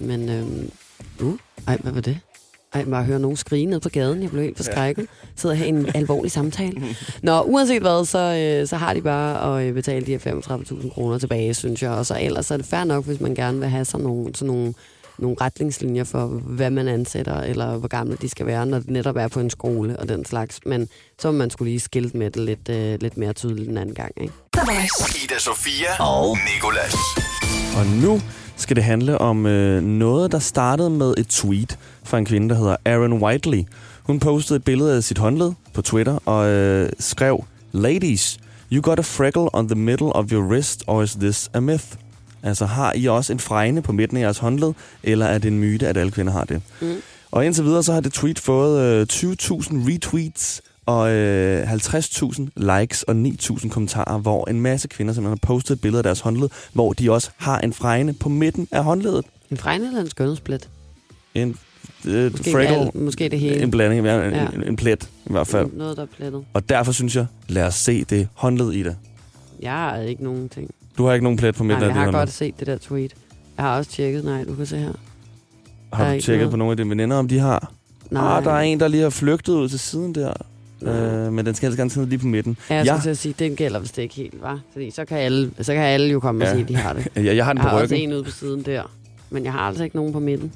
Men, 0.00 0.28
øh, 0.28 1.26
uh, 1.26 1.38
ej, 1.66 1.76
hvad 1.76 1.92
var 1.92 2.00
det? 2.00 2.20
Ej, 2.74 2.84
bare 2.84 3.04
høre 3.04 3.18
nogen 3.18 3.36
skrige 3.36 3.66
ned 3.66 3.80
på 3.80 3.88
gaden. 3.88 4.22
Jeg 4.22 4.30
blev 4.30 4.42
helt 4.42 4.56
forskrækket. 4.56 5.06
Sidder 5.36 5.54
her 5.54 5.64
i 5.64 5.68
en 5.68 5.90
alvorlig 5.94 6.30
samtale. 6.30 6.82
Nå, 7.22 7.42
uanset 7.42 7.82
hvad, 7.82 8.04
så, 8.04 8.18
øh, 8.18 8.68
så 8.68 8.76
har 8.76 8.94
de 8.94 9.02
bare 9.02 9.58
at 9.58 9.66
øh, 9.66 9.74
betale 9.74 10.06
de 10.06 10.10
her 10.10 10.18
35.000 10.18 10.90
kroner 10.90 11.18
tilbage, 11.18 11.54
synes 11.54 11.82
jeg. 11.82 11.90
Og 11.90 12.06
så 12.06 12.18
ellers 12.20 12.50
er 12.50 12.56
det 12.56 12.66
fair 12.66 12.84
nok, 12.84 13.04
hvis 13.04 13.20
man 13.20 13.34
gerne 13.34 13.58
vil 13.60 13.68
have 13.68 13.84
sådan 13.84 14.06
nogle, 14.06 14.34
sådan 14.34 14.54
nogle, 14.54 14.74
nogle 15.18 15.36
retningslinjer 15.40 16.04
for, 16.04 16.26
hvad 16.26 16.70
man 16.70 16.88
ansætter, 16.88 17.40
eller 17.40 17.76
hvor 17.76 17.88
gamle 17.88 18.16
de 18.22 18.28
skal 18.28 18.46
være, 18.46 18.66
når 18.66 18.78
det 18.78 18.90
netop 18.90 19.16
er 19.16 19.28
på 19.28 19.40
en 19.40 19.50
skole 19.50 19.98
og 19.98 20.08
den 20.08 20.24
slags. 20.24 20.60
Men 20.66 20.88
så 21.18 21.30
må 21.32 21.38
man 21.38 21.50
skulle 21.50 21.70
lige 21.70 21.80
skilte 21.80 22.16
med 22.16 22.30
det 22.30 22.42
lidt, 22.42 22.68
øh, 22.68 23.00
lidt 23.00 23.16
mere 23.16 23.32
tydeligt 23.32 23.68
en 23.68 23.78
anden 23.78 23.94
gang, 23.94 24.12
ikke? 24.16 24.34
Ida 25.24 25.38
Sofia 25.38 26.02
og 26.02 26.38
Nikolas. 26.54 26.94
Og 27.76 27.86
nu 27.86 28.20
skal 28.58 28.76
det 28.76 28.84
handle 28.84 29.18
om 29.18 29.46
øh, 29.46 29.82
noget, 29.82 30.32
der 30.32 30.38
startede 30.38 30.90
med 30.90 31.14
et 31.18 31.26
tweet 31.28 31.78
fra 32.04 32.18
en 32.18 32.24
kvinde, 32.24 32.48
der 32.48 32.54
hedder 32.54 32.76
Aaron 32.84 33.12
Whiteley. 33.12 33.64
Hun 34.02 34.20
postede 34.20 34.56
et 34.56 34.64
billede 34.64 34.96
af 34.96 35.04
sit 35.04 35.18
håndled 35.18 35.52
på 35.74 35.82
Twitter 35.82 36.18
og 36.24 36.48
øh, 36.48 36.90
skrev, 36.98 37.44
Ladies, 37.72 38.38
you 38.72 38.82
got 38.82 38.98
a 38.98 39.02
freckle 39.02 39.54
on 39.54 39.68
the 39.68 39.78
middle 39.78 40.12
of 40.12 40.32
your 40.32 40.42
wrist, 40.42 40.84
or 40.86 41.02
is 41.02 41.12
this 41.12 41.50
a 41.54 41.60
myth? 41.60 41.86
Altså, 42.42 42.66
har 42.66 42.92
I 42.96 43.06
også 43.06 43.32
en 43.32 43.38
fregne 43.38 43.82
på 43.82 43.92
midten 43.92 44.16
af 44.16 44.20
jeres 44.20 44.38
håndled, 44.38 44.72
eller 45.02 45.26
er 45.26 45.38
det 45.38 45.48
en 45.48 45.58
myte, 45.58 45.88
at 45.88 45.96
alle 45.96 46.12
kvinder 46.12 46.32
har 46.32 46.44
det? 46.44 46.62
Mm. 46.80 46.96
Og 47.30 47.46
indtil 47.46 47.64
videre, 47.64 47.82
så 47.82 47.92
har 47.92 48.00
det 48.00 48.12
tweet 48.12 48.38
fået 48.38 48.80
øh, 48.80 49.06
20.000 49.12 49.28
retweets 49.92 50.62
og 50.88 51.10
øh, 51.10 51.72
50.000 51.72 52.46
likes 52.56 53.02
og 53.02 53.14
9.000 53.14 53.68
kommentarer, 53.68 54.18
hvor 54.18 54.48
en 54.50 54.60
masse 54.60 54.88
kvinder 54.88 55.12
simpelthen 55.14 55.38
har 55.44 55.54
postet 55.54 55.74
et 55.74 55.80
billede 55.80 55.98
af 55.98 56.02
deres 56.02 56.20
håndled, 56.20 56.48
hvor 56.72 56.92
de 56.92 57.10
også 57.12 57.30
har 57.36 57.58
en 57.58 57.72
fregne 57.72 58.14
på 58.14 58.28
midten 58.28 58.68
af 58.72 58.84
håndledet. 58.84 59.24
En 59.50 59.56
fregne 59.56 59.86
eller 59.86 60.00
en 60.00 60.10
skønhedsplet? 60.10 60.68
En 61.34 61.56
øh, 62.06 62.32
Måske, 62.32 62.58
alt, 62.58 62.94
måske 62.94 63.28
det 63.28 63.40
hele. 63.40 63.62
En 63.62 63.70
blanding, 63.70 64.00
en, 64.00 64.06
Ja. 64.06 64.46
en, 64.54 64.62
en 64.64 64.76
plet 64.76 65.04
i 65.26 65.30
hvert 65.30 65.46
fald. 65.46 65.66
Noget, 65.72 65.96
der 65.96 66.02
er 66.02 66.06
plettet. 66.16 66.44
Og 66.54 66.68
derfor 66.68 66.92
synes 66.92 67.16
jeg, 67.16 67.26
lad 67.48 67.64
os 67.64 67.74
se 67.74 68.04
det 68.04 68.28
håndled 68.34 68.72
i 68.72 68.82
det. 68.82 68.96
Jeg 69.60 69.72
har 69.72 69.96
ikke 69.96 70.24
nogen 70.24 70.48
ting. 70.48 70.70
Du 70.98 71.06
har 71.06 71.12
ikke 71.12 71.24
nogen 71.24 71.38
plet 71.38 71.54
på 71.54 71.64
midten 71.64 71.80
Nej, 71.80 71.84
af 71.84 71.88
jeg 71.88 71.94
det 71.94 71.98
har 71.98 72.04
håndled. 72.04 72.20
godt 72.20 72.30
set 72.32 72.58
det 72.58 72.66
der 72.66 72.78
tweet. 72.78 73.14
Jeg 73.56 73.64
har 73.64 73.78
også 73.78 73.90
tjekket, 73.90 74.24
nej, 74.24 74.44
du 74.44 74.54
kan 74.54 74.66
se 74.66 74.76
her. 74.78 74.92
Har 75.92 76.14
du 76.14 76.20
tjekket 76.20 76.28
noget. 76.38 76.50
på 76.50 76.56
nogle 76.56 76.70
af 76.70 76.76
dine 76.76 76.90
veninder, 76.90 77.16
om 77.16 77.28
de 77.28 77.38
har? 77.38 77.72
Nej. 78.10 78.36
Ah, 78.38 78.44
der 78.44 78.50
er 78.52 78.60
en, 78.60 78.80
der 78.80 78.88
lige 78.88 79.02
har 79.02 79.10
flygtet 79.10 79.52
ud 79.52 79.68
til 79.68 79.78
siden 79.78 80.14
der. 80.14 80.32
Øh, 80.82 81.32
men 81.32 81.46
den 81.46 81.54
skal 81.54 81.66
altså 81.66 81.76
gerne 81.78 81.90
sidde 81.90 82.08
lige 82.08 82.18
på 82.18 82.26
midten. 82.26 82.56
Ja, 82.70 82.74
jeg 82.74 82.86
skulle 82.86 83.02
Ja. 83.04 83.10
at 83.10 83.18
sige, 83.18 83.34
den 83.38 83.56
gælder 83.56 83.78
vist 83.80 83.98
ikke 83.98 84.14
helt, 84.14 84.42
var. 84.42 84.60
Fordi 84.72 84.90
så 84.90 85.04
kan 85.04 85.18
alle, 85.18 85.50
så 85.60 85.72
kan 85.74 85.82
alle 85.82 86.10
jo 86.10 86.20
komme 86.20 86.44
og 86.44 86.46
Ja. 86.48 86.52
sige, 86.52 86.62
at 86.62 86.68
de 86.68 86.76
har 86.76 86.92
det. 86.92 87.08
Jeg, 87.16 87.36
jeg 87.36 87.44
har 87.44 87.52
den 87.52 87.58
Jeg 87.58 87.64
på 87.64 87.68
har 87.68 87.82
også 87.82 87.94
ryggen. 87.94 88.08
en 88.10 88.14
ude 88.16 88.24
på 88.24 88.30
siden 88.30 88.62
der. 88.62 88.82
Men 89.30 89.44
jeg 89.44 89.52
har 89.52 89.60
altså 89.60 89.84
ikke 89.84 89.96
nogen 89.96 90.12
på 90.12 90.20
midten. 90.20 90.52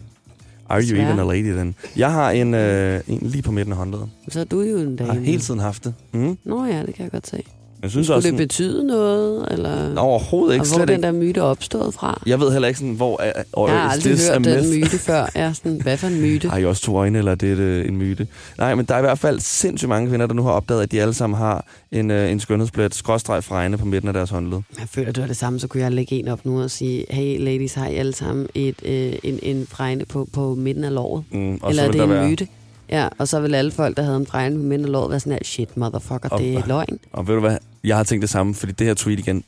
Are 0.68 0.78
you 0.78 0.82
Desværre. 0.82 1.06
even 1.14 1.18
a 1.18 1.34
lady 1.34 1.52
then? 1.56 1.74
Jeg 1.96 2.12
har 2.12 2.30
en, 2.30 2.54
øh, 2.54 3.00
en 3.08 3.18
lige 3.22 3.42
på 3.42 3.52
midten 3.52 3.72
af 3.72 3.78
håndledet. 3.78 4.08
Så 4.28 4.40
er 4.40 4.44
du 4.44 4.60
jo 4.60 4.76
en 4.76 4.90
Jeg 4.90 4.98
dame. 4.98 5.12
har 5.12 5.20
hele 5.20 5.40
tiden 5.40 5.60
haft 5.60 5.84
det. 5.84 5.94
Mm. 6.12 6.38
Nå 6.44 6.64
ja, 6.64 6.82
det 6.86 6.94
kan 6.94 7.02
jeg 7.02 7.10
godt 7.12 7.26
se. 7.26 7.42
Jeg 7.82 7.90
synes 7.90 8.06
Skulle 8.06 8.16
også, 8.16 8.26
det 8.28 8.32
sådan, 8.34 8.44
betyde 8.48 8.86
noget? 8.86 9.46
Eller? 9.50 9.92
Nå, 9.94 10.00
overhovedet 10.00 10.54
ikke. 10.54 10.62
og 10.62 10.68
hvor 10.68 10.76
er 10.78 10.82
ikke. 10.82 10.92
den 10.94 11.02
der 11.02 11.12
myte 11.12 11.42
opstået 11.42 11.94
fra? 11.94 12.22
Jeg 12.26 12.40
ved 12.40 12.52
heller 12.52 12.68
ikke, 12.68 12.80
sådan, 12.80 12.94
hvor 12.94 13.20
er, 13.22 13.32
or, 13.52 13.68
jeg 13.68 13.76
har 13.80 13.90
aldrig 13.90 14.18
hørt 14.44 14.44
den 14.44 14.70
myte 14.70 14.98
før. 14.98 15.26
Er 15.34 15.52
sådan, 15.52 15.80
hvad 15.82 15.96
for 15.96 16.06
en 16.06 16.20
myte? 16.20 16.48
Har 16.48 16.58
I 16.58 16.64
også 16.64 16.82
to 16.82 16.96
øjne, 16.96 17.18
eller 17.18 17.30
er 17.30 17.34
det 17.34 17.58
øh, 17.58 17.88
en 17.88 17.96
myte? 17.96 18.26
Nej, 18.58 18.74
men 18.74 18.84
der 18.84 18.94
er 18.94 18.98
i 18.98 19.02
hvert 19.02 19.18
fald 19.18 19.40
sindssygt 19.40 19.88
mange 19.88 20.08
kvinder, 20.08 20.26
der 20.26 20.34
nu 20.34 20.42
har 20.42 20.50
opdaget, 20.50 20.82
at 20.82 20.92
de 20.92 21.00
alle 21.02 21.14
sammen 21.14 21.38
har 21.38 21.64
en, 21.92 22.10
øh, 22.10 22.30
en 22.32 22.40
skønhedsplet, 22.40 22.94
skråstreg 22.94 23.44
fregne 23.44 23.78
på 23.78 23.84
midten 23.84 24.08
af 24.08 24.14
deres 24.14 24.30
håndled. 24.30 24.58
Jeg 24.78 24.88
føler, 24.88 25.12
du 25.12 25.20
er 25.22 25.26
det 25.26 25.36
samme, 25.36 25.58
så 25.60 25.68
kunne 25.68 25.82
jeg 25.82 25.92
lægge 25.92 26.14
en 26.16 26.28
op 26.28 26.44
nu 26.46 26.62
og 26.62 26.70
sige, 26.70 27.06
hey 27.10 27.40
ladies, 27.44 27.74
har 27.74 27.86
I 27.88 27.94
alle 27.94 28.14
sammen 28.14 28.46
et, 28.54 28.74
øh, 28.84 29.12
en, 29.22 29.38
en 29.42 29.66
fregne 29.70 30.04
på, 30.04 30.28
på 30.32 30.54
midten 30.54 30.84
af 30.84 30.94
låret? 30.94 31.24
Mm, 31.30 31.58
og 31.62 31.70
Eller 31.70 31.82
er 31.82 31.90
det 31.90 32.00
en 32.02 32.10
være, 32.10 32.28
myte? 32.28 32.48
Ja, 32.90 33.08
og 33.18 33.28
så 33.28 33.40
vil 33.40 33.54
alle 33.54 33.70
folk, 33.70 33.96
der 33.96 34.02
havde 34.02 34.16
en 34.16 34.26
fregne 34.26 34.56
på 34.56 34.62
midten 34.62 34.84
af 34.86 34.92
låret, 34.92 35.10
være 35.10 35.20
sådan 35.20 35.32
her, 35.32 35.38
shit 35.44 35.76
motherfucker, 35.76 36.28
Og- 36.28 36.40
det 36.40 36.54
er 36.54 36.62
løgn. 36.66 36.98
Og 37.12 37.26
ved 37.28 37.34
du 37.34 37.40
hvad? 37.40 37.56
Jeg 37.84 37.96
har 37.96 38.04
tænkt 38.04 38.22
det 38.22 38.30
samme, 38.30 38.54
fordi 38.54 38.72
det 38.72 38.86
her 38.86 38.94
tweet 38.94 39.18
igen, 39.18 39.44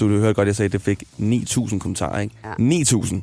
du, 0.00 0.14
du 0.14 0.18
hørte 0.20 0.34
godt, 0.34 0.46
jeg 0.48 0.56
sagde, 0.56 0.66
at 0.66 0.72
det 0.72 0.82
fik 0.82 1.04
9.000 1.20 1.78
kommentarer, 1.78 2.20
ikke? 2.20 2.34
Ja. 2.44 2.52
9.000. 2.52 3.14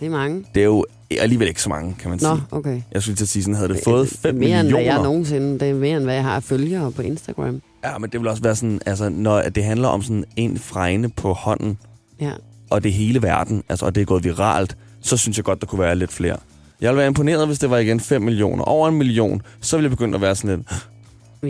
Det 0.00 0.06
er 0.06 0.10
mange. 0.10 0.44
Det 0.54 0.60
er 0.60 0.64
jo 0.64 0.84
alligevel 1.20 1.48
ikke 1.48 1.62
så 1.62 1.68
mange, 1.68 1.94
kan 1.98 2.10
man 2.10 2.18
Nå, 2.22 2.28
sige. 2.36 2.42
okay. 2.50 2.80
Jeg 2.92 3.02
skulle 3.02 3.16
til 3.16 3.24
at 3.24 3.28
sige, 3.28 3.42
sådan 3.42 3.54
havde 3.54 3.68
det 3.68 3.80
fået 3.84 4.08
5 4.08 4.34
mere 4.34 4.60
end 4.60 4.68
hvad 4.68 4.80
jeg 4.80 4.86
millioner. 4.86 5.02
nogensinde, 5.02 5.58
det 5.58 5.70
er 5.70 5.74
mere 5.74 5.96
end 5.96 6.04
hvad 6.04 6.14
jeg 6.14 6.22
har 6.24 6.36
af 6.36 6.42
følgere 6.42 6.92
på 6.92 7.02
Instagram. 7.02 7.62
Ja, 7.84 7.98
men 7.98 8.10
det 8.10 8.20
vil 8.20 8.28
også 8.28 8.42
være 8.42 8.56
sådan, 8.56 8.80
altså, 8.86 9.08
når 9.08 9.42
det 9.42 9.64
handler 9.64 9.88
om 9.88 10.02
sådan 10.02 10.24
en 10.36 10.58
fregne 10.58 11.08
på 11.10 11.32
hånden, 11.32 11.78
Ja. 12.20 12.30
og 12.70 12.82
det 12.84 12.92
hele 12.92 13.22
verden, 13.22 13.62
altså, 13.68 13.86
og 13.86 13.94
det 13.94 14.00
er 14.00 14.04
gået 14.04 14.24
viralt, 14.24 14.76
så 15.00 15.16
synes 15.16 15.36
jeg 15.36 15.44
godt, 15.44 15.60
der 15.60 15.66
kunne 15.66 15.80
være 15.80 15.96
lidt 15.96 16.12
flere. 16.12 16.36
Jeg 16.80 16.88
ville 16.90 16.98
være 16.98 17.06
imponeret, 17.06 17.46
hvis 17.46 17.58
det 17.58 17.70
var 17.70 17.78
igen 17.78 18.00
5 18.00 18.22
millioner. 18.22 18.64
Over 18.64 18.88
en 18.88 18.94
million, 18.98 19.42
så 19.60 19.76
ville 19.76 19.84
jeg 19.84 19.90
begynde 19.90 20.14
at 20.14 20.20
være 20.20 20.34
sådan 20.36 20.56
lidt... 20.56 20.68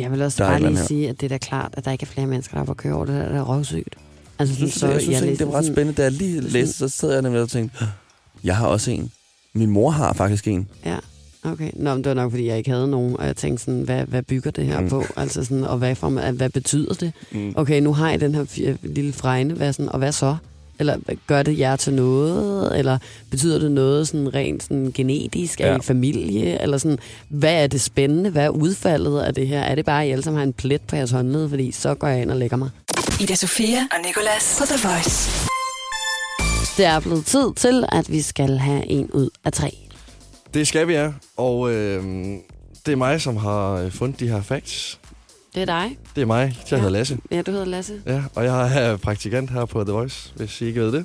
Jeg 0.00 0.10
vil 0.12 0.22
også 0.22 0.44
Der 0.44 0.50
er 0.50 0.58
bare 0.60 0.70
lige 0.72 0.84
sige, 0.84 1.08
at 1.08 1.20
det 1.20 1.26
er 1.26 1.28
da 1.28 1.38
klart, 1.38 1.74
at 1.76 1.84
der 1.84 1.90
ikke 1.92 2.02
er 2.02 2.06
flere 2.06 2.26
mennesker, 2.26 2.58
der 2.58 2.64
får 2.64 2.74
køre 2.74 2.94
over 2.94 3.04
det 3.04 3.14
der, 3.14 3.28
der 3.28 3.38
er 3.38 3.42
røvsygt. 3.42 3.94
Altså, 4.38 4.52
Jeg 4.52 4.56
synes, 4.56 4.72
så, 4.74 4.88
jeg 4.88 5.00
synes 5.00 5.20
læste 5.20 5.44
det 5.44 5.52
var 5.52 5.58
ret 5.58 5.64
sådan- 5.64 5.74
spændende. 5.74 5.96
Da 5.96 6.02
jeg 6.02 6.12
lige 6.12 6.40
læste, 6.40 6.72
så 6.72 6.88
sad 6.88 7.12
jeg 7.12 7.22
nemlig 7.22 7.42
og 7.42 7.48
tænkte, 7.48 7.78
jeg 8.44 8.56
har 8.56 8.66
også 8.66 8.90
en. 8.90 9.10
Min 9.52 9.70
mor 9.70 9.90
har 9.90 10.12
faktisk 10.12 10.48
en. 10.48 10.68
Ja, 10.86 10.96
okay. 11.44 11.70
Nå, 11.74 11.94
men 11.94 12.04
det 12.04 12.08
var 12.08 12.14
nok, 12.14 12.30
fordi 12.32 12.46
jeg 12.46 12.58
ikke 12.58 12.70
havde 12.70 12.88
nogen, 12.88 13.16
og 13.16 13.26
jeg 13.26 13.36
tænkte 13.36 13.64
sådan, 13.64 13.80
hvad, 13.82 14.04
hvad 14.04 14.22
bygger 14.22 14.50
det 14.50 14.66
her 14.66 14.80
Mm. 14.80 14.88
på? 14.88 15.04
Altså 15.16 15.44
sådan, 15.44 15.64
og 15.64 15.78
hvad, 15.78 15.94
for, 15.94 16.30
hvad 16.32 16.50
betyder 16.50 16.94
det? 16.94 17.12
Mm. 17.32 17.52
Okay, 17.56 17.80
nu 17.80 17.92
har 17.92 18.10
jeg 18.10 18.20
den 18.20 18.34
her 18.34 18.76
lille 18.82 19.12
fregne, 19.12 19.54
hvad 19.54 19.72
sådan, 19.72 19.88
og 19.88 19.98
hvad 19.98 20.12
så? 20.12 20.36
Eller 20.78 20.96
gør 21.26 21.42
det 21.42 21.58
jer 21.58 21.76
til 21.76 21.92
noget? 21.94 22.78
Eller 22.78 22.98
betyder 23.30 23.58
det 23.58 23.70
noget 23.70 24.08
sådan 24.08 24.34
rent 24.34 24.62
sådan 24.62 24.92
genetisk? 24.94 25.60
Er 25.60 25.66
Ja. 25.70 25.76
I 25.76 25.80
familie? 25.82 26.62
Eller 26.62 26.78
sådan, 26.78 26.98
hvad 27.28 27.62
er 27.62 27.66
det 27.66 27.80
spændende? 27.80 28.30
Hvad 28.30 28.44
er 28.44 28.48
udfaldet 28.48 29.20
af 29.20 29.34
det 29.34 29.48
her? 29.48 29.60
Er 29.60 29.74
det 29.74 29.84
bare, 29.84 30.02
at 30.02 30.08
I 30.08 30.10
alle 30.10 30.24
sammen 30.24 30.38
har 30.38 30.46
en 30.46 30.52
plet 30.52 30.80
på 30.82 30.96
jeres 30.96 31.10
håndled? 31.10 31.48
Fordi 31.48 31.72
så 31.72 31.94
går 31.94 32.08
jeg 32.08 32.22
ind 32.22 32.30
og 32.30 32.36
lægger 32.36 32.56
mig. 32.56 32.70
Ida 33.20 33.34
Sofia 33.34 33.78
og 33.92 33.98
Nicolas 34.06 34.56
på 34.58 34.64
The 34.66 34.88
Voice. 34.88 35.30
Det 36.76 36.84
er 36.84 37.00
blevet 37.00 37.26
tid 37.26 37.52
til, 37.56 37.84
at 37.92 38.12
vi 38.12 38.20
skal 38.22 38.58
have 38.58 38.86
en 38.86 39.10
ud 39.10 39.30
af 39.44 39.52
tre. 39.52 39.76
Det 40.54 40.68
skal 40.68 40.88
vi, 40.88 40.92
ja. 40.94 41.10
Og 41.36 41.72
øh, 41.72 42.04
det 42.86 42.92
er 42.92 42.96
mig, 42.96 43.20
som 43.20 43.36
har 43.36 43.72
øh, 43.72 43.90
fundet 43.92 44.20
de 44.20 44.28
her 44.28 44.42
facts. 44.42 44.98
Det 45.54 45.60
er 45.60 45.64
dig. 45.66 45.98
Det 46.16 46.22
er 46.22 46.26
mig. 46.26 46.56
Jeg 46.62 46.70
Ja. 46.70 46.76
hedder 46.76 46.90
Lasse. 46.90 47.18
Ja, 47.30 47.42
du 47.42 47.50
hedder 47.50 47.66
Lasse. 47.66 48.00
Ja, 48.06 48.22
og 48.34 48.44
jeg 48.44 48.78
er 48.90 48.96
praktikant 48.96 49.50
her 49.50 49.64
på 49.64 49.84
The 49.84 49.92
Voice, 49.92 50.32
hvis 50.36 50.60
I 50.60 50.64
ikke 50.66 50.80
ved 50.80 50.92
det. 50.92 51.04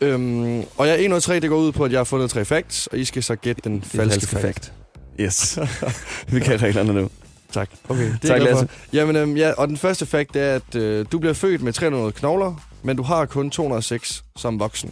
Øhm, 0.00 0.58
og 0.76 0.86
jeg 0.88 0.90
er 0.90 1.04
1 1.06 1.10
ud 1.10 1.16
af 1.16 1.22
3, 1.22 1.40
det 1.40 1.50
går 1.50 1.56
ud 1.56 1.72
på, 1.72 1.84
at 1.84 1.92
jeg 1.92 1.98
har 1.98 2.04
fundet 2.04 2.30
tre 2.30 2.44
facts, 2.44 2.86
og 2.86 2.98
I 2.98 3.04
skal 3.04 3.22
så 3.22 3.36
gætte 3.36 3.62
den 3.64 3.82
falske 3.82 4.26
fact. 4.26 4.42
fact. 4.42 4.72
Yes. 5.20 5.58
Vi 6.32 6.40
kan 6.40 6.62
reglerne 6.62 6.92
nu. 6.92 7.08
Tak. 7.52 7.70
Okay, 7.88 8.12
det 8.22 8.24
er 8.24 8.28
Tak, 8.28 8.42
Lasse. 8.42 8.68
Jamen, 8.92 9.16
øhm, 9.16 9.36
ja, 9.36 9.52
og 9.52 9.68
den 9.68 9.76
første 9.76 10.06
fact 10.06 10.34
det 10.34 10.42
er, 10.42 10.54
at 10.54 10.74
øh, 10.74 11.06
du 11.12 11.18
bliver 11.18 11.34
født 11.34 11.62
med 11.62 11.72
300 11.72 12.12
knogler, 12.12 12.54
men 12.82 12.96
du 12.96 13.02
har 13.02 13.24
kun 13.26 13.50
206 13.50 14.24
som 14.36 14.60
voksen. 14.60 14.90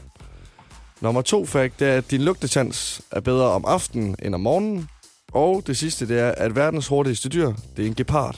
Nummer 1.01 1.23
to 1.23 1.47
fact 1.47 1.81
det 1.81 1.89
er, 1.89 1.97
at 1.97 2.11
din 2.11 2.23
lugtetans 2.23 3.01
er 3.11 3.21
bedre 3.21 3.47
om 3.51 3.65
aftenen 3.67 4.17
end 4.23 4.35
om 4.35 4.41
morgenen. 4.41 4.89
Og 5.33 5.63
det 5.67 5.77
sidste 5.77 6.09
det 6.09 6.19
er, 6.21 6.31
at 6.31 6.57
verdens 6.57 6.87
hurtigste 6.87 7.29
dyr, 7.29 7.53
det 7.77 7.83
er 7.83 7.87
en 7.87 7.95
gepard. 7.95 8.37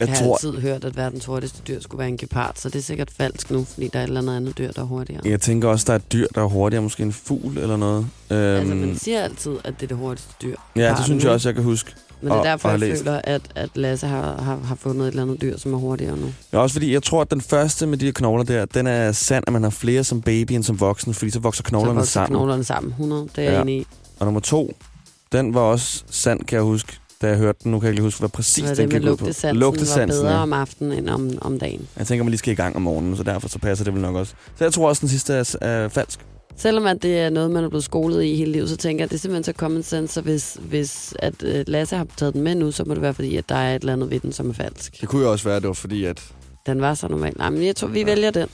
Jeg 0.00 0.08
Jeg, 0.08 0.16
tror, 0.16 0.24
har 0.26 0.32
altid 0.32 0.60
hørt, 0.60 0.84
at 0.84 0.96
verdens 0.96 1.24
hurtigste 1.24 1.62
dyr 1.68 1.80
skulle 1.80 1.98
være 1.98 2.08
en 2.08 2.16
gepard, 2.16 2.52
så 2.56 2.68
det 2.68 2.78
er 2.78 2.82
sikkert 2.82 3.10
falsk 3.10 3.50
nu, 3.50 3.64
fordi 3.64 3.88
der 3.88 3.98
er 3.98 4.02
et 4.02 4.08
eller 4.08 4.20
andet 4.20 4.36
andet 4.36 4.58
dyr, 4.58 4.72
der 4.72 4.82
er 4.82 4.86
hurtigere. 4.86 5.20
jeg 5.24 5.40
tænker 5.40 5.68
også, 5.68 5.84
der 5.86 5.92
er 5.92 5.96
et 5.96 6.12
dyr, 6.12 6.26
der 6.34 6.40
er 6.42 6.46
hurtigere. 6.46 6.82
Måske 6.82 7.02
en 7.02 7.12
fugl 7.12 7.58
eller 7.58 7.76
noget. 7.76 8.06
Øhm, 8.30 8.38
Altså, 8.40 8.74
man 8.74 8.96
siger 8.98 9.20
altid, 9.22 9.52
at 9.64 9.74
det 9.74 9.82
er 9.82 9.86
det 9.88 9.96
hurtigste 9.96 10.32
dyr. 10.42 10.56
ja, 10.76 10.94
det 10.96 11.04
synes 11.04 11.24
jeg 11.24 11.32
også, 11.32 11.48
jeg 11.48 11.54
kan 11.54 11.64
huske. 11.64 11.92
Men 12.20 12.30
det 12.32 12.38
er 12.38 12.42
derfor, 12.42 12.68
jeg 12.70 12.78
læst. 12.78 13.02
føler, 13.04 13.20
at, 13.24 13.42
at 13.54 13.70
Lasse 13.74 14.06
har, 14.06 14.42
har, 14.42 14.56
har 14.64 14.74
fundet 14.74 15.02
et 15.02 15.08
eller 15.10 15.22
andet 15.22 15.40
dyr, 15.40 15.58
som 15.58 15.74
er 15.74 15.78
hurtigere 15.78 16.16
nu. 16.16 16.32
Ja, 16.52 16.58
også 16.58 16.72
fordi, 16.74 16.92
jeg 16.92 17.02
tror, 17.02 17.20
at 17.22 17.30
den 17.30 17.40
første 17.40 17.86
med 17.86 17.98
de 17.98 18.04
her 18.04 18.12
knogler 18.12 18.44
der, 18.44 18.64
den 18.64 18.86
er 18.86 19.12
sand, 19.12 19.44
at 19.46 19.52
man 19.52 19.62
har 19.62 19.70
flere 19.70 20.04
som 20.04 20.22
baby 20.22 20.52
end 20.52 20.64
som 20.64 20.80
voksen, 20.80 21.14
fordi 21.14 21.30
så 21.30 21.38
vokser 21.40 21.62
knoglerne 21.62 21.94
så 21.94 22.00
vokser 22.00 22.12
sammen. 22.12 22.36
knoglerne 22.36 22.64
sammen. 22.64 22.90
100, 22.90 23.28
det 23.36 23.38
er 23.38 23.42
Ja. 23.42 23.52
jeg 23.52 23.62
enig 23.62 23.76
i. 23.80 23.86
Og 24.18 24.24
nummer 24.26 24.40
to, 24.40 24.76
den 25.32 25.54
var 25.54 25.60
også 25.60 26.04
sand, 26.10 26.40
kan 26.44 26.56
jeg 26.56 26.62
huske. 26.62 26.92
Da 27.22 27.28
jeg 27.28 27.36
hørte 27.36 27.58
den, 27.64 27.72
nu 27.72 27.78
kan 27.80 27.86
jeg 27.86 27.90
ikke 27.92 27.96
lige 27.96 28.06
huske, 28.06 28.18
hvad 28.20 28.28
præcis 28.28 28.64
Så 28.68 28.74
den 28.74 28.90
det 28.90 29.00
gik 29.00 29.10
ud 29.10 29.16
på. 29.16 29.26
lugtesansen, 29.52 30.08
var 30.08 30.22
bedre 30.22 30.34
ja. 30.36 30.42
om 30.42 30.52
aftenen 30.52 30.92
end 30.92 31.08
om, 31.08 31.30
om 31.40 31.58
dagen. 31.58 31.88
Jeg 31.98 32.06
tænker, 32.06 32.24
man 32.24 32.30
lige 32.30 32.38
skal 32.38 32.52
i 32.52 32.54
gang 32.54 32.76
om 32.76 32.82
morgenen, 32.82 33.16
så 33.16 33.22
derfor 33.22 33.48
så 33.48 33.58
passer 33.58 33.84
det 33.84 33.94
vel 33.94 34.02
nok 34.02 34.16
også. 34.16 34.34
Så 34.58 34.64
jeg 34.64 34.72
tror 34.72 34.88
også, 34.88 35.00
den 35.00 35.08
sidste 35.08 35.34
er, 35.34 35.56
er 35.60 35.88
falsk. 35.88 36.20
Selvom 36.56 36.86
at 36.86 37.02
det 37.02 37.18
er 37.18 37.30
noget, 37.30 37.50
man 37.50 37.64
er 37.64 37.68
blevet 37.68 37.84
skolet 37.84 38.24
i 38.24 38.34
hele 38.36 38.52
livet, 38.52 38.68
så 38.68 38.76
tænker 38.76 39.02
jeg, 39.02 39.04
at 39.04 39.10
det 39.10 39.16
er 39.16 39.20
simpelthen 39.20 39.44
så 39.44 39.52
common 39.52 39.82
sense, 39.82 40.14
så 40.14 40.20
hvis, 40.20 40.56
hvis 40.60 41.14
at 41.18 41.42
øh, 41.42 41.64
Lasse 41.66 41.96
har 41.96 42.06
taget 42.16 42.34
den 42.34 42.42
med 42.42 42.54
nu, 42.54 42.72
så 42.72 42.84
må 42.84 42.94
det 42.94 43.02
være 43.02 43.14
fordi, 43.14 43.36
at 43.36 43.48
der 43.48 43.54
er 43.54 43.76
et 43.76 43.80
eller 43.80 43.92
andet 43.92 44.10
ved 44.10 44.20
den, 44.20 44.32
som 44.32 44.50
er 44.50 44.54
falsk. 44.54 45.00
Det 45.00 45.08
kunne 45.08 45.22
jo 45.22 45.32
også 45.32 45.44
være, 45.44 45.56
at 45.56 45.62
det 45.62 45.68
var 45.68 45.74
fordi, 45.74 46.04
at... 46.04 46.24
Den 46.66 46.80
var 46.80 46.94
så 46.94 47.08
normal. 47.08 47.32
Nej, 47.36 47.50
men 47.50 47.66
jeg 47.66 47.76
tror, 47.76 47.88
vi 47.88 48.06
vælger 48.06 48.30
den 48.30 48.48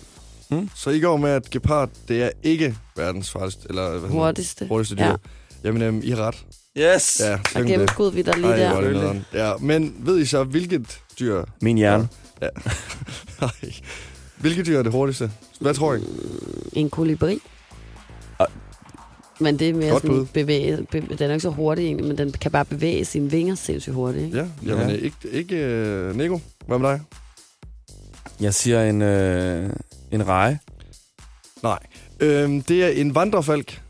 Så 0.77 0.90
I 0.90 1.01
går 1.01 1.16
med, 1.16 1.31
at 1.31 1.51
gepard, 1.51 1.90
det 2.09 2.22
er 2.22 2.31
ikke 2.42 2.77
verdens 2.96 3.31
farligste, 3.31 3.66
eller 3.68 3.98
hvad 3.98 4.11
hurtigste. 4.11 4.66
hurtigste 4.68 4.96
dyr. 4.96 5.03
Ja. 5.03 5.09
Ja. 5.09 5.16
Jamen, 5.64 5.83
øhm, 5.83 6.01
I 6.05 6.11
har 6.11 6.27
ret. 6.27 6.44
Yes! 6.79 7.21
Ja, 7.25 7.39
Og 7.55 7.65
gennemskud 7.67 8.13
vi 8.13 8.23
der 8.23 8.37
lige 8.37 8.47
Ej, 8.47 8.57
der. 8.57 8.71
er 8.71 8.81
nederen. 8.93 9.25
Ja, 9.33 9.53
men 9.61 9.95
ved 9.99 10.19
I 10.19 10.25
så, 10.27 10.45
hvilket 10.45 11.01
dyr... 11.21 11.45
Min 11.63 11.77
hjerne. 11.77 12.09
Ja. 12.43 12.49
Nej. 13.41 13.51
hvilket 14.37 14.67
dyr 14.67 14.79
er 14.79 14.83
det 14.83 14.93
hurtigste? 14.93 15.31
Hvad 15.61 15.75
tror 15.75 15.95
I? 15.95 16.01
En 16.73 16.91
kolibri. 16.91 17.39
Men 19.41 19.59
det 19.59 19.69
er 19.69 19.75
mere 19.75 19.91
Godt 19.91 20.03
sådan 20.03 20.17
bud. 20.17 20.27
bevæge, 20.27 20.87
be, 20.91 21.01
den 21.01 21.31
er 21.31 21.35
ikke 21.35 21.41
så 21.41 21.51
hurtig 21.51 21.85
egentlig, 21.87 22.07
men 22.07 22.19
den 22.19 22.33
kan 22.33 22.51
bare 22.51 22.65
bevæge 22.65 23.05
sine 23.05 23.31
vinger 23.31 23.55
sindssygt 23.55 23.95
hurtigt. 23.95 24.25
Ikke? 24.25 24.37
Ja, 24.39 24.47
jamen, 24.67 24.89
Ja. 24.89 24.95
ja. 24.95 25.01
ikke, 25.01 25.17
ikke 25.33 26.07
uh, 26.11 26.17
Nico. 26.17 26.41
Hvad 26.67 26.79
med 26.79 26.89
dig? 26.91 27.01
Jeg 28.41 28.55
siger 28.55 28.85
en, 28.85 29.03
øh, 29.03 29.71
en 30.13 30.29
reje. 30.29 30.59
Nej. 31.63 31.79
Øhm, 32.21 32.63
det 32.63 32.85
er 32.85 32.89
en 32.89 33.15
vandrefalk. 33.15 33.82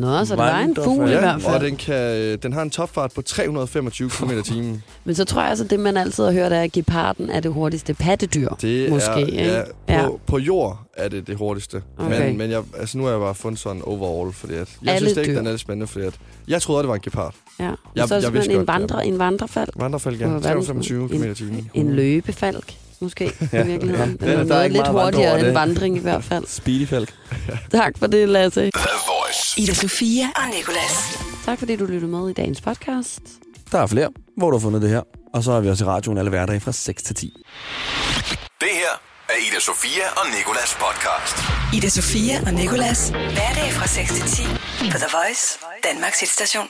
Nå, 0.00 0.24
så 0.24 0.34
det 0.34 0.38
var 0.38 0.58
en 0.58 0.66
Vandrefalk. 0.68 0.84
fugl 0.96 1.08
i 1.08 1.12
Ja, 1.12 1.18
hvert 1.20 1.34
og 1.34 1.40
fald. 1.40 1.62
den, 1.64 1.76
kan, 1.76 1.94
øh, 2.16 2.38
den 2.42 2.52
har 2.52 2.62
en 2.62 2.70
topfart 2.70 3.12
på 3.14 3.22
325 3.22 4.10
km 4.10 4.30
i 4.30 4.42
timen. 4.42 4.82
Men 5.04 5.14
så 5.14 5.24
tror 5.24 5.40
jeg 5.40 5.50
altså, 5.50 5.64
det 5.64 5.80
man 5.80 5.96
altid 5.96 6.24
har 6.24 6.32
hørt 6.32 6.52
er, 6.52 6.60
at 6.62 6.72
geparden 6.72 7.30
er 7.30 7.40
det 7.40 7.52
hurtigste 7.52 7.94
pattedyr. 7.94 8.48
Det 8.48 8.90
Måske, 8.90 9.10
er, 9.10 9.16
ikke? 9.16 9.36
ja, 9.44 9.62
på, 9.64 9.70
Ja. 9.88 10.02
ja. 10.02 10.08
på 10.26 10.38
jord 10.38 10.80
er 10.96 11.08
det 11.08 11.26
det 11.26 11.36
hurtigste. 11.36 11.82
Okay. 11.98 12.26
Men, 12.28 12.38
men 12.38 12.50
jeg, 12.50 12.62
altså, 12.78 12.98
nu 12.98 13.04
har 13.04 13.10
jeg 13.10 13.20
bare 13.20 13.34
fundet 13.34 13.60
sådan 13.60 13.82
overall, 13.82 14.32
fordi 14.32 14.54
at, 14.54 14.68
jeg 14.84 14.94
Alle 14.94 14.98
synes 14.98 15.12
det 15.12 15.20
ikke, 15.20 15.32
dyr. 15.32 15.38
den 15.38 15.46
er 15.46 15.50
lidt 15.50 15.60
spændende, 15.60 15.86
fordi 15.86 16.04
at, 16.04 16.14
jeg 16.48 16.62
troede, 16.62 16.82
det 16.82 16.88
var 16.88 16.94
en 16.94 17.00
gepard. 17.00 17.34
Ja. 17.60 17.64
Jeg- 17.64 17.74
så 17.96 18.02
er 18.02 18.02
det 18.04 18.10
jeg 18.14 18.22
simpelthen 18.22 18.50
en, 18.50 18.56
godt, 18.66 18.68
vandre, 18.68 19.06
en 19.06 19.18
vandrefald. 19.18 19.68
Vandrefalk, 19.76 20.20
var 20.20 20.26
ja. 20.26 20.32
verdens- 20.32 20.44
325 20.46 21.08
km 21.08 21.14
i 21.24 21.28
en- 21.28 21.34
timen. 21.34 21.70
En 21.74 21.92
løbefalk, 21.96 22.74
måske, 23.00 23.24
i 23.26 23.30
Ja. 23.52 23.62
virkeligheden. 23.62 24.18
Ja, 24.20 24.26
Den 24.30 24.40
er 24.40 24.44
der 24.44 24.56
er 24.56 24.68
lidt 24.68 24.88
hurtigere 24.88 25.38
end 25.38 25.46
det. 25.46 25.54
vandring 25.54 25.96
i 25.96 26.00
hvert 26.00 26.24
fald. 26.24 26.46
Speedyfalk. 26.46 27.14
Tak 27.72 27.98
for 27.98 28.06
det, 28.06 28.28
Lasse. 28.28 28.70
Ida 29.56 29.74
Sofia 29.74 30.28
og 30.36 30.42
Nicolas. 30.56 31.18
Tak 31.44 31.58
fordi 31.58 31.76
du 31.76 31.84
lyttede 31.86 32.10
med 32.10 32.30
i 32.30 32.32
dagens 32.32 32.60
podcast. 32.60 33.20
Der 33.72 33.78
er 33.78 33.86
flere, 33.86 34.08
hvor 34.36 34.50
du 34.50 34.56
har 34.56 34.62
fundet 34.62 34.82
det 34.82 34.90
her. 34.90 35.02
Og 35.34 35.42
så 35.44 35.52
er 35.52 35.60
vi 35.60 35.68
også 35.68 35.84
i 35.84 35.88
radioen 35.88 36.18
alle 36.18 36.30
hverdage 36.30 36.60
fra 36.60 36.72
6 36.72 37.02
til 37.02 37.14
10. 37.16 37.32
Det 38.60 38.68
her 38.72 38.94
er 39.28 39.34
Ida 39.50 39.60
Sofia 39.60 40.02
og 40.16 40.26
Nikolas 40.38 40.76
podcast. 40.84 41.36
Ida 41.76 41.88
Sofia 41.88 42.40
og 42.46 42.54
Nicolas. 42.54 43.08
Hverdag 43.08 43.72
fra 43.72 43.86
6 43.86 44.12
til 44.12 44.22
10 44.22 44.42
på 44.92 44.98
The 44.98 45.08
Voice, 45.18 45.58
Danmarks 45.84 46.20
hitstation. 46.20 46.66